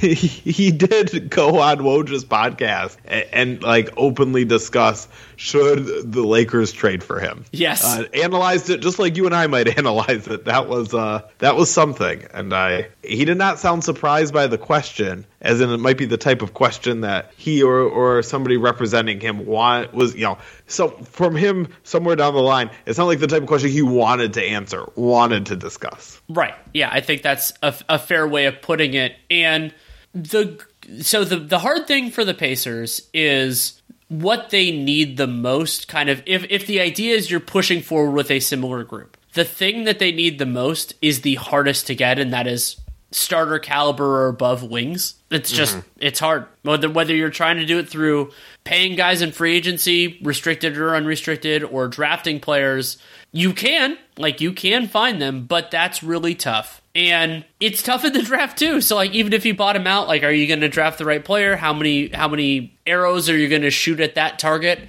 he, 0.00 0.14
he 0.14 0.70
did 0.70 1.30
go 1.30 1.60
on 1.60 1.78
Woj's 1.78 2.24
podcast 2.24 2.96
and, 3.04 3.24
and 3.32 3.62
like 3.62 3.90
openly 3.96 4.44
discuss 4.44 5.08
should 5.38 6.12
the 6.12 6.22
Lakers 6.22 6.72
trade 6.72 7.04
for 7.04 7.20
him. 7.20 7.44
Yes. 7.52 7.84
uh, 7.84 8.04
analyzed 8.12 8.70
it 8.70 8.80
just 8.80 8.98
like 8.98 9.16
you 9.16 9.24
and 9.24 9.34
I 9.34 9.46
might 9.46 9.68
analyze 9.78 10.26
it. 10.26 10.46
That 10.46 10.68
was 10.68 10.92
uh, 10.92 11.22
that 11.38 11.56
was 11.56 11.70
something, 11.70 12.26
and 12.34 12.52
I 12.52 12.88
he 13.02 13.24
did 13.24 13.38
not 13.38 13.60
sound 13.60 13.84
surprised 13.84 14.34
by 14.34 14.48
the 14.48 14.58
question, 14.58 15.24
as 15.40 15.60
in 15.60 15.70
it 15.70 15.78
might 15.78 15.96
be 15.96 16.06
the 16.06 16.16
type 16.16 16.42
of 16.42 16.54
question 16.54 17.02
that 17.02 17.32
he 17.36 17.62
or 17.62 17.80
or 17.80 18.22
somebody 18.22 18.56
representing 18.56 19.20
him 19.20 19.46
want 19.46 19.94
was 19.94 20.14
you 20.14 20.24
know 20.24 20.38
so 20.66 20.88
from 20.88 21.36
him 21.36 21.68
somewhere 21.84 22.16
down 22.16 22.34
the 22.34 22.42
line. 22.42 22.70
It's 22.84 22.98
not 22.98 23.04
like 23.04 23.20
the 23.20 23.28
type 23.28 23.42
of 23.42 23.48
question 23.48 23.70
he 23.70 23.82
wanted 23.82 24.34
to 24.34 24.42
answer, 24.42 24.84
wanted 24.96 25.46
to 25.46 25.56
discuss. 25.56 26.20
Right. 26.28 26.54
Yeah, 26.74 26.90
I 26.92 27.00
think 27.00 27.22
that's 27.22 27.52
a, 27.62 27.74
a 27.88 27.98
fair 27.98 28.26
way 28.26 28.46
of 28.46 28.60
putting 28.60 28.94
it. 28.94 29.14
And 29.30 29.72
the 30.12 30.60
so 31.00 31.22
the 31.22 31.36
the 31.36 31.60
hard 31.60 31.86
thing 31.86 32.10
for 32.10 32.24
the 32.24 32.34
Pacers 32.34 33.08
is 33.14 33.80
what 34.08 34.50
they 34.50 34.70
need 34.70 35.16
the 35.16 35.26
most 35.26 35.88
kind 35.88 36.08
of 36.08 36.22
if 36.26 36.44
if 36.50 36.66
the 36.66 36.80
idea 36.80 37.14
is 37.14 37.30
you're 37.30 37.40
pushing 37.40 37.82
forward 37.82 38.12
with 38.12 38.30
a 38.30 38.40
similar 38.40 38.84
group. 38.84 39.16
The 39.34 39.44
thing 39.44 39.84
that 39.84 39.98
they 39.98 40.12
need 40.12 40.38
the 40.38 40.46
most 40.46 40.94
is 41.02 41.20
the 41.20 41.34
hardest 41.36 41.86
to 41.88 41.94
get 41.94 42.18
and 42.18 42.32
that 42.32 42.46
is 42.46 42.80
starter 43.10 43.58
caliber 43.58 44.04
or 44.04 44.28
above 44.28 44.62
wings. 44.62 45.14
It's 45.30 45.50
just 45.50 45.76
mm-hmm. 45.76 45.88
it's 46.00 46.18
hard. 46.18 46.46
Whether 46.62 46.90
whether 46.90 47.14
you're 47.14 47.30
trying 47.30 47.58
to 47.58 47.66
do 47.66 47.78
it 47.78 47.88
through 47.88 48.32
paying 48.64 48.96
guys 48.96 49.22
in 49.22 49.32
free 49.32 49.56
agency, 49.56 50.18
restricted 50.22 50.76
or 50.76 50.94
unrestricted, 50.94 51.62
or 51.62 51.88
drafting 51.88 52.40
players, 52.40 52.98
you 53.32 53.52
can. 53.52 53.98
Like 54.16 54.40
you 54.40 54.52
can 54.52 54.88
find 54.88 55.20
them, 55.22 55.44
but 55.46 55.70
that's 55.70 56.02
really 56.02 56.34
tough. 56.34 56.82
And 56.98 57.44
it's 57.60 57.80
tough 57.80 58.04
in 58.04 58.12
the 58.12 58.22
draft 58.24 58.58
too. 58.58 58.80
So 58.80 58.96
like 58.96 59.12
even 59.12 59.32
if 59.32 59.46
you 59.46 59.54
bought 59.54 59.76
him 59.76 59.86
out, 59.86 60.08
like 60.08 60.24
are 60.24 60.32
you 60.32 60.48
going 60.48 60.60
to 60.60 60.68
draft 60.68 60.98
the 60.98 61.04
right 61.04 61.24
player? 61.24 61.54
How 61.54 61.72
many 61.72 62.08
how 62.08 62.26
many 62.26 62.76
arrows 62.86 63.30
are 63.30 63.36
you 63.36 63.48
going 63.48 63.62
to 63.62 63.70
shoot 63.70 64.00
at 64.00 64.16
that 64.16 64.40
target? 64.40 64.80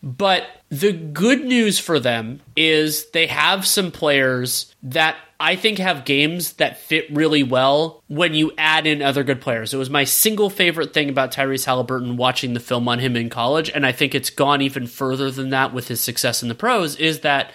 But 0.00 0.46
the 0.68 0.92
good 0.92 1.44
news 1.44 1.80
for 1.80 1.98
them 1.98 2.40
is 2.54 3.10
they 3.10 3.26
have 3.26 3.66
some 3.66 3.90
players 3.90 4.72
that 4.84 5.16
I 5.40 5.56
think 5.56 5.78
have 5.78 6.04
games 6.04 6.54
that 6.54 6.78
fit 6.78 7.06
really 7.10 7.42
well 7.42 8.02
when 8.06 8.32
you 8.32 8.52
add 8.56 8.86
in 8.86 9.02
other 9.02 9.24
good 9.24 9.40
players. 9.40 9.74
It 9.74 9.78
was 9.78 9.90
my 9.90 10.04
single 10.04 10.48
favorite 10.48 10.94
thing 10.94 11.08
about 11.10 11.32
Tyrese 11.32 11.64
Halliburton 11.64 12.16
watching 12.16 12.54
the 12.54 12.60
film 12.60 12.88
on 12.88 13.00
him 13.00 13.16
in 13.16 13.28
college, 13.28 13.70
and 13.70 13.84
I 13.84 13.92
think 13.92 14.14
it's 14.14 14.30
gone 14.30 14.62
even 14.62 14.86
further 14.86 15.30
than 15.30 15.50
that 15.50 15.74
with 15.74 15.88
his 15.88 16.00
success 16.00 16.42
in 16.42 16.48
the 16.48 16.54
pros, 16.54 16.96
is 16.96 17.20
that 17.20 17.50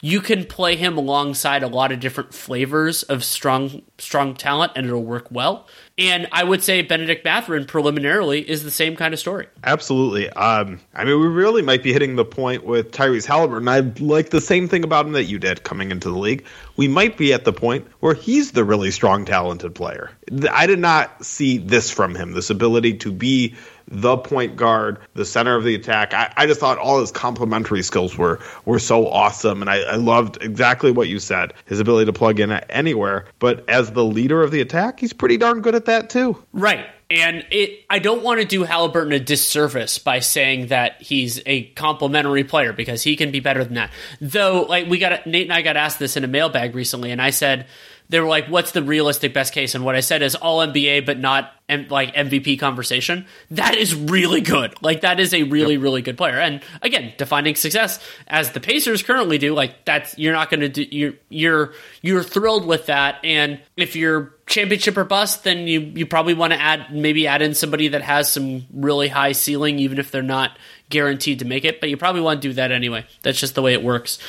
you 0.00 0.20
can 0.20 0.44
play 0.44 0.76
him 0.76 0.98
alongside 0.98 1.62
a 1.62 1.68
lot 1.68 1.92
of 1.92 2.00
different 2.00 2.34
flavors 2.34 3.02
of 3.04 3.24
strong 3.24 3.82
strong 3.98 4.34
talent 4.34 4.72
and 4.76 4.86
it'll 4.86 5.04
work 5.04 5.28
well. 5.30 5.66
And 5.98 6.28
I 6.30 6.44
would 6.44 6.62
say 6.62 6.82
Bennedict 6.82 7.24
Mathurin 7.24 7.64
preliminarily 7.64 8.48
is 8.48 8.62
the 8.62 8.70
same 8.70 8.96
kind 8.96 9.14
of 9.14 9.20
story. 9.20 9.46
Absolutely. 9.64 10.28
Um, 10.28 10.80
I 10.94 11.04
mean, 11.04 11.18
we 11.18 11.26
really 11.26 11.62
might 11.62 11.82
be 11.82 11.92
hitting 11.92 12.16
the 12.16 12.24
point 12.24 12.64
with 12.64 12.90
Tyrese 12.90 13.24
Halliburton. 13.24 13.66
I 13.68 13.80
like 13.80 14.28
the 14.28 14.42
same 14.42 14.68
thing 14.68 14.84
about 14.84 15.06
him 15.06 15.12
that 15.12 15.24
you 15.24 15.38
did 15.38 15.62
coming 15.62 15.90
into 15.90 16.10
the 16.10 16.18
league. 16.18 16.44
We 16.76 16.88
might 16.88 17.16
be 17.16 17.32
at 17.32 17.44
the 17.44 17.52
point 17.52 17.86
where 18.00 18.12
he's 18.12 18.52
the 18.52 18.64
really 18.64 18.90
strong, 18.90 19.24
talented 19.24 19.74
player. 19.74 20.10
I 20.52 20.66
did 20.66 20.78
not 20.78 21.24
see 21.24 21.56
this 21.56 21.90
from 21.90 22.14
him 22.14 22.32
this 22.32 22.50
ability 22.50 22.98
to 22.98 23.12
be 23.12 23.54
the 23.88 24.16
point 24.16 24.56
guard, 24.56 24.98
the 25.14 25.24
center 25.24 25.56
of 25.56 25.64
the 25.64 25.74
attack. 25.74 26.12
I, 26.12 26.32
I 26.36 26.46
just 26.46 26.60
thought 26.60 26.78
all 26.78 27.00
his 27.00 27.10
complementary 27.10 27.82
skills 27.82 28.16
were 28.18 28.40
were 28.64 28.78
so 28.78 29.06
awesome, 29.08 29.60
and 29.60 29.70
I, 29.70 29.78
I 29.82 29.96
loved 29.96 30.38
exactly 30.42 30.90
what 30.90 31.08
you 31.08 31.18
said. 31.18 31.52
His 31.66 31.80
ability 31.80 32.06
to 32.06 32.12
plug 32.12 32.40
in 32.40 32.52
anywhere, 32.52 33.26
but 33.38 33.68
as 33.68 33.92
the 33.92 34.04
leader 34.04 34.42
of 34.42 34.50
the 34.50 34.60
attack, 34.60 35.00
he's 35.00 35.12
pretty 35.12 35.36
darn 35.36 35.60
good 35.60 35.74
at 35.74 35.84
that 35.86 36.10
too. 36.10 36.42
Right. 36.52 36.86
And 37.08 37.46
it, 37.52 37.84
I 37.88 38.00
don't 38.00 38.24
want 38.24 38.40
to 38.40 38.46
do 38.46 38.64
Halliburton 38.64 39.12
a 39.12 39.20
disservice 39.20 39.98
by 39.98 40.18
saying 40.18 40.68
that 40.68 41.00
he's 41.00 41.40
a 41.46 41.64
complimentary 41.70 42.42
player 42.42 42.72
because 42.72 43.04
he 43.04 43.14
can 43.14 43.30
be 43.30 43.38
better 43.38 43.62
than 43.62 43.74
that. 43.74 43.92
Though, 44.20 44.62
like 44.62 44.88
we 44.88 44.98
got 44.98 45.24
Nate 45.24 45.44
and 45.44 45.52
I 45.52 45.62
got 45.62 45.76
asked 45.76 46.00
this 46.00 46.16
in 46.16 46.24
a 46.24 46.28
mailbag 46.28 46.74
recently, 46.74 47.12
and 47.12 47.22
I 47.22 47.30
said 47.30 47.66
they 48.08 48.20
were 48.20 48.28
like, 48.28 48.46
"What's 48.46 48.72
the 48.72 48.82
realistic 48.82 49.34
best 49.34 49.52
case?" 49.52 49.74
And 49.74 49.84
what 49.84 49.96
I 49.96 50.00
said 50.00 50.22
is 50.22 50.34
all 50.34 50.58
NBA, 50.60 51.06
but 51.06 51.18
not 51.18 51.52
M- 51.68 51.88
like 51.90 52.14
MVP 52.14 52.60
conversation. 52.60 53.26
That 53.50 53.74
is 53.74 53.92
really 53.92 54.40
good. 54.40 54.80
Like 54.82 55.00
that 55.00 55.18
is 55.18 55.34
a 55.34 55.42
really 55.42 55.74
yep. 55.74 55.82
really 55.82 56.00
good 56.00 56.16
player. 56.16 56.38
And 56.38 56.62
again, 56.80 57.12
defining 57.18 57.56
success 57.56 57.98
as 58.28 58.52
the 58.52 58.60
Pacers 58.60 59.02
currently 59.02 59.38
do, 59.38 59.52
like 59.52 59.84
that's 59.84 60.16
you're 60.16 60.32
not 60.32 60.48
going 60.48 60.60
to 60.60 60.68
do. 60.68 60.86
You're 60.88 61.14
you're 61.28 61.72
you're 62.02 62.22
thrilled 62.22 62.66
with 62.66 62.86
that. 62.86 63.18
And 63.24 63.60
if 63.76 63.96
you're 63.96 64.32
championship 64.46 64.96
or 64.96 65.02
bust, 65.02 65.42
then 65.42 65.66
you 65.66 65.80
you 65.80 66.06
probably 66.06 66.34
want 66.34 66.52
to 66.52 66.60
add 66.60 66.94
maybe 66.94 67.26
add 67.26 67.42
in 67.42 67.52
somebody 67.52 67.88
that 67.88 68.02
has 68.02 68.30
some 68.30 68.66
really 68.72 69.08
high 69.08 69.32
ceiling, 69.32 69.80
even 69.80 69.98
if 69.98 70.12
they're 70.12 70.22
not 70.22 70.56
guaranteed 70.88 71.40
to 71.40 71.44
make 71.44 71.64
it. 71.64 71.80
But 71.80 71.90
you 71.90 71.96
probably 71.96 72.20
want 72.20 72.42
to 72.42 72.48
do 72.48 72.54
that 72.54 72.70
anyway. 72.70 73.06
That's 73.22 73.40
just 73.40 73.56
the 73.56 73.62
way 73.62 73.72
it 73.72 73.82
works. 73.82 74.20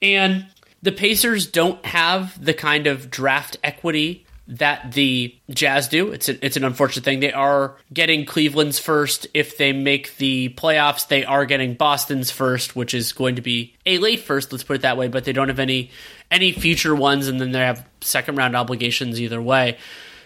And 0.00 0.46
the 0.84 0.92
Pacers 0.92 1.46
don't 1.46 1.82
have 1.86 2.42
the 2.44 2.52
kind 2.52 2.86
of 2.86 3.10
draft 3.10 3.56
equity 3.64 4.26
that 4.46 4.92
the 4.92 5.34
Jazz 5.48 5.88
do. 5.88 6.12
It's 6.12 6.28
a, 6.28 6.44
it's 6.44 6.58
an 6.58 6.64
unfortunate 6.64 7.06
thing. 7.06 7.20
They 7.20 7.32
are 7.32 7.76
getting 7.90 8.26
Cleveland's 8.26 8.78
first. 8.78 9.26
If 9.32 9.56
they 9.56 9.72
make 9.72 10.18
the 10.18 10.50
playoffs, 10.50 11.08
they 11.08 11.24
are 11.24 11.46
getting 11.46 11.72
Boston's 11.72 12.30
first, 12.30 12.76
which 12.76 12.92
is 12.92 13.14
going 13.14 13.36
to 13.36 13.42
be 13.42 13.74
a 13.86 13.96
late 13.96 14.20
first. 14.20 14.52
Let's 14.52 14.62
put 14.62 14.76
it 14.76 14.82
that 14.82 14.98
way. 14.98 15.08
But 15.08 15.24
they 15.24 15.32
don't 15.32 15.48
have 15.48 15.58
any 15.58 15.90
any 16.30 16.52
future 16.52 16.94
ones, 16.94 17.28
and 17.28 17.40
then 17.40 17.52
they 17.52 17.60
have 17.60 17.88
second 18.02 18.36
round 18.36 18.54
obligations 18.54 19.18
either 19.18 19.40
way. 19.40 19.78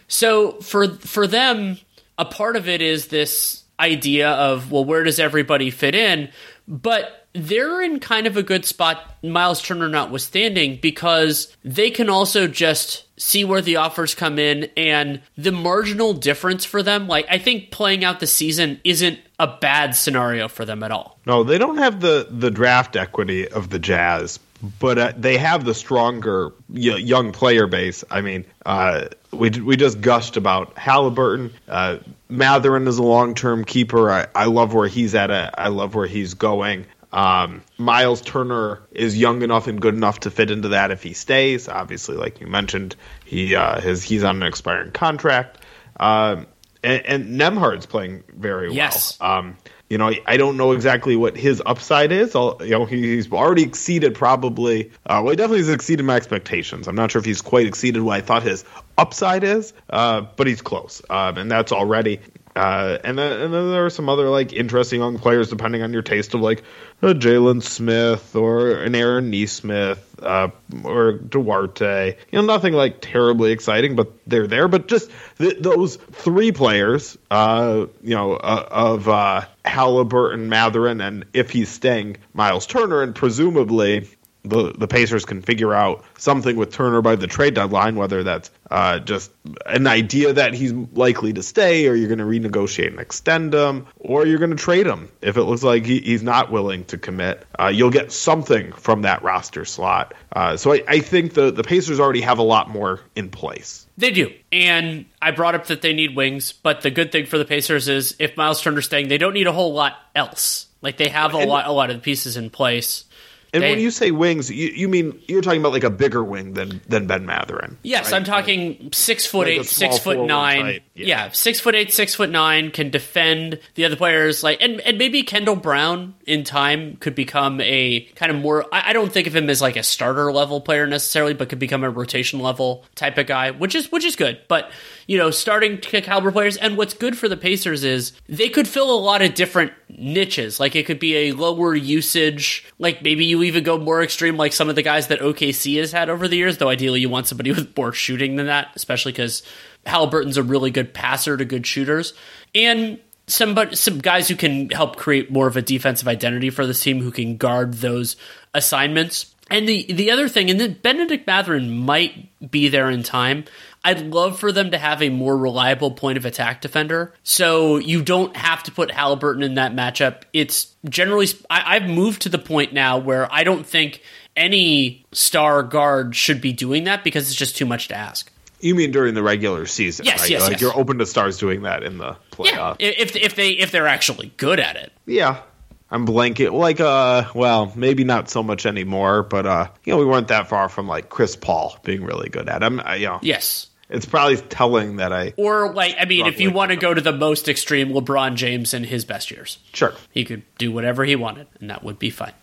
So 0.09 0.55
for 0.61 0.89
for 0.89 1.29
them, 1.29 1.79
a 2.19 2.25
part 2.25 2.57
of 2.57 2.69
it 2.69 2.83
is 2.83 3.07
this 3.07 3.63
idea 3.79 4.31
of 4.31 4.73
well, 4.73 4.85
where 4.85 5.05
does 5.05 5.21
everybody 5.21 5.71
fit 5.71 5.95
in? 5.95 6.31
But 6.69 7.27
they're 7.33 7.81
in 7.81 7.99
kind 7.99 8.27
of 8.27 8.37
a 8.37 8.43
good 8.43 8.67
spot, 8.67 9.17
Miles 9.23 9.63
Turner 9.63 9.89
notwithstanding, 9.89 10.79
because 10.83 11.57
they 11.65 11.91
can 11.91 12.11
also 12.11 12.47
just 12.47 13.05
see 13.19 13.43
where 13.45 13.63
the 13.63 13.77
offers 13.77 14.15
come 14.15 14.39
in 14.39 14.69
and 14.77 15.21
the 15.37 15.51
marginal 15.51 16.13
difference 16.13 16.65
for 16.65 16.83
them. 16.83 17.09
Like, 17.09 17.27
I 17.31 17.39
think 17.39 17.71
playing 17.71 18.05
out 18.05 18.21
the 18.21 18.27
season 18.27 18.81
isn't 18.85 19.19
a 19.39 19.47
bad 19.47 19.97
scenario 19.97 20.47
for 20.47 20.65
them 20.65 20.83
at 20.83 20.91
all. 20.91 21.19
No, 21.27 21.43
they 21.43 21.59
don't 21.59 21.79
have 21.79 22.01
the, 22.01 22.29
the 22.31 22.51
draft 22.51 22.97
equity 22.97 23.49
of 23.49 23.71
the 23.71 23.79
Jazz, 23.79 24.39
but 24.81 24.99
uh, 24.99 25.13
they 25.17 25.37
have 25.39 25.65
the 25.65 25.75
stronger 25.75 26.53
young 26.71 27.33
player 27.33 27.67
base. 27.67 28.05
I 28.11 28.21
mean, 28.21 28.45
uh, 28.67 29.09
we 29.31 29.51
we 29.51 29.77
just 29.77 30.01
gushed 30.01 30.37
about 30.37 30.77
Halliburton. 30.79 31.53
Uh, 31.69 31.99
Mathurin 32.29 32.87
is 32.89 32.99
a 32.99 33.03
long 33.03 33.35
term 33.35 33.65
keeper. 33.65 34.11
I, 34.11 34.27
I 34.35 34.47
love 34.47 34.75
where 34.75 34.89
he's 34.89 35.15
at. 35.15 35.31
I 35.31 35.69
love 35.69 35.95
where 35.95 36.07
he's 36.07 36.35
going. 36.35 36.87
Um, 37.13 37.63
Miles 37.79 38.21
Turner 38.21 38.83
is 38.93 39.17
young 39.17 39.43
enough 39.43 39.67
and 39.67 39.81
good 39.81 39.95
enough 39.95 40.21
to 40.21 40.31
fit 40.31 40.51
into 40.51 40.69
that 40.69 40.91
if 40.91 41.03
he 41.03 41.15
stays. 41.15 41.69
Obviously, 41.69 42.17
like 42.17 42.41
you 42.41 42.47
mentioned, 42.47 42.97
he 43.25 43.55
uh, 43.55 43.81
his 43.81 44.03
he's 44.03 44.25
on 44.25 44.37
an 44.37 44.43
expiring 44.43 44.93
contract. 44.93 45.59
Um, 45.99 46.47
and, 46.83 47.07
and 47.07 47.41
Nembhard's 47.41 47.87
playing 47.87 48.25
very 48.35 48.69
well. 48.69 48.77
Yes. 48.77 49.19
Um, 49.21 49.57
you 49.89 49.97
know, 49.97 50.13
I 50.27 50.37
don't 50.37 50.57
know 50.57 50.73
exactly 50.73 51.17
what 51.17 51.37
his 51.37 51.63
upside 51.65 52.13
is. 52.13 52.35
I'll, 52.35 52.59
you 52.61 52.71
know, 52.71 52.85
he's 52.85 53.33
already 53.33 53.63
exceeded 53.63 54.15
probably. 54.15 54.91
Uh, 55.07 55.23
well, 55.23 55.31
he 55.31 55.37
definitely 55.37 55.59
has 55.59 55.71
exceeded 55.71 56.05
my 56.05 56.17
expectations. 56.17 56.89
I'm 56.89 56.95
not 56.95 57.11
sure 57.11 57.21
if 57.21 57.25
he's 57.25 57.41
quite 57.41 57.67
exceeded 57.67 58.03
what 58.03 58.19
I 58.19 58.21
thought 58.21 58.43
his 58.43 58.65
upside 58.99 59.45
is, 59.45 59.73
uh, 59.89 60.23
but 60.37 60.47
he's 60.47 60.61
close, 60.61 61.01
um, 61.09 61.39
and 61.39 61.51
that's 61.51 61.73
already. 61.73 62.21
Uh, 62.59 62.99
and 63.05 63.17
then 63.17 63.41
and 63.41 63.55
then 63.55 63.71
there 63.71 63.87
are 63.87 63.91
some 63.91 64.09
other 64.09 64.29
like 64.29 64.53
interesting 64.53 64.99
young 64.99 65.17
players 65.17 65.49
depending 65.49 65.83
on 65.83 65.93
your 65.93 66.03
taste 66.03 66.35
of 66.35 66.41
like 66.41 66.65
a 67.03 67.15
Jalen 67.15 67.63
Smith 67.63 68.35
or 68.35 68.73
an 68.73 68.97
Aaron 68.97 69.31
Nesmith 69.31 70.17
uh, 70.21 70.49
or 70.83 71.13
Duarte. 71.13 72.17
You 72.33 72.39
know, 72.41 72.45
nothing 72.45 72.73
like 72.73 73.01
terribly 73.01 73.53
exciting, 73.53 73.95
but 73.95 74.13
they're 74.27 74.49
there. 74.49 74.67
But 74.67 74.89
just 74.89 75.09
th- 75.39 75.59
those 75.61 75.97
three 75.97 76.51
players, 76.51 77.17
uh, 77.31 77.87
you 78.03 78.17
know, 78.17 78.33
uh, 78.35 78.69
of 78.69 79.09
uh, 79.09 79.43
Halliburton, 79.65 80.49
Mathurin, 80.49 81.01
and 81.01 81.27
if 81.33 81.51
he's 81.51 81.69
staying, 81.69 82.17
Miles 82.35 82.67
Turner, 82.67 83.03
and 83.03 83.15
presumably 83.15 84.09
the 84.49 84.73
the 84.77 84.89
Pacers 84.89 85.25
can 85.25 85.43
figure 85.43 85.75
out 85.75 86.05
something 86.19 86.57
with 86.57 86.73
Turner 86.73 87.03
by 87.03 87.17
the 87.17 87.27
trade 87.27 87.55
deadline, 87.55 87.97
whether 87.97 88.23
that's 88.23 88.51
uh, 88.71 88.99
just 88.99 89.31
an 89.67 89.87
idea 89.87 90.33
that 90.33 90.55
he's 90.55 90.73
likely 90.73 91.33
to 91.33 91.43
stay, 91.43 91.87
or 91.87 91.95
you're 91.95 92.15
going 92.15 92.19
to 92.19 92.25
renegotiate 92.25 92.89
and 92.89 93.01
extend 93.01 93.55
him, 93.55 93.87
or 93.99 94.27
you're 94.27 94.39
going 94.39 94.51
to 94.51 94.57
trade 94.57 94.87
him 94.87 95.11
if 95.23 95.37
it 95.37 95.45
looks 95.45 95.63
like 95.63 95.85
he, 95.85 96.01
he's 96.01 96.23
not 96.23 96.51
willing 96.51 96.85
to 96.87 96.99
commit. 96.99 97.47
Uh, 97.59 97.69
you'll 97.69 97.91
get 97.91 98.13
something 98.13 98.73
from 98.73 99.03
that 99.03 99.23
roster 99.23 99.65
slot. 99.65 100.15
Uh, 100.33 100.57
so 100.57 100.73
I, 100.73 100.83
I 100.87 100.99
think 101.01 101.35
the 101.35 101.51
the 101.51 101.63
Pacers 101.65 102.01
already 102.01 102.21
have 102.21 102.39
a 102.39 102.43
lot 102.43 102.69
more 102.69 103.01
in 103.17 103.31
place. 103.31 103.87
They 103.97 104.13
do. 104.13 104.33
And 104.53 105.07
I 105.21 105.33
brought 105.33 105.57
up 105.57 105.67
that 105.67 105.83
they 105.83 105.93
need 105.93 106.15
wings, 106.15 106.53
but 106.53 106.83
the 106.83 106.91
good 106.91 107.11
thing 107.11 107.27
for 107.27 107.37
the 107.37 107.45
Pacers 107.45 107.89
is 107.89 108.15
if 108.21 108.37
Miles 108.37 108.63
Turner's 108.63 108.87
staying, 108.87 109.09
they 109.09 109.19
don't 109.19 109.35
need 109.35 109.49
a 109.49 109.53
whole 109.53 109.73
lot 109.73 109.97
else. 110.15 110.67
Like 110.81 110.97
they 110.97 111.09
have 111.09 111.35
a 111.35 111.45
lot 111.45 111.67
a 111.67 111.73
lot 111.73 111.91
of 111.91 111.97
the 111.97 112.03
pieces 112.03 112.37
in 112.37 112.51
place. 112.51 113.05
And 113.53 113.63
they, 113.63 113.71
when 113.71 113.81
you 113.81 113.91
say 113.91 114.11
wings, 114.11 114.51
you, 114.51 114.69
you 114.69 114.89
mean 114.89 115.19
you're 115.27 115.41
talking 115.41 115.61
about 115.61 115.73
like 115.73 115.85
a 115.85 115.91
bigger 115.91 116.23
wing 116.23 116.53
than 116.53 116.81
than 116.89 117.07
Ben 117.07 117.25
Mathurin. 117.25 117.79
Yes, 117.83 118.13
right? 118.13 118.19
I'm 118.19 118.25
talking 118.25 118.91
six 118.93 119.27
foot 119.27 119.47
like 119.47 119.61
eight, 119.61 119.67
six 119.67 119.99
foot 119.99 120.27
nine. 120.27 120.81
Yeah. 120.95 121.07
yeah. 121.07 121.31
six 121.33 121.59
foot 121.61 121.75
eight, 121.75 121.93
six 121.93 122.15
foot 122.15 122.31
nine 122.31 122.71
can 122.71 122.91
defend 122.91 123.59
the 123.75 123.85
other 123.85 123.97
players. 123.97 124.43
Like, 124.43 124.61
and 124.61 124.81
and 124.83 124.99
maybe 124.99 125.23
Kendall 125.23 125.57
Brown 125.57 126.15
in 126.27 126.45
time 126.45 126.97
could 126.97 127.15
become 127.15 127.61
a 127.61 128.03
kind 128.17 128.31
of 128.31 128.39
more. 128.39 128.67
I, 128.73 128.91
I 128.91 128.93
don't 128.93 129.13
think 129.13 129.27
of 129.27 129.35
him 129.35 129.49
as 129.49 129.63
like 129.63 129.77
a 129.77 129.83
starter 129.83 130.31
level 130.33 130.61
player 130.61 130.87
necessarily, 130.87 131.35
but 131.35 131.49
could 131.49 131.59
become 131.59 131.85
a 131.85 131.91
rotation 131.91 132.41
level 132.41 132.85
type 132.95 133.17
of 133.19 133.27
guy, 133.27 133.51
which 133.51 133.75
is 133.75 133.91
which 133.91 134.05
is 134.05 134.15
good. 134.15 134.41
But 134.49 134.71
you 135.07 135.17
know, 135.17 135.31
starting 135.31 135.79
caliber 135.79 136.31
players. 136.31 136.57
And 136.57 136.77
what's 136.77 136.95
good 136.95 137.17
for 137.17 137.29
the 137.29 137.37
Pacers 137.37 137.83
is 137.83 138.13
they 138.29 138.49
could 138.49 138.69
fill 138.69 138.95
a 138.95 139.01
lot 139.01 139.23
of 139.23 139.35
different 139.35 139.73
niches. 139.89 140.61
Like 140.61 140.77
it 140.77 140.87
could 140.87 141.01
be 141.01 141.29
a 141.29 141.33
lower 141.33 141.75
usage, 141.75 142.65
like 142.79 143.03
maybe 143.03 143.25
you 143.25 143.38
even 143.45 143.65
go 143.65 143.79
more 143.79 144.03
extreme, 144.03 144.37
like 144.37 144.53
some 144.53 144.69
of 144.69 144.77
the 144.77 144.83
guys 144.83 145.09
that 145.09 145.21
OKC 145.21 145.79
has 145.79 145.93
had 145.93 146.11
over 146.11 146.29
the 146.29 146.37
years. 146.37 146.59
Though 146.59 146.69
ideally, 146.69 147.01
you 147.01 147.09
want 147.09 147.27
somebody 147.27 147.51
with 147.53 147.77
more 147.77 147.93
shooting 147.93 148.37
than 148.37 148.47
that, 148.47 148.71
especially 148.75 149.13
because 149.13 149.43
Halliburton's 149.87 150.37
a 150.37 150.43
really 150.43 150.71
good 150.71 150.95
passer 150.95 151.37
to 151.37 151.45
good 151.45 151.67
shooters. 151.67 152.15
And 152.55 153.01
some 153.27 153.55
but 153.55 153.77
some 153.77 153.99
guys 153.99 154.29
who 154.29 154.37
can 154.37 154.71
help 154.71 154.97
create 154.97 155.31
more 155.31 155.47
of 155.47 155.57
a 155.57 155.63
defensive 155.63 156.09
identity 156.09 156.51
for 156.51 156.67
this 156.67 156.83
team 156.83 157.01
who 157.01 157.11
can 157.11 157.37
guard 157.37 157.75
those 157.75 158.17
assignments. 158.55 159.35
And 159.51 159.69
the 159.69 159.91
the 159.93 160.11
other 160.11 160.29
thing, 160.29 160.51
and 160.51 160.61
then 160.61 160.79
Bennedict 160.83 161.27
Mathurin 161.27 161.71
might 161.71 162.51
be 162.51 162.69
there 162.69 162.91
in 162.91 163.03
time. 163.03 163.45
I'd 163.85 164.01
love 164.01 164.39
for 164.39 164.53
them 164.53 164.71
to 164.73 164.79
have 164.79 165.03
a 165.03 165.09
more 165.09 165.37
reliable 165.37 165.93
point 165.93 166.19
of 166.19 166.25
attack 166.25 166.61
defender. 166.61 167.15
So 167.23 167.77
you 167.77 168.03
don't 168.03 168.37
have 168.37 168.63
to 168.65 168.73
put 168.73 168.91
Halliburton 168.91 169.43
in 169.43 169.55
that 169.55 169.73
matchup. 169.73 170.23
It's 170.33 170.75
generally, 170.89 171.29
I, 171.49 171.77
I've 171.77 171.89
moved 171.89 172.23
to 172.23 172.29
the 172.29 172.39
point 172.39 172.73
now 172.73 172.99
where 172.99 173.33
I 173.33 173.45
don't 173.45 173.65
think 173.65 174.03
any 174.37 175.05
star 175.13 175.63
guard 175.63 176.15
should 176.15 176.41
be 176.41 176.53
doing 176.53 176.85
that 176.85 177.05
because 177.05 177.29
it's 177.29 177.39
just 177.39 177.57
too 177.57 177.67
much 177.67 177.89
to 177.89 177.95
ask. 177.95 178.31
You 178.61 178.75
mean 178.75 178.91
during 178.91 179.15
the 179.15 179.23
regular 179.23 179.67
season? 179.67 180.07
Yes, 180.07 180.23
right? 180.23 180.31
yes. 180.31 180.43
Like 180.43 180.53
yes. 180.53 180.61
you're 180.61 180.77
open 180.77 180.99
to 180.99 181.07
stars 181.07 181.39
doing 181.39 181.63
that 181.63 181.85
in 181.85 181.99
the 181.99 182.17
playoff. 182.33 182.77
Yeah, 182.81 182.91
if 182.91 183.15
if 183.15 183.37
they 183.37 183.51
if 183.51 183.71
they're 183.71 183.87
actually 183.87 184.33
good 184.37 184.59
at 184.59 184.75
it. 184.77 184.93
Yeah, 185.07 185.43
I'm 185.91 186.07
blanking 186.07 186.53
like 186.53 186.81
uh 186.81 187.31
well 187.35 187.73
maybe 187.75 188.05
not 188.05 188.29
so 188.29 188.43
much 188.43 188.67
anymore, 188.67 189.23
but 189.23 189.47
uh 189.47 189.69
you 189.85 189.93
know 189.93 189.99
we 189.99 190.05
weren't 190.05 190.29
that 190.29 190.49
far 190.49 190.69
from 190.69 190.87
like 190.87 191.09
Chris 191.09 191.37
Paul 191.37 191.79
being 191.85 192.05
really 192.05 192.29
good 192.29 192.49
at 192.49 192.63
him. 192.63 192.81
I, 192.85 192.97
you 192.97 193.07
know, 193.07 193.19
yes. 193.23 193.69
It's 193.91 194.05
probably 194.05 194.37
telling 194.37 194.97
that 194.97 195.15
I 195.15 195.33
or 195.39 195.73
like 195.73 195.97
I 195.99 196.05
mean 196.05 196.27
if 196.27 196.41
you 196.41 196.51
want 196.51 196.73
to 196.73 196.77
go 196.77 196.93
to 196.93 197.01
the 197.01 197.13
most 197.13 197.49
extreme, 197.49 197.89
LeBron 197.89 198.35
James 198.35 198.75
in 198.75 198.85
his 198.85 199.07
best 199.07 199.31
years, 199.31 199.59
sure 199.73 199.95
he 200.11 200.25
could 200.25 200.43
do 200.59 200.71
whatever 200.71 201.07
he 201.07 201.17
wanted, 201.17 201.47
and 201.59 201.71
that 201.71 201.83
would 201.83 201.99
be 201.99 202.11
fine. 202.11 202.35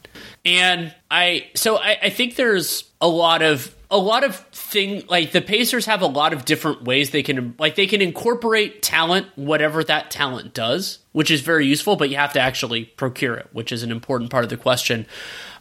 And 0.44 0.94
I 1.12 1.48
so 1.54 1.78
I, 1.78 1.98
I 2.04 2.10
think 2.10 2.36
there's 2.36 2.86
a 3.00 3.08
lot 3.08 3.44
of 3.44 3.75
a 3.92 3.98
lot 3.98 4.24
of 4.24 4.36
thing 4.36 5.04
like 5.08 5.32
the 5.32 5.42
Pacers 5.42 5.86
have 5.86 6.02
a 6.02 6.08
lot 6.08 6.34
of 6.34 6.46
different 6.46 6.84
ways 6.84 7.12
they 7.12 7.24
can 7.24 7.56
like 7.60 7.76
they 7.76 7.88
can 7.88 8.02
incorporate 8.02 8.82
talent 8.82 9.28
whatever 9.36 9.84
that 9.84 10.12
talent 10.12 10.54
does, 10.54 11.00
which 11.12 11.30
is 11.30 11.42
very 11.42 11.68
useful, 11.68 11.96
but 11.96 12.10
you 12.10 12.18
have 12.18 12.34
to 12.34 12.40
actually 12.40 12.86
procure 12.86 13.36
it, 13.36 13.48
which 13.52 13.72
is 13.72 13.84
an 13.84 13.92
important 13.92 14.32
part 14.32 14.44
of 14.44 14.50
the 14.50 14.58
question. 14.58 15.06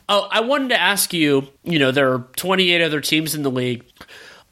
Oh, 0.09 0.29
I 0.31 0.41
wanted 0.41 0.69
to 0.69 0.81
ask 0.81 1.13
you, 1.13 1.49
you 1.63 1.79
know, 1.79 1.91
there 1.91 2.13
are 2.13 2.27
28 2.37 2.83
other 2.83 3.01
teams 3.01 3.35
in 3.35 3.43
the 3.43 3.51
league. 3.51 3.85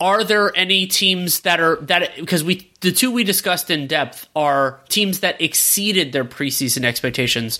Are 0.00 0.24
there 0.24 0.54
any 0.56 0.86
teams 0.86 1.40
that 1.40 1.60
are 1.60 1.76
that 1.82 2.16
because 2.16 2.42
we 2.42 2.70
the 2.80 2.92
two 2.92 3.10
we 3.10 3.24
discussed 3.24 3.70
in 3.70 3.86
depth 3.86 4.28
are 4.34 4.80
teams 4.88 5.20
that 5.20 5.40
exceeded 5.40 6.12
their 6.12 6.24
preseason 6.24 6.84
expectations? 6.84 7.58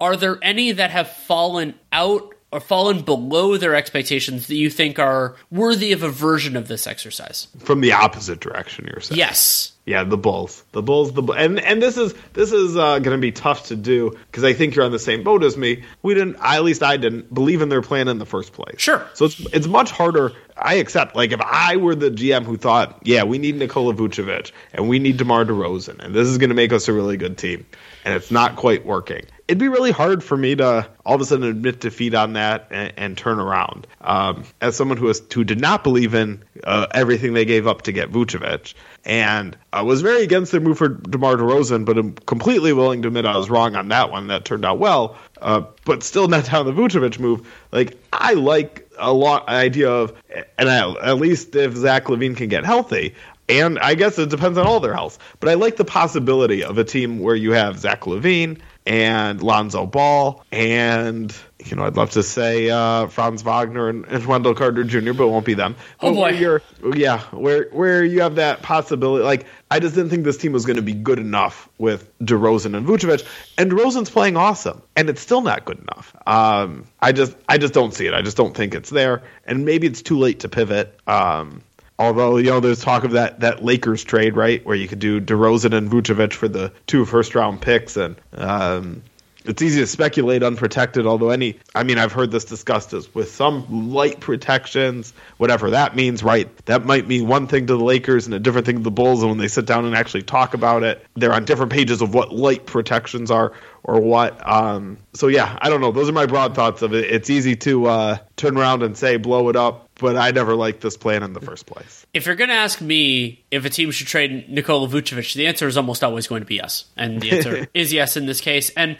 Are 0.00 0.16
there 0.16 0.38
any 0.42 0.72
that 0.72 0.90
have 0.90 1.08
fallen 1.08 1.74
out 1.92 2.34
or 2.52 2.60
fallen 2.60 3.00
below 3.00 3.56
their 3.56 3.74
expectations 3.74 4.46
that 4.46 4.54
you 4.54 4.70
think 4.70 4.98
are 4.98 5.34
worthy 5.50 5.92
of 5.92 6.02
a 6.02 6.10
version 6.10 6.56
of 6.56 6.68
this 6.68 6.86
exercise? 6.86 7.48
From 7.58 7.80
the 7.80 7.92
opposite 7.92 8.40
direction, 8.40 8.86
you're 8.86 9.00
saying? 9.00 9.18
Yes. 9.18 9.72
Yeah, 9.84 10.04
the 10.04 10.16
Bulls, 10.16 10.62
the 10.70 10.82
Bulls, 10.82 11.12
the 11.12 11.22
and 11.32 11.58
and 11.58 11.82
this 11.82 11.96
is 11.96 12.14
this 12.34 12.52
is 12.52 12.76
uh, 12.76 13.00
going 13.00 13.16
to 13.16 13.20
be 13.20 13.32
tough 13.32 13.66
to 13.66 13.74
do 13.74 14.16
because 14.26 14.44
I 14.44 14.52
think 14.52 14.76
you're 14.76 14.84
on 14.84 14.92
the 14.92 14.98
same 15.00 15.24
boat 15.24 15.42
as 15.42 15.56
me. 15.56 15.82
We 16.02 16.14
didn't, 16.14 16.36
I, 16.36 16.54
at 16.54 16.62
least 16.62 16.84
I 16.84 16.96
didn't 16.96 17.34
believe 17.34 17.62
in 17.62 17.68
their 17.68 17.82
plan 17.82 18.06
in 18.06 18.18
the 18.18 18.26
first 18.26 18.52
place. 18.52 18.76
Sure. 18.78 19.04
So 19.14 19.24
it's 19.24 19.40
it's 19.52 19.66
much 19.66 19.90
harder. 19.90 20.30
I 20.56 20.74
accept. 20.74 21.16
Like 21.16 21.32
if 21.32 21.40
I 21.40 21.78
were 21.78 21.96
the 21.96 22.10
GM 22.12 22.44
who 22.44 22.56
thought, 22.56 23.00
yeah, 23.02 23.24
we 23.24 23.38
need 23.38 23.56
Nikola 23.56 23.92
Vucevic 23.92 24.52
and 24.72 24.88
we 24.88 25.00
need 25.00 25.16
DeMar 25.16 25.46
DeRozan, 25.46 25.98
and 25.98 26.14
this 26.14 26.28
is 26.28 26.38
going 26.38 26.50
to 26.50 26.54
make 26.54 26.72
us 26.72 26.86
a 26.86 26.92
really 26.92 27.16
good 27.16 27.36
team, 27.36 27.66
and 28.04 28.14
it's 28.14 28.30
not 28.30 28.56
quite 28.56 28.84
working. 28.84 29.24
It'd 29.48 29.58
be 29.58 29.68
really 29.68 29.90
hard 29.90 30.24
for 30.24 30.36
me 30.36 30.56
to 30.56 30.88
all 31.04 31.14
of 31.14 31.20
a 31.20 31.24
sudden 31.24 31.46
admit 31.46 31.80
defeat 31.80 32.14
on 32.14 32.34
that 32.34 32.68
and, 32.70 32.92
and 32.96 33.18
turn 33.18 33.38
around. 33.38 33.86
Um, 34.00 34.44
as 34.60 34.76
someone 34.76 34.96
who 34.96 35.06
was 35.06 35.22
who 35.32 35.44
did 35.44 35.60
not 35.60 35.82
believe 35.82 36.14
in 36.14 36.42
uh, 36.64 36.86
everything 36.92 37.34
they 37.34 37.44
gave 37.44 37.66
up 37.66 37.82
to 37.82 37.92
get 37.92 38.10
Vucevic, 38.10 38.74
and 39.04 39.56
I 39.72 39.82
was 39.82 40.00
very 40.00 40.22
against 40.22 40.52
their 40.52 40.60
move 40.60 40.78
for 40.78 40.88
DeMar 40.88 41.36
DeRozan, 41.36 41.84
but 41.84 41.98
I'm 41.98 42.14
completely 42.14 42.72
willing 42.72 43.02
to 43.02 43.08
admit 43.08 43.26
I 43.26 43.36
was 43.36 43.50
wrong 43.50 43.76
on 43.76 43.88
that 43.88 44.10
one. 44.10 44.28
That 44.28 44.44
turned 44.44 44.64
out 44.64 44.78
well, 44.78 45.18
uh, 45.40 45.62
but 45.84 46.02
still 46.02 46.28
not 46.28 46.46
down 46.46 46.66
the 46.66 46.72
Vucevic 46.72 47.18
move. 47.18 47.46
Like 47.72 47.98
I 48.12 48.34
like 48.34 48.88
a 48.98 49.12
lot 49.12 49.48
idea 49.48 49.90
of, 49.90 50.12
and 50.58 50.68
I, 50.68 50.90
at 51.02 51.18
least 51.18 51.54
if 51.56 51.74
Zach 51.74 52.04
LaVine 52.04 52.36
can 52.36 52.48
get 52.48 52.64
healthy, 52.64 53.14
and 53.60 53.78
I 53.78 53.94
guess 53.94 54.18
it 54.18 54.30
depends 54.30 54.58
on 54.58 54.66
all 54.66 54.80
their 54.80 54.94
health. 54.94 55.18
But 55.40 55.48
I 55.48 55.54
like 55.54 55.76
the 55.76 55.84
possibility 55.84 56.64
of 56.64 56.78
a 56.78 56.84
team 56.84 57.18
where 57.18 57.34
you 57.34 57.52
have 57.52 57.78
Zach 57.78 58.02
LaVine 58.02 58.60
and 58.84 59.42
Lonzo 59.42 59.86
Ball 59.86 60.44
and 60.50 61.34
you 61.64 61.76
know 61.76 61.84
I'd 61.84 61.96
love 61.96 62.10
to 62.12 62.22
say 62.22 62.68
uh, 62.70 63.06
Franz 63.06 63.42
Wagner 63.42 63.88
and, 63.88 64.04
and, 64.06 64.26
Wendell 64.26 64.54
Carter 64.54 64.82
Jr. 64.82 65.12
but 65.12 65.24
it 65.24 65.30
won't 65.30 65.44
be 65.44 65.54
them. 65.54 65.76
Oh 66.00 66.12
boy, 66.12 66.30
you're, 66.30 66.62
yeah, 66.94 67.20
where 67.30 67.68
where 67.70 68.04
you 68.04 68.22
have 68.22 68.36
that 68.36 68.62
possibility. 68.62 69.24
Like 69.24 69.46
I 69.70 69.78
just 69.78 69.94
didn't 69.94 70.10
think 70.10 70.24
this 70.24 70.36
team 70.36 70.52
was 70.52 70.66
going 70.66 70.76
to 70.76 70.82
be 70.82 70.94
good 70.94 71.20
enough 71.20 71.68
with 71.78 72.10
DeRozan 72.18 72.76
and 72.76 72.86
Vucevic, 72.86 73.26
and 73.56 73.70
DeRozan's 73.70 74.10
playing 74.10 74.36
awesome, 74.36 74.82
and 74.96 75.08
it's 75.08 75.20
still 75.20 75.42
not 75.42 75.64
good 75.64 75.78
enough. 75.78 76.16
Um, 76.26 76.84
I 77.00 77.12
just 77.12 77.36
I 77.48 77.58
just 77.58 77.74
don't 77.74 77.94
see 77.94 78.06
it. 78.06 78.14
I 78.14 78.22
just 78.22 78.36
don't 78.36 78.56
think 78.56 78.74
it's 78.74 78.90
there, 78.90 79.22
and 79.46 79.64
maybe 79.64 79.86
it's 79.86 80.02
too 80.02 80.18
late 80.18 80.40
to 80.40 80.48
pivot. 80.48 80.98
Um, 81.06 81.62
Although 81.98 82.38
you 82.38 82.50
know, 82.50 82.60
there's 82.60 82.80
talk 82.80 83.04
of 83.04 83.12
that 83.12 83.40
that 83.40 83.64
Lakers 83.64 84.02
trade, 84.02 84.36
right, 84.36 84.64
where 84.64 84.76
you 84.76 84.88
could 84.88 84.98
do 84.98 85.20
DeRozan 85.20 85.76
and 85.76 85.90
Vucevic 85.90 86.32
for 86.32 86.48
the 86.48 86.72
two 86.86 87.04
first 87.04 87.34
round 87.34 87.60
picks, 87.60 87.96
and 87.96 88.16
um, 88.34 89.02
it's 89.44 89.62
easy 89.62 89.80
to 89.80 89.86
speculate 89.86 90.42
unprotected. 90.42 91.06
Although 91.06 91.30
any, 91.30 91.58
I 91.74 91.82
mean, 91.82 91.98
I've 91.98 92.12
heard 92.12 92.30
this 92.30 92.44
discussed 92.44 92.92
as 92.92 93.12
with 93.14 93.32
some 93.32 93.92
light 93.92 94.20
protections, 94.20 95.12
whatever 95.36 95.70
that 95.70 95.96
means, 95.96 96.22
right? 96.22 96.48
That 96.66 96.84
might 96.84 97.06
mean 97.06 97.26
one 97.26 97.46
thing 97.46 97.66
to 97.66 97.76
the 97.76 97.84
Lakers 97.84 98.26
and 98.26 98.34
a 98.34 98.38
different 98.38 98.66
thing 98.66 98.76
to 98.78 98.82
the 98.82 98.90
Bulls. 98.90 99.22
And 99.22 99.30
when 99.30 99.38
they 99.38 99.48
sit 99.48 99.66
down 99.66 99.84
and 99.84 99.94
actually 99.94 100.22
talk 100.22 100.54
about 100.54 100.82
it, 100.82 101.04
they're 101.14 101.32
on 101.32 101.44
different 101.44 101.72
pages 101.72 102.02
of 102.02 102.14
what 102.14 102.32
light 102.32 102.66
protections 102.66 103.30
are 103.30 103.52
or 103.84 104.00
what. 104.00 104.40
Um, 104.48 104.98
so 105.12 105.28
yeah, 105.28 105.58
I 105.60 105.70
don't 105.70 105.80
know. 105.80 105.92
Those 105.92 106.08
are 106.08 106.12
my 106.12 106.26
broad 106.26 106.54
thoughts 106.54 106.82
of 106.82 106.94
it. 106.94 107.10
It's 107.10 107.30
easy 107.30 107.56
to 107.56 107.86
uh, 107.86 108.18
turn 108.36 108.56
around 108.56 108.82
and 108.82 108.96
say 108.96 109.16
blow 109.16 109.48
it 109.48 109.56
up 109.56 109.88
but 110.02 110.16
I 110.16 110.32
never 110.32 110.56
liked 110.56 110.80
this 110.80 110.96
plan 110.96 111.22
in 111.22 111.32
the 111.32 111.40
first 111.40 111.64
place. 111.64 112.04
If 112.12 112.26
you're 112.26 112.34
going 112.34 112.50
to 112.50 112.56
ask 112.56 112.80
me 112.80 113.44
if 113.50 113.64
a 113.64 113.70
team 113.70 113.92
should 113.92 114.08
trade 114.08 114.48
Nikola 114.48 114.88
Vucevic, 114.88 115.34
the 115.34 115.46
answer 115.46 115.68
is 115.68 115.76
almost 115.76 116.02
always 116.02 116.26
going 116.26 116.42
to 116.42 116.46
be 116.46 116.56
yes, 116.56 116.86
and 116.96 117.20
the 117.20 117.30
answer 117.30 117.68
is 117.74 117.92
yes 117.92 118.16
in 118.16 118.26
this 118.26 118.40
case. 118.40 118.70
And 118.70 118.98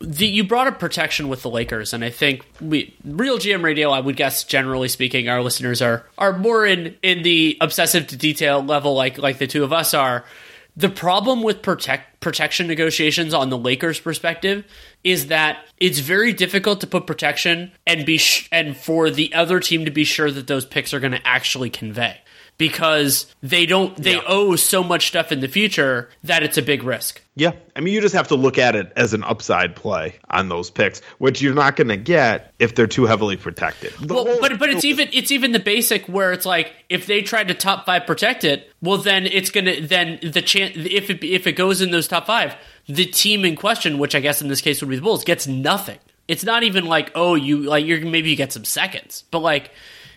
the, 0.00 0.26
you 0.26 0.44
brought 0.44 0.68
up 0.68 0.78
protection 0.78 1.28
with 1.28 1.42
the 1.42 1.50
Lakers, 1.50 1.92
and 1.92 2.04
I 2.04 2.10
think 2.10 2.46
we 2.60 2.94
real 3.04 3.38
GM 3.38 3.64
radio. 3.64 3.90
I 3.90 3.98
would 3.98 4.16
guess, 4.16 4.44
generally 4.44 4.88
speaking, 4.88 5.28
our 5.28 5.42
listeners 5.42 5.82
are 5.82 6.06
are 6.16 6.38
more 6.38 6.64
in 6.64 6.96
in 7.02 7.22
the 7.22 7.58
obsessive 7.60 8.06
to 8.08 8.16
detail 8.16 8.62
level, 8.62 8.94
like 8.94 9.18
like 9.18 9.38
the 9.38 9.48
two 9.48 9.64
of 9.64 9.72
us 9.72 9.92
are. 9.92 10.24
The 10.76 10.88
problem 10.88 11.42
with 11.42 11.62
protect 11.62 12.20
protection 12.20 12.66
negotiations 12.66 13.32
on 13.32 13.48
the 13.48 13.58
Lakers' 13.58 14.00
perspective 14.00 14.64
is 15.04 15.28
that 15.28 15.64
it's 15.78 16.00
very 16.00 16.32
difficult 16.32 16.80
to 16.80 16.86
put 16.86 17.06
protection 17.06 17.70
and 17.86 18.04
be 18.04 18.18
sh- 18.18 18.48
and 18.50 18.76
for 18.76 19.08
the 19.10 19.32
other 19.34 19.60
team 19.60 19.84
to 19.84 19.92
be 19.92 20.04
sure 20.04 20.30
that 20.30 20.48
those 20.48 20.66
picks 20.66 20.92
are 20.92 21.00
going 21.00 21.12
to 21.12 21.26
actually 21.26 21.70
convey 21.70 22.18
because 22.56 23.32
they 23.42 23.66
don't 23.66 23.96
they 23.96 24.14
yeah. 24.14 24.22
owe 24.26 24.56
so 24.56 24.82
much 24.82 25.08
stuff 25.08 25.32
in 25.32 25.40
the 25.40 25.48
future 25.48 26.08
that 26.22 26.42
it's 26.42 26.56
a 26.56 26.62
big 26.62 26.82
risk. 26.82 27.22
Yeah. 27.34 27.52
I 27.74 27.80
mean 27.80 27.94
you 27.94 28.00
just 28.00 28.14
have 28.14 28.28
to 28.28 28.36
look 28.36 28.58
at 28.58 28.76
it 28.76 28.92
as 28.96 29.12
an 29.12 29.24
upside 29.24 29.74
play 29.74 30.16
on 30.30 30.48
those 30.48 30.70
picks, 30.70 31.00
which 31.18 31.42
you're 31.42 31.54
not 31.54 31.76
going 31.76 31.88
to 31.88 31.96
get 31.96 32.52
if 32.58 32.74
they're 32.74 32.86
too 32.86 33.06
heavily 33.06 33.36
protected. 33.36 33.92
The 33.94 34.14
well, 34.14 34.24
whole, 34.24 34.40
but 34.40 34.58
but 34.58 34.70
it's 34.70 34.84
even 34.84 35.08
it's 35.12 35.32
even 35.32 35.52
the 35.52 35.58
basic 35.58 36.06
where 36.06 36.32
it's 36.32 36.46
like 36.46 36.72
if 36.88 37.06
they 37.06 37.22
try 37.22 37.42
to 37.42 37.54
top 37.54 37.86
5 37.86 38.06
protect 38.06 38.44
it, 38.44 38.70
well 38.80 38.98
then 38.98 39.26
it's 39.26 39.50
going 39.50 39.66
to 39.66 39.80
then 39.80 40.18
the 40.22 40.42
chance 40.42 40.74
if 40.76 41.10
it 41.10 41.24
if 41.24 41.46
it 41.46 41.52
goes 41.52 41.80
in 41.80 41.90
those 41.90 42.06
top 42.06 42.26
5, 42.26 42.54
the 42.86 43.06
team 43.06 43.44
in 43.44 43.56
question, 43.56 43.98
which 43.98 44.14
I 44.14 44.20
guess 44.20 44.40
in 44.40 44.48
this 44.48 44.60
case 44.60 44.80
would 44.80 44.90
be 44.90 44.96
the 44.96 45.02
Bulls, 45.02 45.24
gets 45.24 45.46
nothing. 45.46 45.98
It's 46.26 46.44
not 46.44 46.62
even 46.62 46.86
like, 46.86 47.10
oh, 47.14 47.34
you 47.34 47.62
like 47.62 47.84
you're 47.84 48.00
maybe 48.00 48.30
you 48.30 48.36
get 48.36 48.52
some 48.52 48.64
seconds. 48.64 49.24
But 49.30 49.40
like 49.40 49.70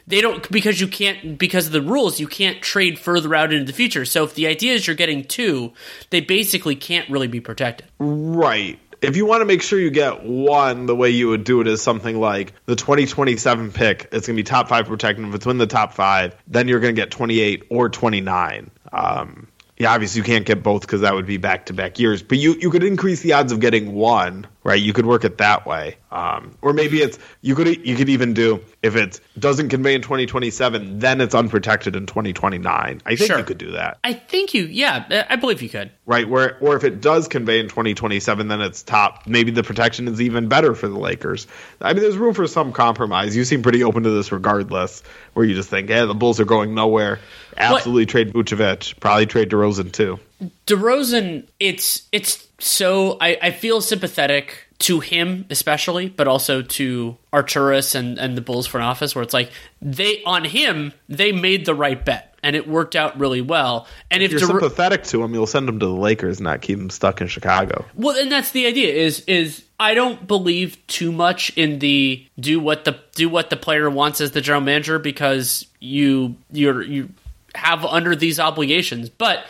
they 0.08 0.22
don't 0.22 0.50
because 0.50 0.80
you 0.80 0.88
can't 0.88 1.38
because 1.38 1.68
of 1.68 1.74
the 1.74 1.82
rules 1.82 2.20
you 2.20 2.28
can't 2.28 2.62
trade 2.62 2.98
further 2.98 3.36
out 3.36 3.54
into 3.54 3.66
the 3.66 3.74
future. 3.74 4.06
So 4.06 4.24
if 4.24 4.34
the 4.34 4.48
idea 4.48 4.74
is 4.74 4.88
you're 4.88 4.96
getting 4.96 5.24
two, 5.24 5.74
they 6.10 6.22
basically 6.22 6.76
can't 6.76 7.10
really 7.10 7.28
be 7.28 7.42
protected. 7.42 7.88
Right. 8.00 8.80
If 9.00 9.16
you 9.16 9.28
want 9.28 9.42
to 9.42 9.46
make 9.46 9.62
sure 9.62 9.80
you 9.80 9.92
get 9.92 10.24
one, 10.24 10.88
the 10.88 10.96
way 10.96 11.12
you 11.12 11.28
would 11.28 11.44
do 11.44 11.62
it 11.62 11.68
is 11.68 11.84
something 11.84 12.20
like 12.20 12.54
the 12.66 12.76
2027 12.76 13.72
pick. 13.72 14.10
It's 14.12 14.26
going 14.26 14.36
to 14.36 14.42
be 14.42 14.44
top 14.44 14.70
five 14.70 14.88
protected. 14.88 15.28
If 15.28 15.36
it's 15.36 15.46
in 15.46 15.60
the 15.60 15.68
top 15.68 15.94
five, 15.94 16.36
then 16.48 16.68
you're 16.68 16.80
going 16.80 16.96
to 16.96 17.00
get 17.00 17.12
28 17.12 17.68
or 17.70 17.90
29. 17.90 18.72
Um, 18.92 19.48
yeah, 19.78 19.94
obviously 19.94 20.20
you 20.20 20.26
can't 20.26 20.46
get 20.46 20.64
both 20.64 20.82
because 20.82 21.02
that 21.02 21.14
would 21.14 21.28
be 21.28 21.38
back 21.38 21.68
to 21.68 21.74
back 21.74 22.00
years. 22.00 22.24
But 22.24 22.40
you 22.40 22.56
you 22.60 22.72
could 22.72 22.84
increase 22.84 23.22
the 23.22 23.34
odds 23.34 23.52
of 23.52 23.60
getting 23.60 23.94
one, 23.94 24.48
right? 24.68 24.82
You 24.82 24.92
could 24.92 25.06
work 25.06 25.24
it 25.24 25.38
that 25.38 25.66
way, 25.66 25.96
um, 26.12 26.58
or 26.62 26.74
maybe 26.74 27.02
it's 27.02 27.18
you 27.40 27.56
could 27.56 27.88
you 27.88 27.96
could 27.96 28.10
even 28.10 28.34
do 28.34 28.60
if 28.84 28.98
it 28.98 29.22
doesn't 29.40 29.70
convey 29.70 29.96
in 29.96 30.02
2027, 30.02 31.00
then 31.00 31.22
it's 31.22 31.34
unprotected 31.34 31.96
in 31.96 32.06
2029. 32.06 33.02
I 33.06 33.16
think 33.16 33.28
sure. 33.28 33.38
you 33.38 33.46
could 33.46 33.58
do 33.58 33.72
that. 33.72 33.98
I 34.04 34.12
think 34.12 34.54
you, 34.54 34.66
yeah, 34.66 35.26
I 35.30 35.38
believe 35.38 35.62
you 35.62 35.70
could. 35.70 35.90
Right, 36.06 36.28
where 36.28 36.58
or 36.60 36.76
if 36.76 36.84
it 36.84 37.00
does 37.00 37.30
convey 37.30 37.62
in 37.62 37.70
2027, 37.70 38.50
then 38.50 38.60
it's 38.60 38.84
top. 38.84 39.26
Maybe 39.26 39.52
the 39.52 39.64
protection 39.64 40.06
is 40.10 40.20
even 40.20 40.50
better 40.50 40.76
for 40.76 40.90
the 40.90 41.00
Lakers. 41.00 41.48
I 41.80 41.94
mean, 41.94 42.04
there's 42.04 42.18
room 42.18 42.34
for 42.34 42.46
some 42.46 42.74
compromise. 42.74 43.38
You 43.38 43.46
seem 43.46 43.64
pretty 43.64 43.86
open 43.86 44.04
to 44.04 44.10
this, 44.10 44.34
regardless. 44.34 45.02
Where 45.34 45.46
you 45.46 45.56
just 45.56 45.70
think, 45.70 45.90
yeah, 45.90 46.04
the 46.04 46.14
Bulls 46.14 46.42
are 46.42 46.46
going 46.46 46.76
nowhere. 46.76 47.20
Absolutely 47.56 48.04
what? 48.04 48.10
trade 48.10 48.34
Vucevic. 48.34 49.00
Probably 49.00 49.28
trade 49.28 49.50
DeRozan 49.50 49.94
too. 49.94 50.20
DeRozan, 50.68 51.48
it's 51.60 52.08
it's 52.12 52.48
so 52.60 53.18
I, 53.20 53.38
I 53.42 53.52
feel 53.52 53.82
sympathetic 53.82 54.66
to 54.80 55.00
him 55.00 55.46
especially, 55.50 56.10
but 56.10 56.28
also 56.28 56.62
to 56.62 57.18
Arturas 57.34 57.96
and, 57.96 58.20
and 58.20 58.38
the 58.38 58.42
Bulls 58.42 58.68
front 58.68 58.86
office, 58.86 59.16
where 59.16 59.24
it's 59.24 59.34
like 59.34 59.52
they 59.82 60.22
on 60.24 60.46
him 60.46 60.94
they 61.10 61.32
made 61.32 61.66
the 61.66 61.74
right 61.74 62.04
bet 62.04 62.36
and 62.44 62.56
it 62.56 62.68
worked 62.68 62.96
out 62.96 63.20
really 63.20 63.42
well. 63.42 63.88
And 64.12 64.22
if, 64.22 64.32
if 64.32 64.40
you're 64.40 64.50
sympathetic 64.50 65.04
to 65.06 65.24
him, 65.24 65.34
you'll 65.34 65.48
send 65.48 65.68
him 65.68 65.80
to 65.80 65.86
the 65.86 65.92
Lakers, 65.92 66.38
and 66.38 66.46
not 66.46 66.62
keep 66.62 66.80
him 66.80 66.90
stuck 66.90 67.20
in 67.20 67.28
Chicago. 67.28 67.86
Well, 67.96 68.16
and 68.16 68.32
that's 68.32 68.52
the 68.52 68.68
idea. 68.68 68.94
Is 68.94 69.22
is 69.22 69.64
I 69.80 69.94
don't 69.96 70.28
believe 70.28 70.78
too 70.88 71.12
much 71.12 71.50
in 71.58 71.80
the 71.80 72.26
do 72.40 72.60
what 72.60 72.86
the 72.86 73.00
do 73.16 73.30
what 73.30 73.50
the 73.50 73.58
player 73.58 73.90
wants 73.90 74.22
as 74.22 74.32
the 74.32 74.42
general 74.42 74.62
manager 74.62 75.00
because 75.00 75.66
you 75.80 76.36
you're 76.52 76.84
you 76.84 77.10
have 77.56 77.84
under 77.84 78.16
these 78.16 78.40
obligations, 78.40 79.10
but 79.10 79.44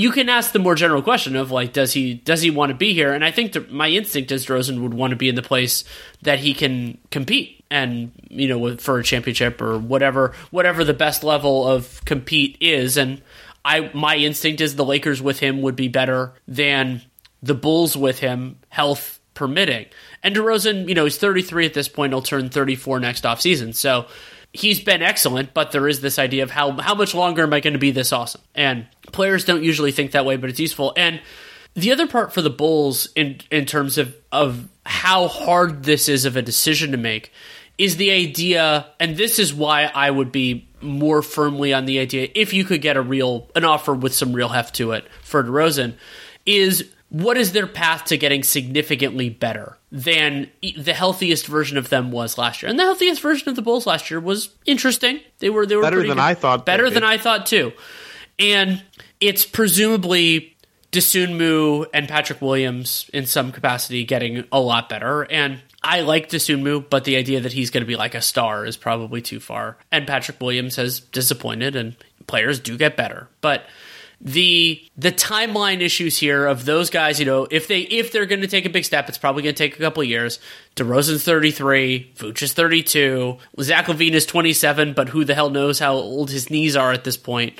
you 0.00 0.10
can 0.10 0.30
ask 0.30 0.52
the 0.52 0.58
more 0.58 0.74
general 0.74 1.02
question 1.02 1.36
of 1.36 1.50
like, 1.50 1.74
does 1.74 1.92
he 1.92 2.14
does 2.14 2.40
he 2.40 2.50
want 2.50 2.70
to 2.70 2.74
be 2.74 2.94
here? 2.94 3.12
And 3.12 3.22
I 3.22 3.30
think 3.30 3.70
my 3.70 3.88
instinct 3.88 4.32
is 4.32 4.48
Rosen 4.48 4.82
would 4.82 4.94
want 4.94 5.10
to 5.10 5.16
be 5.16 5.28
in 5.28 5.34
the 5.34 5.42
place 5.42 5.84
that 6.22 6.38
he 6.38 6.54
can 6.54 6.96
compete 7.10 7.62
and 7.70 8.10
you 8.30 8.48
know 8.48 8.76
for 8.78 8.98
a 8.98 9.04
championship 9.04 9.60
or 9.60 9.78
whatever 9.78 10.34
whatever 10.50 10.84
the 10.84 10.94
best 10.94 11.22
level 11.22 11.68
of 11.68 12.02
compete 12.06 12.56
is. 12.60 12.96
And 12.96 13.20
I 13.62 13.90
my 13.92 14.16
instinct 14.16 14.62
is 14.62 14.74
the 14.74 14.86
Lakers 14.86 15.20
with 15.20 15.40
him 15.40 15.60
would 15.60 15.76
be 15.76 15.88
better 15.88 16.32
than 16.48 17.02
the 17.42 17.54
Bulls 17.54 17.94
with 17.94 18.20
him, 18.20 18.58
health 18.70 19.20
permitting. 19.34 19.86
And 20.22 20.34
DeRozan, 20.34 20.88
you 20.88 20.94
know, 20.94 21.04
he's 21.04 21.18
33 21.18 21.66
at 21.66 21.74
this 21.74 21.88
point. 21.88 22.12
He'll 22.12 22.22
turn 22.22 22.48
34 22.48 23.00
next 23.00 23.24
offseason. 23.24 23.74
So 23.74 24.06
he's 24.52 24.80
been 24.80 25.02
excellent, 25.02 25.54
but 25.54 25.72
there 25.72 25.88
is 25.88 26.00
this 26.00 26.18
idea 26.18 26.42
of 26.42 26.50
how 26.50 26.72
how 26.80 26.94
much 26.94 27.14
longer 27.14 27.42
am 27.42 27.52
I 27.52 27.60
going 27.60 27.74
to 27.74 27.78
be 27.78 27.90
this 27.90 28.12
awesome? 28.12 28.40
And 28.54 28.86
players 29.12 29.44
don't 29.44 29.62
usually 29.62 29.92
think 29.92 30.12
that 30.12 30.24
way, 30.24 30.36
but 30.36 30.50
it's 30.50 30.60
useful. 30.60 30.92
And 30.96 31.20
the 31.74 31.92
other 31.92 32.06
part 32.06 32.32
for 32.32 32.42
the 32.42 32.50
Bulls 32.50 33.08
in 33.14 33.40
in 33.50 33.66
terms 33.66 33.98
of 33.98 34.14
of 34.32 34.68
how 34.84 35.28
hard 35.28 35.84
this 35.84 36.08
is 36.08 36.24
of 36.24 36.36
a 36.36 36.42
decision 36.42 36.92
to 36.92 36.96
make 36.96 37.32
is 37.78 37.96
the 37.96 38.10
idea, 38.10 38.86
and 38.98 39.16
this 39.16 39.38
is 39.38 39.54
why 39.54 39.84
I 39.84 40.10
would 40.10 40.30
be 40.30 40.68
more 40.82 41.22
firmly 41.22 41.72
on 41.72 41.86
the 41.86 41.98
idea 41.98 42.28
if 42.34 42.52
you 42.52 42.64
could 42.64 42.82
get 42.82 42.96
a 42.96 43.02
real 43.02 43.48
an 43.54 43.64
offer 43.64 43.94
with 43.94 44.14
some 44.14 44.32
real 44.32 44.48
heft 44.48 44.74
to 44.76 44.92
it 44.92 45.06
for 45.22 45.42
DeRozan, 45.42 45.94
is 46.44 46.90
what 47.08 47.36
is 47.36 47.52
their 47.52 47.66
path 47.66 48.04
to 48.04 48.16
getting 48.16 48.42
significantly 48.42 49.28
better 49.28 49.76
than 49.90 50.48
the 50.76 50.94
healthiest 50.94 51.46
version 51.46 51.76
of 51.76 51.88
them 51.88 52.12
was 52.12 52.38
last 52.38 52.62
year? 52.62 52.70
And 52.70 52.78
the 52.78 52.84
healthiest 52.84 53.20
version 53.20 53.48
of 53.48 53.56
the 53.56 53.62
Bulls 53.62 53.86
last 53.86 54.10
year 54.10 54.20
was 54.20 54.50
interesting. 54.66 55.20
They 55.38 55.50
were 55.50 55.66
they 55.66 55.76
were 55.76 55.82
better 55.82 55.98
than 55.98 56.08
good. 56.08 56.18
I 56.18 56.34
thought. 56.34 56.66
Better 56.66 56.90
than 56.90 57.04
I 57.04 57.18
thought 57.18 57.46
too. 57.46 57.72
And 58.38 58.82
it's 59.20 59.44
presumably 59.44 60.56
Dosunmu 60.92 61.86
and 61.94 62.08
Patrick 62.08 62.42
Williams 62.42 63.08
in 63.12 63.26
some 63.26 63.52
capacity 63.52 64.04
getting 64.04 64.44
a 64.50 64.60
lot 64.60 64.88
better. 64.88 65.22
And 65.22 65.60
I 65.82 66.00
like 66.00 66.28
Dosunmu, 66.28 66.90
but 66.90 67.04
the 67.04 67.16
idea 67.16 67.40
that 67.40 67.52
he's 67.52 67.70
going 67.70 67.82
to 67.82 67.86
be 67.86 67.96
like 67.96 68.14
a 68.14 68.20
star 68.20 68.66
is 68.66 68.76
probably 68.76 69.22
too 69.22 69.40
far. 69.40 69.76
And 69.92 70.06
Patrick 70.06 70.40
Williams 70.40 70.76
has 70.76 71.00
disappointed, 71.00 71.76
and 71.76 71.96
players 72.26 72.58
do 72.58 72.76
get 72.76 72.96
better. 72.96 73.28
But 73.40 73.64
the 74.20 74.82
the 74.98 75.12
timeline 75.12 75.80
issues 75.80 76.18
here 76.18 76.44
of 76.44 76.66
those 76.66 76.90
guys, 76.90 77.18
you 77.18 77.24
know, 77.24 77.46
if 77.50 77.68
they 77.68 77.80
if 77.80 78.12
they're 78.12 78.26
going 78.26 78.42
to 78.42 78.46
take 78.46 78.66
a 78.66 78.70
big 78.70 78.84
step, 78.84 79.08
it's 79.08 79.16
probably 79.16 79.42
going 79.42 79.54
to 79.54 79.58
take 79.58 79.76
a 79.76 79.80
couple 79.80 80.02
of 80.02 80.08
years. 80.08 80.38
DeRozan's 80.76 81.24
33, 81.24 82.12
Vooch 82.16 82.42
is 82.42 82.52
32, 82.52 83.38
Zach 83.60 83.86
LaVine 83.86 84.12
is 84.12 84.26
27, 84.26 84.92
but 84.92 85.08
who 85.08 85.24
the 85.24 85.34
hell 85.34 85.48
knows 85.48 85.78
how 85.78 85.94
old 85.94 86.30
his 86.30 86.50
knees 86.50 86.76
are 86.76 86.92
at 86.92 87.04
this 87.04 87.16
point. 87.16 87.58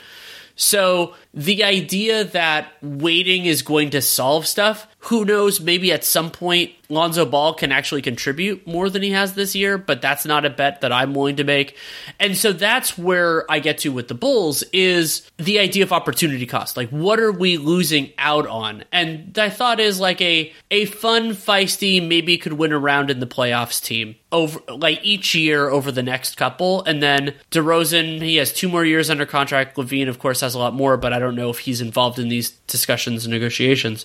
So 0.60 1.14
the 1.32 1.64
idea 1.64 2.22
that 2.22 2.70
waiting 2.82 3.46
is 3.46 3.62
going 3.62 3.90
to 3.90 4.02
solve 4.02 4.46
stuff, 4.46 4.86
who 5.04 5.24
knows, 5.24 5.60
maybe 5.60 5.92
at 5.92 6.04
some 6.04 6.30
point 6.30 6.72
Lonzo 6.90 7.24
Ball 7.24 7.54
can 7.54 7.72
actually 7.72 8.02
contribute 8.02 8.66
more 8.66 8.90
than 8.90 9.02
he 9.02 9.10
has 9.10 9.34
this 9.34 9.54
year, 9.54 9.78
but 9.78 10.02
that's 10.02 10.26
not 10.26 10.44
a 10.44 10.50
bet 10.50 10.80
that 10.82 10.92
I'm 10.92 11.14
willing 11.14 11.36
to 11.36 11.44
make. 11.44 11.76
And 12.18 12.36
so 12.36 12.52
that's 12.52 12.98
where 12.98 13.50
I 13.50 13.60
get 13.60 13.78
to 13.78 13.92
with 13.92 14.08
the 14.08 14.14
Bulls 14.14 14.62
is 14.72 15.30
the 15.38 15.58
idea 15.58 15.84
of 15.84 15.92
opportunity 15.92 16.44
cost. 16.46 16.76
Like 16.76 16.90
what 16.90 17.20
are 17.20 17.32
we 17.32 17.56
losing 17.56 18.12
out 18.18 18.46
on? 18.46 18.84
And 18.92 19.38
I 19.38 19.48
thought 19.48 19.80
is 19.80 20.00
like 20.00 20.20
a 20.20 20.52
a 20.70 20.84
fun, 20.86 21.30
feisty, 21.30 22.06
maybe 22.06 22.36
could 22.36 22.54
win 22.54 22.72
a 22.72 22.78
round 22.78 23.10
in 23.10 23.20
the 23.20 23.26
playoffs 23.26 23.82
team 23.82 24.16
over 24.32 24.60
like 24.68 25.00
each 25.02 25.34
year 25.34 25.68
over 25.68 25.90
the 25.90 26.02
next 26.02 26.36
couple. 26.36 26.82
And 26.82 27.02
then 27.02 27.34
DeRozan, 27.50 28.20
he 28.20 28.36
has 28.36 28.52
two 28.52 28.68
more 28.68 28.84
years 28.84 29.10
under 29.10 29.26
contract. 29.26 29.76
LaVine 29.76 30.08
of 30.08 30.18
course, 30.18 30.40
has 30.40 30.54
a 30.54 30.58
lot 30.58 30.74
more, 30.74 30.96
but 30.96 31.12
I 31.12 31.18
don't 31.18 31.36
know 31.36 31.50
if 31.50 31.60
he's 31.60 31.80
involved 31.80 32.18
in 32.18 32.28
these 32.28 32.50
discussions 32.66 33.24
and 33.24 33.32
negotiations. 33.32 34.04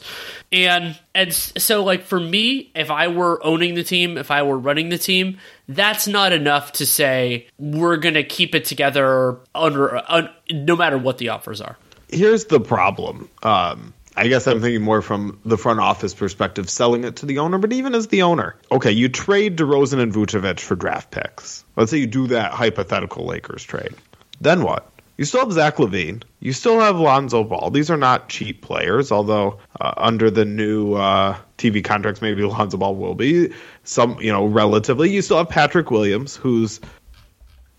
And 0.52 0.85
and 1.14 1.34
so 1.34 1.84
like 1.84 2.04
for 2.04 2.20
me, 2.20 2.72
if 2.76 2.92
I 2.92 3.08
were 3.08 3.44
owning 3.46 3.76
the 3.76 3.84
team, 3.84 4.18
if 4.18 4.32
I 4.32 4.44
were 4.44 4.58
running 4.58 4.90
the 4.90 4.98
team, 4.98 5.38
that's 5.68 6.08
not 6.08 6.34
enough 6.34 6.74
to 6.74 6.86
say 6.86 7.48
we're 7.58 7.98
going 7.98 8.16
to 8.16 8.24
keep 8.24 8.54
it 8.56 8.66
together 8.66 9.38
under 9.54 9.98
uh, 9.98 10.28
no 10.52 10.76
matter 10.76 10.98
what 10.98 11.18
the 11.18 11.30
offers 11.30 11.62
are. 11.62 11.78
Here's 12.10 12.46
the 12.46 12.60
problem. 12.60 13.30
Um, 13.44 13.94
I 14.18 14.28
guess 14.28 14.48
I'm 14.48 14.62
thinking 14.62 14.82
more 14.82 15.02
from 15.02 15.40
the 15.44 15.58
front 15.58 15.80
office 15.80 16.14
perspective, 16.14 16.70
selling 16.70 17.04
it 17.04 17.18
to 17.18 17.26
the 17.26 17.40
owner, 17.40 17.58
but 17.58 17.74
even 17.74 17.94
as 17.94 18.08
the 18.08 18.22
owner, 18.22 18.56
okay, 18.72 18.92
you 18.92 19.10
trade 19.10 19.58
DeRozan 19.58 20.00
and 20.00 20.14
Vucevic 20.14 20.62
for 20.62 20.76
draft 20.76 21.12
picks. 21.12 21.66
Let's 21.76 21.92
say 21.92 21.98
you 21.98 22.08
do 22.08 22.28
that 22.28 22.54
hypothetical 22.54 23.26
Lakers 23.26 23.64
trade. 23.64 23.94
Then 24.40 24.64
what? 24.64 24.90
You 25.18 25.26
still 25.26 25.42
have 25.42 25.52
Zach 25.54 25.78
LaVine. 25.78 26.24
You 26.40 26.52
still 26.52 26.80
have 26.80 26.98
Lonzo 26.98 27.44
Ball. 27.44 27.70
These 27.72 27.90
are 27.90 27.98
not 27.98 28.28
cheap 28.28 28.62
players, 28.62 29.12
although 29.12 29.60
uh, 29.80 29.94
under 29.98 30.30
the 30.30 30.44
new 30.44 30.94
uh, 30.94 31.38
TV 31.58 31.84
contracts, 31.84 32.22
maybe 32.22 32.44
Lonzo 32.44 32.78
Ball 32.78 32.96
will 32.96 33.16
be 33.16 33.54
some, 33.84 34.20
you 34.20 34.32
know, 34.32 34.46
relatively. 34.46 35.10
You 35.12 35.22
still 35.22 35.38
have 35.38 35.50
Patrick 35.50 35.90
Williams, 35.90 36.36
who's 36.36 36.82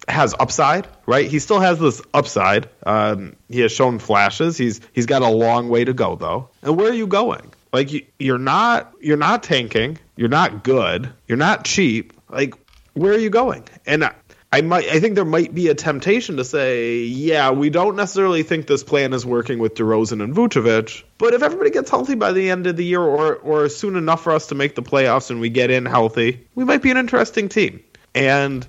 has 0.08 0.34
upside, 0.38 0.86
right? 1.06 1.28
He 1.28 1.38
still 1.38 1.60
has 1.60 1.78
this 1.78 2.00
upside. 2.14 2.68
Um, 2.84 3.34
he 3.48 3.60
has 3.60 3.72
shown 3.72 3.98
flashes. 3.98 4.56
He's 4.56 4.80
he's 4.92 5.06
got 5.06 5.22
a 5.22 5.28
long 5.28 5.68
way 5.68 5.84
to 5.84 5.92
go 5.92 6.16
though. 6.16 6.48
And 6.62 6.76
where 6.76 6.90
are 6.90 6.94
you 6.94 7.06
going? 7.06 7.52
Like 7.72 7.92
you, 7.92 8.06
you're 8.18 8.38
not 8.38 8.92
you're 9.00 9.16
not 9.16 9.42
tanking. 9.42 9.98
You're 10.16 10.28
not 10.28 10.62
good. 10.62 11.12
You're 11.26 11.38
not 11.38 11.64
cheap. 11.64 12.12
Like 12.30 12.54
where 12.94 13.12
are 13.12 13.18
you 13.18 13.30
going? 13.30 13.64
And 13.84 14.08
I, 14.52 14.60
might 14.60 14.86
I 14.86 15.00
think 15.00 15.16
there 15.16 15.24
might 15.24 15.54
be 15.54 15.68
a 15.68 15.74
temptation 15.74 16.36
to 16.36 16.44
say, 16.44 17.02
yeah, 17.02 17.50
we 17.50 17.68
don't 17.68 17.96
necessarily 17.96 18.42
think 18.42 18.66
this 18.66 18.84
plan 18.84 19.12
is 19.12 19.26
working 19.26 19.58
with 19.58 19.74
DeRozan 19.74 20.22
and 20.22 20.34
Vucevic, 20.34 21.02
but 21.18 21.34
if 21.34 21.42
everybody 21.42 21.70
gets 21.70 21.90
healthy 21.90 22.14
by 22.14 22.32
the 22.32 22.50
end 22.50 22.66
of 22.66 22.76
the 22.76 22.84
year 22.84 23.02
or 23.02 23.36
or 23.36 23.68
soon 23.68 23.96
enough 23.96 24.22
for 24.22 24.32
us 24.32 24.46
to 24.48 24.54
make 24.54 24.74
the 24.74 24.82
playoffs 24.82 25.30
and 25.30 25.40
we 25.40 25.50
get 25.50 25.70
in 25.70 25.84
healthy, 25.84 26.46
we 26.54 26.64
might 26.64 26.82
be 26.82 26.90
an 26.90 26.96
interesting 26.96 27.48
team. 27.48 27.82
And 28.14 28.66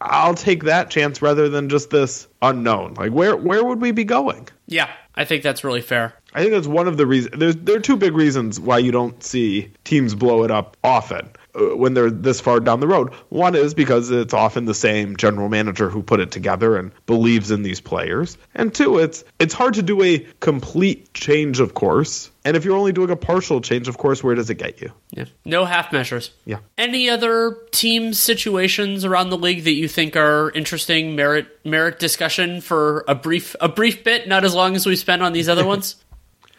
I'll 0.00 0.34
take 0.34 0.64
that 0.64 0.90
chance 0.90 1.22
rather 1.22 1.48
than 1.48 1.68
just 1.68 1.90
this 1.90 2.26
unknown. 2.42 2.94
Like 2.94 3.12
where 3.12 3.36
where 3.36 3.64
would 3.64 3.80
we 3.80 3.92
be 3.92 4.04
going? 4.04 4.48
Yeah, 4.66 4.90
I 5.14 5.24
think 5.24 5.42
that's 5.42 5.62
really 5.62 5.82
fair. 5.82 6.14
I 6.34 6.40
think 6.40 6.52
that's 6.52 6.66
one 6.66 6.88
of 6.88 6.96
the 6.96 7.06
reasons. 7.06 7.38
There's 7.38 7.56
there 7.56 7.76
are 7.76 7.80
two 7.80 7.96
big 7.96 8.14
reasons 8.14 8.58
why 8.58 8.78
you 8.78 8.90
don't 8.90 9.22
see 9.22 9.72
teams 9.84 10.14
blow 10.14 10.42
it 10.42 10.50
up 10.50 10.76
often 10.82 11.30
Uh, 11.52 11.76
when 11.76 11.94
they're 11.94 12.10
this 12.10 12.40
far 12.40 12.60
down 12.60 12.78
the 12.78 12.86
road. 12.86 13.12
One 13.28 13.56
is 13.56 13.74
because 13.74 14.08
it's 14.12 14.32
often 14.32 14.66
the 14.66 14.74
same 14.74 15.16
general 15.16 15.48
manager 15.48 15.90
who 15.90 16.00
put 16.00 16.20
it 16.20 16.30
together 16.30 16.76
and 16.76 16.92
believes 17.06 17.50
in 17.50 17.64
these 17.64 17.80
players. 17.80 18.38
And 18.54 18.72
two, 18.72 18.98
it's 18.98 19.24
it's 19.40 19.52
hard 19.52 19.74
to 19.74 19.82
do 19.82 20.00
a 20.00 20.20
complete 20.38 21.12
change 21.12 21.58
of 21.58 21.74
course. 21.74 22.30
And 22.44 22.56
if 22.56 22.64
you're 22.64 22.76
only 22.76 22.92
doing 22.92 23.10
a 23.10 23.16
partial 23.16 23.60
change 23.60 23.88
of 23.88 23.98
course, 23.98 24.22
where 24.22 24.36
does 24.36 24.48
it 24.48 24.56
get 24.56 24.80
you? 24.80 24.92
Yeah. 25.10 25.24
No 25.44 25.64
half 25.64 25.92
measures. 25.92 26.30
Yeah. 26.44 26.58
Any 26.78 27.10
other 27.10 27.56
team 27.72 28.14
situations 28.14 29.04
around 29.04 29.30
the 29.30 29.38
league 29.38 29.64
that 29.64 29.72
you 29.72 29.88
think 29.88 30.14
are 30.14 30.52
interesting 30.52 31.16
merit 31.16 31.48
merit 31.64 31.98
discussion 31.98 32.60
for 32.60 33.04
a 33.08 33.16
brief 33.16 33.56
a 33.60 33.68
brief 33.68 34.04
bit, 34.04 34.28
not 34.28 34.44
as 34.44 34.54
long 34.54 34.76
as 34.76 34.86
we 34.86 34.94
spent 34.94 35.20
on 35.20 35.32
these 35.32 35.48
other 35.48 35.66
ones? 35.66 35.96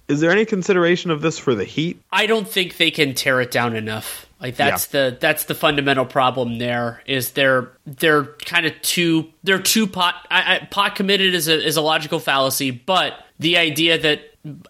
Is 0.09 0.19
there 0.19 0.31
any 0.31 0.43
consideration 0.43 1.09
of 1.11 1.21
this 1.21 1.37
for 1.37 1.55
the 1.55 1.63
Heat? 1.63 2.01
I 2.11 2.25
don't 2.25 2.47
think 2.47 2.75
they 2.75 2.91
can 2.91 3.13
tear 3.13 3.39
it 3.39 3.49
down 3.49 3.77
enough. 3.77 4.25
Like 4.41 4.55
that's 4.55 4.91
yeah. 4.91 5.09
the 5.09 5.17
that's 5.19 5.45
the 5.45 5.53
fundamental 5.53 6.05
problem. 6.05 6.57
There 6.57 7.03
is 7.05 7.31
they're 7.31 7.71
they're 7.85 8.23
kind 8.23 8.65
of 8.65 8.81
too 8.81 9.31
they're 9.43 9.61
too 9.61 9.85
pot 9.85 10.15
I, 10.31 10.55
I, 10.55 10.65
pot 10.65 10.95
committed 10.95 11.35
is 11.35 11.47
a 11.47 11.63
is 11.63 11.77
a 11.77 11.81
logical 11.81 12.19
fallacy, 12.19 12.71
but 12.71 13.13
the 13.37 13.57
idea 13.57 13.99
that 13.99 14.21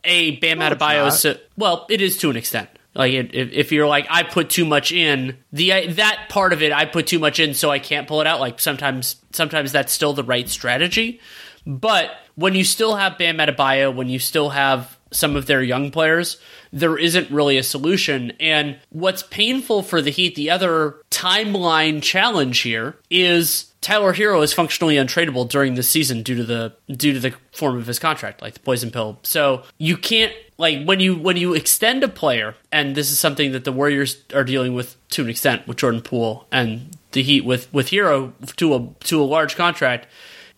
a 0.03 0.35
Bam 0.37 0.59
no, 0.59 0.69
Adebayo 0.69 1.07
is 1.07 1.37
well, 1.55 1.85
it 1.89 2.01
is 2.01 2.17
to 2.17 2.29
an 2.29 2.35
extent. 2.35 2.69
Like 2.93 3.13
if, 3.13 3.31
if 3.33 3.71
you're 3.71 3.87
like 3.87 4.07
I 4.09 4.23
put 4.23 4.49
too 4.49 4.65
much 4.65 4.91
in 4.91 5.37
the 5.53 5.87
that 5.87 6.25
part 6.27 6.51
of 6.51 6.61
it 6.61 6.73
I 6.73 6.83
put 6.83 7.07
too 7.07 7.19
much 7.19 7.39
in 7.39 7.53
so 7.53 7.71
I 7.71 7.79
can't 7.79 8.09
pull 8.09 8.19
it 8.19 8.27
out. 8.27 8.41
Like 8.41 8.59
sometimes 8.59 9.15
sometimes 9.31 9.71
that's 9.71 9.93
still 9.93 10.11
the 10.11 10.25
right 10.25 10.49
strategy, 10.49 11.21
but 11.65 12.11
when 12.35 12.55
you 12.55 12.65
still 12.65 12.97
have 12.97 13.17
Bam 13.17 13.37
Adebayo, 13.37 13.95
when 13.95 14.09
you 14.09 14.19
still 14.19 14.49
have 14.49 14.97
some 15.11 15.35
of 15.35 15.45
their 15.45 15.61
young 15.61 15.91
players, 15.91 16.39
there 16.71 16.97
isn't 16.97 17.29
really 17.29 17.57
a 17.57 17.63
solution. 17.63 18.31
And 18.39 18.79
what's 18.89 19.23
painful 19.23 19.83
for 19.83 20.01
the 20.01 20.11
Heat, 20.11 20.35
the 20.35 20.49
other 20.49 20.95
timeline 21.09 22.01
challenge 22.01 22.59
here 22.59 22.97
is 23.09 23.71
Tyler 23.81 24.13
Herro 24.13 24.43
is 24.43 24.53
functionally 24.53 24.95
untradeable 24.95 25.49
during 25.49 25.73
the 25.73 25.83
season 25.83 26.21
due 26.21 26.35
to 26.35 26.43
the 26.43 26.73
due 26.87 27.13
to 27.13 27.19
the 27.19 27.33
form 27.51 27.77
of 27.77 27.87
his 27.87 27.99
contract, 27.99 28.41
like 28.41 28.53
the 28.53 28.59
poison 28.59 28.91
pill. 28.91 29.19
So 29.23 29.63
you 29.79 29.97
can't 29.97 30.33
like 30.57 30.85
when 30.85 30.99
you 30.99 31.15
when 31.15 31.35
you 31.35 31.55
extend 31.55 32.03
a 32.03 32.07
player, 32.07 32.55
and 32.71 32.95
this 32.95 33.11
is 33.11 33.19
something 33.19 33.51
that 33.53 33.65
the 33.65 33.71
Warriors 33.71 34.23
are 34.33 34.43
dealing 34.43 34.75
with 34.75 34.95
to 35.09 35.23
an 35.23 35.29
extent 35.29 35.67
with 35.67 35.77
Jordan 35.77 36.01
Poole 36.01 36.47
and 36.51 36.95
the 37.11 37.23
Heat 37.23 37.43
with 37.43 37.73
with 37.73 37.89
Herro 37.89 38.33
to 38.57 38.75
a 38.75 38.87
to 39.05 39.21
a 39.21 39.25
large 39.25 39.55
contract. 39.55 40.07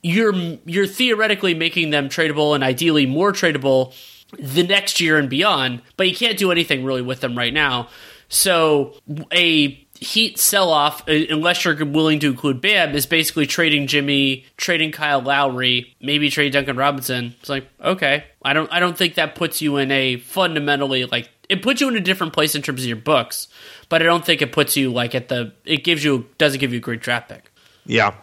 You're 0.02 0.36
you're 0.66 0.88
theoretically 0.88 1.54
making 1.54 1.92
them 1.92 2.10
tradable 2.10 2.54
and 2.54 2.62
ideally 2.62 3.06
more 3.06 3.32
tradable 3.32 3.94
the 4.40 4.64
next 4.64 5.00
year 5.00 5.18
and 5.18 5.30
beyond, 5.30 5.82
but 5.98 6.08
you 6.08 6.16
can't 6.16 6.38
do 6.38 6.52
anything 6.52 6.84
really 6.84 7.02
with 7.02 7.22
them 7.22 7.38
right 7.38 7.54
now. 7.54 7.90
So 8.30 8.96
a 9.32 9.80
Heat 10.00 10.38
sell 10.38 10.70
off, 10.70 11.08
uh, 11.08 11.14
unless 11.30 11.64
you're 11.64 11.86
willing 11.86 12.20
to 12.20 12.28
include 12.28 12.60
Bam, 12.60 12.94
is 12.94 13.06
basically 13.06 13.46
trading 13.46 13.88
Jimmy, 13.88 14.44
trading 14.58 14.92
Kyle 14.92 15.22
Lowry, 15.22 15.96
maybe 16.02 16.30
trade 16.30 16.52
Duncan 16.52 16.76
Robinson. 16.76 17.36
It's 17.40 17.48
like 17.48 17.68
okay, 17.82 18.26
I 18.44 18.52
don't, 18.52 18.70
I 18.74 18.82
don't 18.82 18.98
think 18.98 19.16
that 19.16 19.36
puts 19.36 19.62
you 19.62 19.78
in 19.78 19.92
a 19.92 20.18
fundamentally 20.18 21.06
like 21.06 21.30
it 21.48 21.62
puts 21.62 21.80
you 21.80 21.88
in 21.88 21.96
a 21.96 22.02
different 22.02 22.34
place 22.34 22.54
in 22.54 22.62
terms 22.62 22.82
of 22.82 22.88
your 22.88 22.98
books, 22.98 23.48
but 23.88 24.02
I 24.02 24.06
don't 24.06 24.26
think 24.26 24.42
it 24.42 24.52
puts 24.52 24.76
you 24.76 24.92
like 24.92 25.16
at 25.16 25.30
the. 25.30 25.54
It 25.64 25.86
gives 25.86 26.04
you 26.04 26.28
doesn't 26.38 26.60
give 26.60 26.74
you 26.74 26.80
a 26.80 26.82
great 26.82 27.00
draft 27.00 27.30
pick. 27.30 27.52
Yeah, 27.86 28.14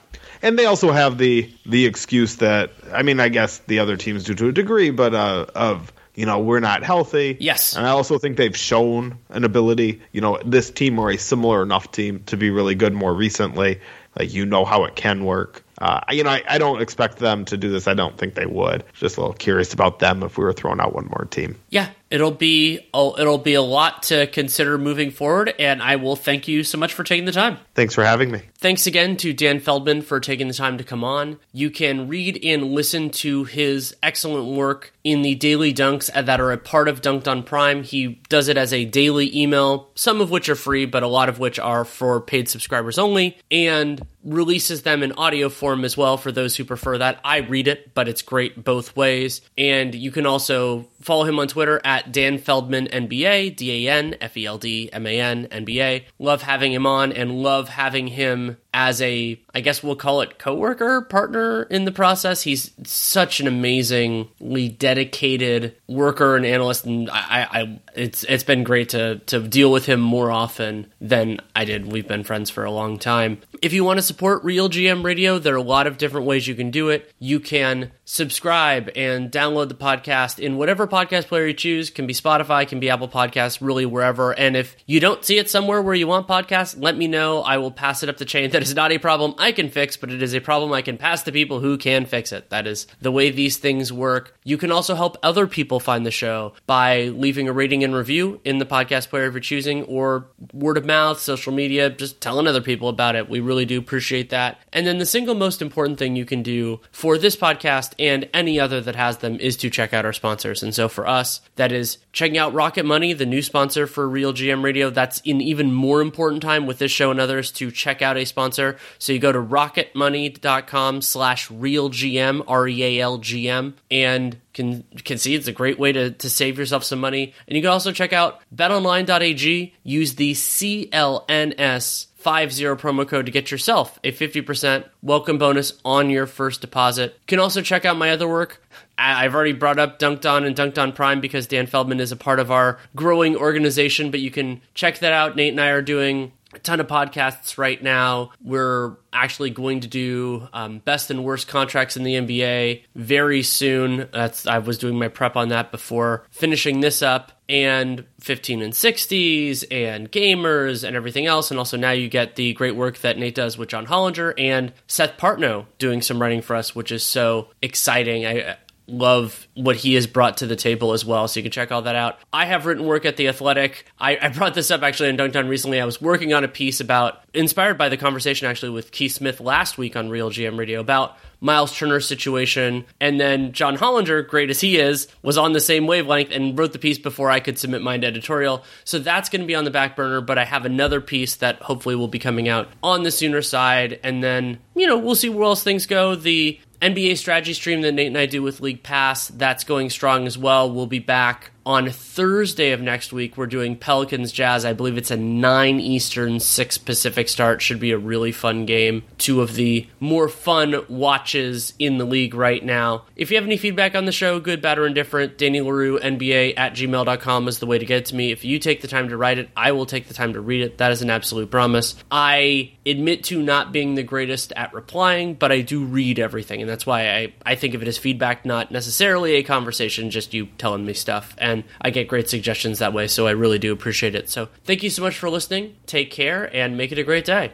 and 0.43 0.59
they 0.59 0.67
also 0.67 0.91
have 0.91 1.17
the 1.17 1.51
the 1.65 1.87
excuse 1.87 2.37
that 2.37 2.73
I 2.93 3.03
mean 3.03 3.21
I 3.21 3.29
guess 3.29 3.59
the 3.59 3.79
other 3.79 3.97
teams 3.97 4.25
do 4.25 4.35
to 4.35 4.49
a 4.49 4.53
degree, 4.53 4.91
but 4.91 5.15
uh, 5.15 5.47
of 5.55 5.93
you 6.15 6.27
know, 6.27 6.41
we're 6.41 6.61
not 6.61 6.83
healthy. 6.83 7.37
Yes. 7.41 7.77
And 7.77 7.87
I 7.87 7.91
also 7.91 8.19
think 8.19 8.37
they've 8.37 8.57
shown 8.57 9.19
an 9.29 9.45
ability, 9.45 10.03
you 10.13 10.21
know, 10.21 10.39
this 10.45 10.71
team 10.71 10.99
or 10.99 11.11
a 11.11 11.17
similar 11.17 11.63
enough 11.63 11.93
team 11.93 12.23
to 12.27 12.37
be 12.37 12.51
really 12.51 12.75
good 12.75 12.93
more 12.93 13.15
recently. 13.15 13.81
Like, 14.19 14.33
you 14.35 14.45
know 14.45 14.65
how 14.65 14.85
it 14.85 14.97
can 14.97 15.25
work. 15.25 15.65
Uh, 15.79 16.01
you 16.11 16.25
know, 16.25 16.31
I, 16.31 16.43
I 16.49 16.59
don't 16.59 16.83
expect 16.83 17.19
them 17.19 17.45
to 17.47 17.57
do 17.57 17.71
this. 17.71 17.87
I 17.87 17.95
don't 17.95 18.19
think 18.19 18.35
they 18.35 18.45
would. 18.45 18.85
Just 18.95 19.17
a 19.17 19.21
little 19.21 19.35
curious 19.35 19.73
about 19.73 19.99
them 20.01 20.23
if 20.23 20.37
we 20.37 20.45
were 20.45 20.53
throwing 20.53 20.81
out 20.81 20.95
one 20.95 21.07
more 21.07 21.27
team. 21.31 21.57
Yeah, 21.71 21.89
it'll 22.11 22.31
be 22.31 22.81
oh, 22.93 23.19
it'll 23.19 23.39
be 23.39 23.55
a 23.55 23.63
lot 23.63 24.03
to 24.05 24.27
consider 24.27 24.77
moving 24.77 25.11
forward, 25.11 25.55
and 25.59 25.83
I 25.83 25.97
will 25.97 26.17
thank 26.17 26.49
you 26.49 26.65
so 26.65 26.79
much 26.79 26.93
for 26.93 27.05
taking 27.05 27.25
the 27.25 27.33
time. 27.33 27.59
Thanks 27.75 27.95
for 27.95 28.05
having 28.05 28.31
me. 28.31 28.43
Thanks 28.59 28.87
again 28.87 29.17
to 29.19 29.33
Dan 29.33 29.61
Feldman 29.61 30.03
for 30.03 30.21
taking 30.21 30.49
the 30.49 30.55
time 30.55 30.79
to 30.79 30.85
come 30.85 31.05
on. 31.05 31.39
You 31.53 31.71
can 31.71 32.09
read 32.09 32.45
and 32.45 32.73
listen 32.73 33.11
to 33.11 33.45
his 33.45 33.97
excellent 34.03 34.57
work 34.57 34.93
in 35.03 35.23
the 35.23 35.35
daily 35.35 35.73
dunks 35.73 36.13
that 36.13 36.41
are 36.41 36.53
a 36.53 36.59
part 36.59 36.89
of 36.89 37.01
Dunked 37.01 37.29
on 37.29 37.43
Prime. 37.43 37.83
He 37.83 38.21
does 38.29 38.49
it 38.49 38.59
as 38.59 38.73
a 38.73 38.85
daily 38.85 39.35
email, 39.35 39.91
some 39.95 40.21
of 40.21 40.31
which 40.31 40.49
are 40.49 40.57
free, 40.57 40.85
but 40.85 41.03
a 41.03 41.09
lot 41.09 41.29
of 41.29 41.39
which 41.39 41.59
are 41.59 41.85
for 41.85 42.21
paid 42.21 42.49
subscribers 42.49 42.99
only, 42.99 43.39
and 43.51 44.07
releases 44.23 44.83
them 44.83 45.03
in 45.03 45.13
audio 45.13 45.49
form 45.49 45.85
as 45.85 45.97
well 45.97 46.19
for 46.19 46.31
those 46.31 46.57
who 46.57 46.65
prefer 46.65 46.99
that. 46.99 47.19
I 47.25 47.39
read 47.39 47.69
it, 47.69 47.95
but 47.95 48.09
it's 48.09 48.21
great 48.21 48.63
both 48.63 48.95
ways. 48.95 49.41
And 49.57 49.95
you 49.95 50.11
can 50.11 50.27
also 50.27 50.87
follow 51.01 51.25
him 51.25 51.39
on 51.39 51.49
Twitter 51.49 51.81
at 51.85 52.13
Dan 52.13 52.39
Feldman 52.39 52.87
NBA, 52.87 53.57
D 53.57 53.87
A 53.87 53.93
N 53.93 54.17
F 54.21 54.37
E 54.37 54.47
L 54.47 54.59
D 54.59 54.91
M 54.93 55.07
A 55.07 55.21
N 55.21 55.47
NBA. 55.49 56.05
Love 56.19 56.43
having 56.43 56.73
him 56.73 56.87
on 56.87 57.13
and 57.13 57.43
love 57.43 57.69
having 57.71 58.09
him 58.09 58.57
as 58.73 59.03
a, 59.03 59.41
I 59.55 59.61
guess 59.61 59.83
we'll 59.83 59.97
call 59.97 60.21
it 60.21 60.39
coworker, 60.39 61.03
partner 61.03 61.65
in 61.65 61.85
the 61.85 61.93
process. 61.93 62.43
He's 62.43 62.71
such 62.85 63.41
an 63.41 63.47
amazingly 63.47 64.69
dedicated 64.69 65.77
worker 65.89 66.37
and 66.37 66.47
analyst, 66.47 66.87
and 66.87 67.11
I, 67.11 67.49
I, 67.51 67.81
it's 67.95 68.25
it's 68.25 68.45
been 68.45 68.63
great 68.63 68.91
to 68.91 69.19
to 69.27 69.41
deal 69.47 69.73
with 69.73 69.87
him 69.87 70.01
more 70.01 70.31
often 70.31 70.93
than 71.01 71.41
I 71.55 71.65
did. 71.65 71.91
We've 71.91 72.07
been 72.07 72.25
friends 72.25 72.51
for 72.51 72.65
a 72.65 72.71
long 72.71 72.99
time. 72.99 73.41
If 73.61 73.73
you 73.73 73.85
want 73.85 73.99
to 73.99 74.03
support 74.03 74.45
Real 74.45 74.69
GM 74.69 75.05
Radio, 75.05 75.39
there 75.39 75.55
are 75.55 75.59
a 75.59 75.63
lot 75.63 75.87
of 75.87 75.99
different 75.99 76.27
ways 76.27 76.47
you 76.47 76.55
can 76.55 76.71
do 76.71 76.89
it. 76.89 77.13
You 77.19 77.41
can 77.41 77.91
subscribe 78.05 78.91
and 78.97 79.31
download 79.31 79.69
the 79.69 79.75
podcast 79.75 80.39
in 80.39 80.57
whatever 80.57 80.87
podcast 80.87 81.27
player 81.27 81.47
you 81.47 81.55
choose. 81.55 81.91
Can 81.91 82.07
be 82.07 82.15
Spotify, 82.15 82.67
can 82.67 82.81
be 82.81 82.91
Apple 82.91 83.09
Podcasts, 83.09 83.59
really 83.61 83.87
wherever. 83.87 84.33
And 84.33 84.57
if 84.57 84.77
you 84.87 85.01
don't 85.01 85.25
see 85.25 85.39
it 85.39 85.51
somewhere 85.51 85.83
where 85.83 85.95
you 85.95 86.07
want 86.07 86.27
podcasts, 86.27 86.81
let 86.81 86.97
me 86.97 87.07
know. 87.07 87.43
I 87.43 87.59
will 87.59 87.71
pass 87.71 88.03
it 88.03 88.09
up 88.09 88.17
the 88.17 88.25
chain. 88.25 88.51
That 88.61 88.69
is 88.69 88.75
not 88.75 88.93
a 88.93 88.99
problem 88.99 89.35
I 89.39 89.53
can 89.53 89.71
fix, 89.71 89.97
but 89.97 90.11
it 90.11 90.23
is 90.23 90.35
a 90.35 90.41
problem 90.41 90.71
I 90.73 90.83
can 90.83 90.99
pass 90.99 91.23
to 91.23 91.33
people 91.33 91.61
who 91.61 91.79
can 91.79 92.05
fix 92.05 92.31
it. 92.31 92.51
That 92.51 92.67
is 92.67 92.87
the 93.01 93.11
way 93.11 93.31
these 93.31 93.57
things 93.57 93.91
work. 93.91 94.39
You 94.45 94.59
can 94.59 94.71
also 94.71 94.95
help 94.95 95.17
other 95.23 95.47
people 95.47 95.81
find 95.81 96.05
the 96.05 96.11
show 96.11 96.53
by 96.67 97.05
leaving 97.05 97.49
a 97.49 97.55
rating 97.55 97.83
and 97.85 97.95
review 97.95 98.39
in 98.45 98.59
the 98.59 98.67
podcast 98.67 99.09
player 99.09 99.25
of 99.25 99.33
your 99.33 99.41
choosing 99.41 99.85
or 99.85 100.27
word 100.53 100.77
of 100.77 100.85
mouth, 100.85 101.19
social 101.19 101.55
media, 101.55 101.89
just 101.89 102.21
telling 102.21 102.47
other 102.47 102.61
people 102.61 102.91
about 102.91 103.17
it. 103.17 103.31
We 103.31 103.41
really 103.41 103.65
do 103.65 103.79
appreciate 103.79 104.29
that. 104.29 104.61
And 104.75 104.87
then 104.87 104.99
the 104.99 105.07
single 105.07 105.35
most 105.35 105.63
important 105.63 105.99
thing 105.99 106.15
you 106.15 106.27
can 106.27 106.43
do 106.43 106.81
for 106.93 107.17
this 107.17 107.37
podcast 107.37 107.95
and 107.99 108.29
any 108.35 108.61
other 108.61 108.83
that 108.83 108.95
has 108.95 109.19
them 109.19 109.41
is 109.41 109.57
to 109.57 109.71
check 109.71 109.95
out 109.95 110.05
our 110.05 110.13
sponsors. 110.13 110.63
And 110.63 110.75
so 110.75 110.87
for 110.91 111.07
us, 111.07 111.41
that 111.57 111.73
is 111.73 111.97
checking 112.13 112.37
out 112.37 112.53
Rocket 112.53 112.85
Money, 112.85 113.15
the 113.15 113.25
new 113.25 113.41
sponsor 113.41 113.87
for 113.87 114.07
Real 114.07 114.35
GM 114.35 114.63
Radio. 114.63 114.91
That's 114.91 115.23
an 115.25 115.41
even 115.41 115.73
more 115.73 116.03
important 116.03 116.43
time 116.43 116.67
with 116.67 116.77
this 116.77 116.93
show 116.93 117.11
and 117.11 117.19
others 117.19 117.51
to 117.53 117.71
check 117.71 118.03
out 118.03 118.19
a 118.19 118.27
sponsor. 118.27 118.50
So 118.99 119.13
you 119.13 119.19
go 119.19 119.33
to 119.33 119.41
rocketmoney.com 119.41 121.03
slash 121.03 121.49
realgm, 121.49 122.45
R-E-A-L-G-M, 122.47 123.77
and 123.91 124.41
can 124.53 124.85
can 125.05 125.19
see 125.19 125.35
it's 125.35 125.49
a 125.49 125.53
great 125.53 125.79
way 125.79 125.93
to, 125.93 126.11
to 126.11 126.29
save 126.29 126.59
yourself 126.59 126.85
some 126.85 127.01
money. 127.01 127.35
And 127.47 127.57
you 127.57 127.63
can 127.63 127.71
also 127.71 127.93
check 127.93 128.13
out 128.13 128.41
betonline.ag, 128.55 129.75
use 129.85 130.15
the 130.17 130.33
CLNS 130.33 132.07
50 132.21 132.65
promo 132.77 133.09
code 133.09 133.27
to 133.27 133.33
get 133.33 133.51
yourself 133.51 133.99
a 134.05 134.13
50% 134.13 134.85
welcome 135.03 135.39
bonus 135.39 135.73
on 135.87 136.11
your 136.11 136.27
first 136.27 136.61
deposit. 136.61 137.13
You 137.13 137.27
can 137.27 137.41
also 137.41 137.63
check 137.63 137.87
out 137.87 137.97
my 137.97 138.11
other 138.11 138.29
work. 138.29 138.63
I've 138.99 139.35
already 139.35 139.55
brought 139.55 139.79
up 139.79 139.99
Dunked 139.99 140.31
On 140.31 140.45
and 140.45 140.55
Dunked 140.55 140.77
On 140.77 140.93
Prime 140.93 141.23
because 141.23 141.47
Dan 141.47 141.67
Feldman 141.67 142.01
is 142.01 142.13
a 142.13 142.17
part 142.17 142.39
of 142.39 142.51
our 142.51 142.79
growing 142.95 143.37
organization, 143.37 144.11
but 144.11 144.21
you 144.21 144.31
can 144.31 144.61
check 144.75 144.99
that 144.99 145.15
out. 145.15 145.35
Nate 145.35 145.53
and 145.53 145.61
I 145.61 145.69
are 145.69 145.81
doing 145.81 146.33
a 146.53 146.59
ton 146.59 146.81
of 146.81 146.87
podcasts 146.87 147.59
right 147.59 147.83
now. 147.83 148.31
We're 148.43 148.97
actually 149.13 149.51
going 149.51 149.81
to 149.81 149.89
do 149.89 150.49
um, 150.53 150.79
best 150.79 151.11
and 151.11 151.25
worst 151.25 151.49
contracts 151.49 151.97
in 151.97 152.05
the 152.05 152.15
NBA 152.15 152.85
very 152.95 153.43
soon. 153.43 154.09
That's 154.13 154.47
I 154.47 154.59
was 154.59 154.79
doing 154.79 154.99
my 154.99 155.09
prep 155.09 155.37
on 155.37 155.49
that 155.49 155.71
before 155.71 156.27
finishing 156.31 156.81
this 156.81 157.03
up, 157.03 157.33
and 157.51 158.05
15 158.21 158.63
and 158.63 158.73
60s 158.73 159.65
and 159.73 160.11
gamers 160.11 160.85
and 160.87 160.95
everything 160.95 161.27
else. 161.27 161.51
And 161.51 161.59
also 161.59 161.77
now 161.77 161.91
you 161.91 162.09
get 162.09 162.37
the 162.37 162.53
great 162.53 162.77
work 162.77 162.99
that 162.99 163.19
Nate 163.19 163.35
does 163.35 163.59
with 163.59 163.69
John 163.69 163.87
Hollinger 163.87 164.33
and 164.39 164.73
Seth 164.87 165.19
Partnow 165.19 165.67
doing 165.79 166.01
some 166.01 166.23
writing 166.23 166.43
for 166.43 166.55
us, 166.55 166.77
which 166.77 166.93
is 166.93 167.03
so 167.03 167.49
exciting. 167.61 168.25
I 168.25 168.57
love 168.91 169.47
what 169.55 169.77
he 169.77 169.95
has 169.95 170.07
brought 170.07 170.39
to 170.39 170.47
the 170.47 170.57
table 170.57 170.93
as 170.93 171.05
well. 171.05 171.29
So 171.29 171.41
you 171.41 171.45
can 171.45 171.53
check 171.53 171.73
all 171.73 171.83
that 171.83 171.97
out. 171.97 172.19
I 172.33 172.47
have 172.47 172.67
written 172.67 172.87
work 172.87 173.05
at 173.05 173.17
The 173.17 173.29
Athletic. 173.29 173.87
I, 173.99 174.19
I 174.21 174.29
brought 174.29 174.55
this 174.55 174.71
up 174.71 174.83
actually 174.83 175.09
in 175.09 175.17
Dunked 175.17 175.49
recently. 175.49 175.81
I 175.81 175.85
was 175.85 176.01
working 176.01 176.33
on 176.33 176.45
a 176.45 176.49
piece 176.49 176.81
about, 176.81 177.23
inspired 177.35 177.79
by 177.79 177.89
the 177.89 177.97
conversation 177.97 178.49
actually 178.49 178.71
with 178.71 178.93
Keith 178.93 179.13
Smith 179.13 179.41
last 179.41 179.79
week 179.79 179.97
on 179.97 180.11
Real 180.11 180.31
GM 180.31 180.59
Radio 180.59 180.81
about 180.81 181.17
Miles 181.41 181.77
Turner's 181.77 182.07
situation. 182.07 182.85
And 183.01 183.19
then 183.19 183.53
John 183.53 183.77
Hollinger, 183.77 184.27
great 184.27 184.51
as 184.51 184.61
he 184.61 184.79
is, 184.79 185.09
was 185.23 185.39
on 185.39 185.53
the 185.53 185.61
same 185.61 185.87
wavelength 185.87 186.31
and 186.31 186.59
wrote 186.59 186.73
the 186.73 186.79
piece 186.79 186.99
before 186.99 187.31
I 187.31 187.41
could 187.41 187.59
submit 187.59 187.83
my 187.83 187.95
editorial. 187.95 188.65
So 188.85 188.99
that's 188.99 189.29
going 189.29 189.41
to 189.41 189.47
be 189.47 189.55
on 189.55 189.65
the 189.65 189.71
back 189.71 189.97
burner, 189.97 190.21
but 190.21 190.39
I 190.39 190.45
have 190.45 190.67
another 190.67 191.01
piece 191.01 191.37
that 191.37 191.63
hopefully 191.63 191.97
will 191.97 192.09
be 192.09 192.19
coming 192.19 192.49
out 192.49 192.69
on 192.83 193.03
the 193.03 193.11
sooner 193.11 193.43
side. 193.43 194.01
And 194.03 194.23
then, 194.23 194.59
you 194.75 194.87
know, 194.87 194.99
we'll 194.99 195.15
see 195.15 195.31
where 195.31 195.45
else 195.45 195.63
things 195.63 195.87
go. 195.87 196.15
The 196.15 196.61
NBA 196.81 197.19
strategy 197.19 197.53
stream 197.53 197.83
that 197.83 197.93
Nate 197.93 198.07
and 198.07 198.19
I 198.19 198.27
do 198.27 198.43
with 198.43 198.61
League 198.61 198.83
Pass, 198.83 199.29
that's 199.29 199.65
going 199.65 199.91
strong 199.91 200.27
as 200.27 200.39
well. 200.39 200.71
We'll 200.71 200.87
be 200.87 200.99
back 200.99 201.51
on 201.65 201.91
Thursday 201.91 202.73
of 202.73 202.81
next 202.81 203.13
week. 203.13 203.37
We're 203.37 203.47
doing 203.47 203.77
Pelicans 203.77 204.33
Jazz. 204.33 204.65
I 204.65 204.73
believe 204.73 204.97
it's 204.97 205.11
a 205.11 205.17
9 205.17 205.81
Eastern, 205.81 206.41
6 206.41 206.79
Pacific 206.79 207.29
start. 207.29 207.63
Should 207.63 207.81
be 207.81 207.93
a 207.93 207.99
really 207.99 208.33
fun 208.33 208.67
game. 208.67 209.03
Two 209.19 209.41
of 209.41 209.55
the 209.55 209.87
more 209.99 210.29
fun 210.29 210.85
watches 210.89 211.75
in 211.79 211.99
the 211.99 212.05
league 212.05 212.35
right 212.35 212.65
now. 212.65 213.05
If 213.17 213.31
you 213.31 213.37
have 213.37 213.45
any 213.45 213.57
feedback 213.57 213.95
on 213.95 214.05
the 214.05 214.13
show, 214.13 214.41
good, 214.41 214.63
bad, 214.63 214.79
or 214.79 214.87
indifferent, 214.87 215.39
Danny 215.39 215.61
Leroux, 215.61 215.99
NBA 215.99 216.55
at 216.57 216.75
gmail.com 216.75 217.49
is 217.49 217.59
the 217.59 217.67
way 217.67 217.79
to 217.79 217.87
get 217.87 218.07
to 218.07 218.15
me. 218.15 218.33
If 218.33 218.45
you 218.45 218.59
take 218.59 218.81
the 218.81 218.89
time 218.89 219.09
to 219.09 219.17
write 219.17 219.39
it, 219.39 219.51
I 219.57 219.73
will 219.73 219.87
take 219.87 220.09
the 220.09 220.15
time 220.15 220.33
to 220.33 220.41
read 220.41 220.63
it. 220.63 220.79
That 220.79 220.93
is 220.93 221.03
an 221.03 221.11
absolute 221.11 221.51
promise. 221.51 221.95
I 222.11 222.73
admit 222.87 223.25
to 223.25 223.43
not 223.43 223.73
being 223.73 223.95
the 223.95 224.03
greatest 224.03 224.53
at 224.57 224.73
replying, 224.73 225.35
but 225.35 225.53
I 225.53 225.61
do 225.61 225.85
read 225.85 226.19
everything. 226.19 226.61
And 226.61 226.71
that's 226.71 226.87
why 226.87 227.11
I, 227.11 227.33
I 227.45 227.55
think 227.55 227.75
of 227.75 227.83
it 227.83 227.89
as 227.89 227.99
feedback, 227.99 228.45
not 228.45 228.71
necessarily 228.71 229.35
a 229.35 229.43
conversation, 229.43 230.11
just 230.11 230.33
you 230.35 230.47
telling 230.59 230.85
me 230.85 230.95
stuff 230.95 231.35
and 231.51 231.65
I 231.81 231.91
get 231.91 232.09
great 232.09 232.29
suggestions 232.29 232.79
that 232.79 232.93
way, 232.93 233.07
so 233.07 233.27
I 233.27 233.33
really 233.33 233.59
do 233.59 233.73
appreciate 233.73 234.15
it. 234.15 234.31
So 234.31 234.49
thank 234.65 234.83
you 234.83 234.91
so 234.91 235.03
much 235.03 235.19
for 235.19 235.29
listening. 235.29 235.77
Take 235.87 236.11
care 236.11 236.55
and 236.55 236.77
make 236.77 236.93
it 236.93 236.99
a 236.99 237.05
great 237.05 237.25
day. 237.25 237.53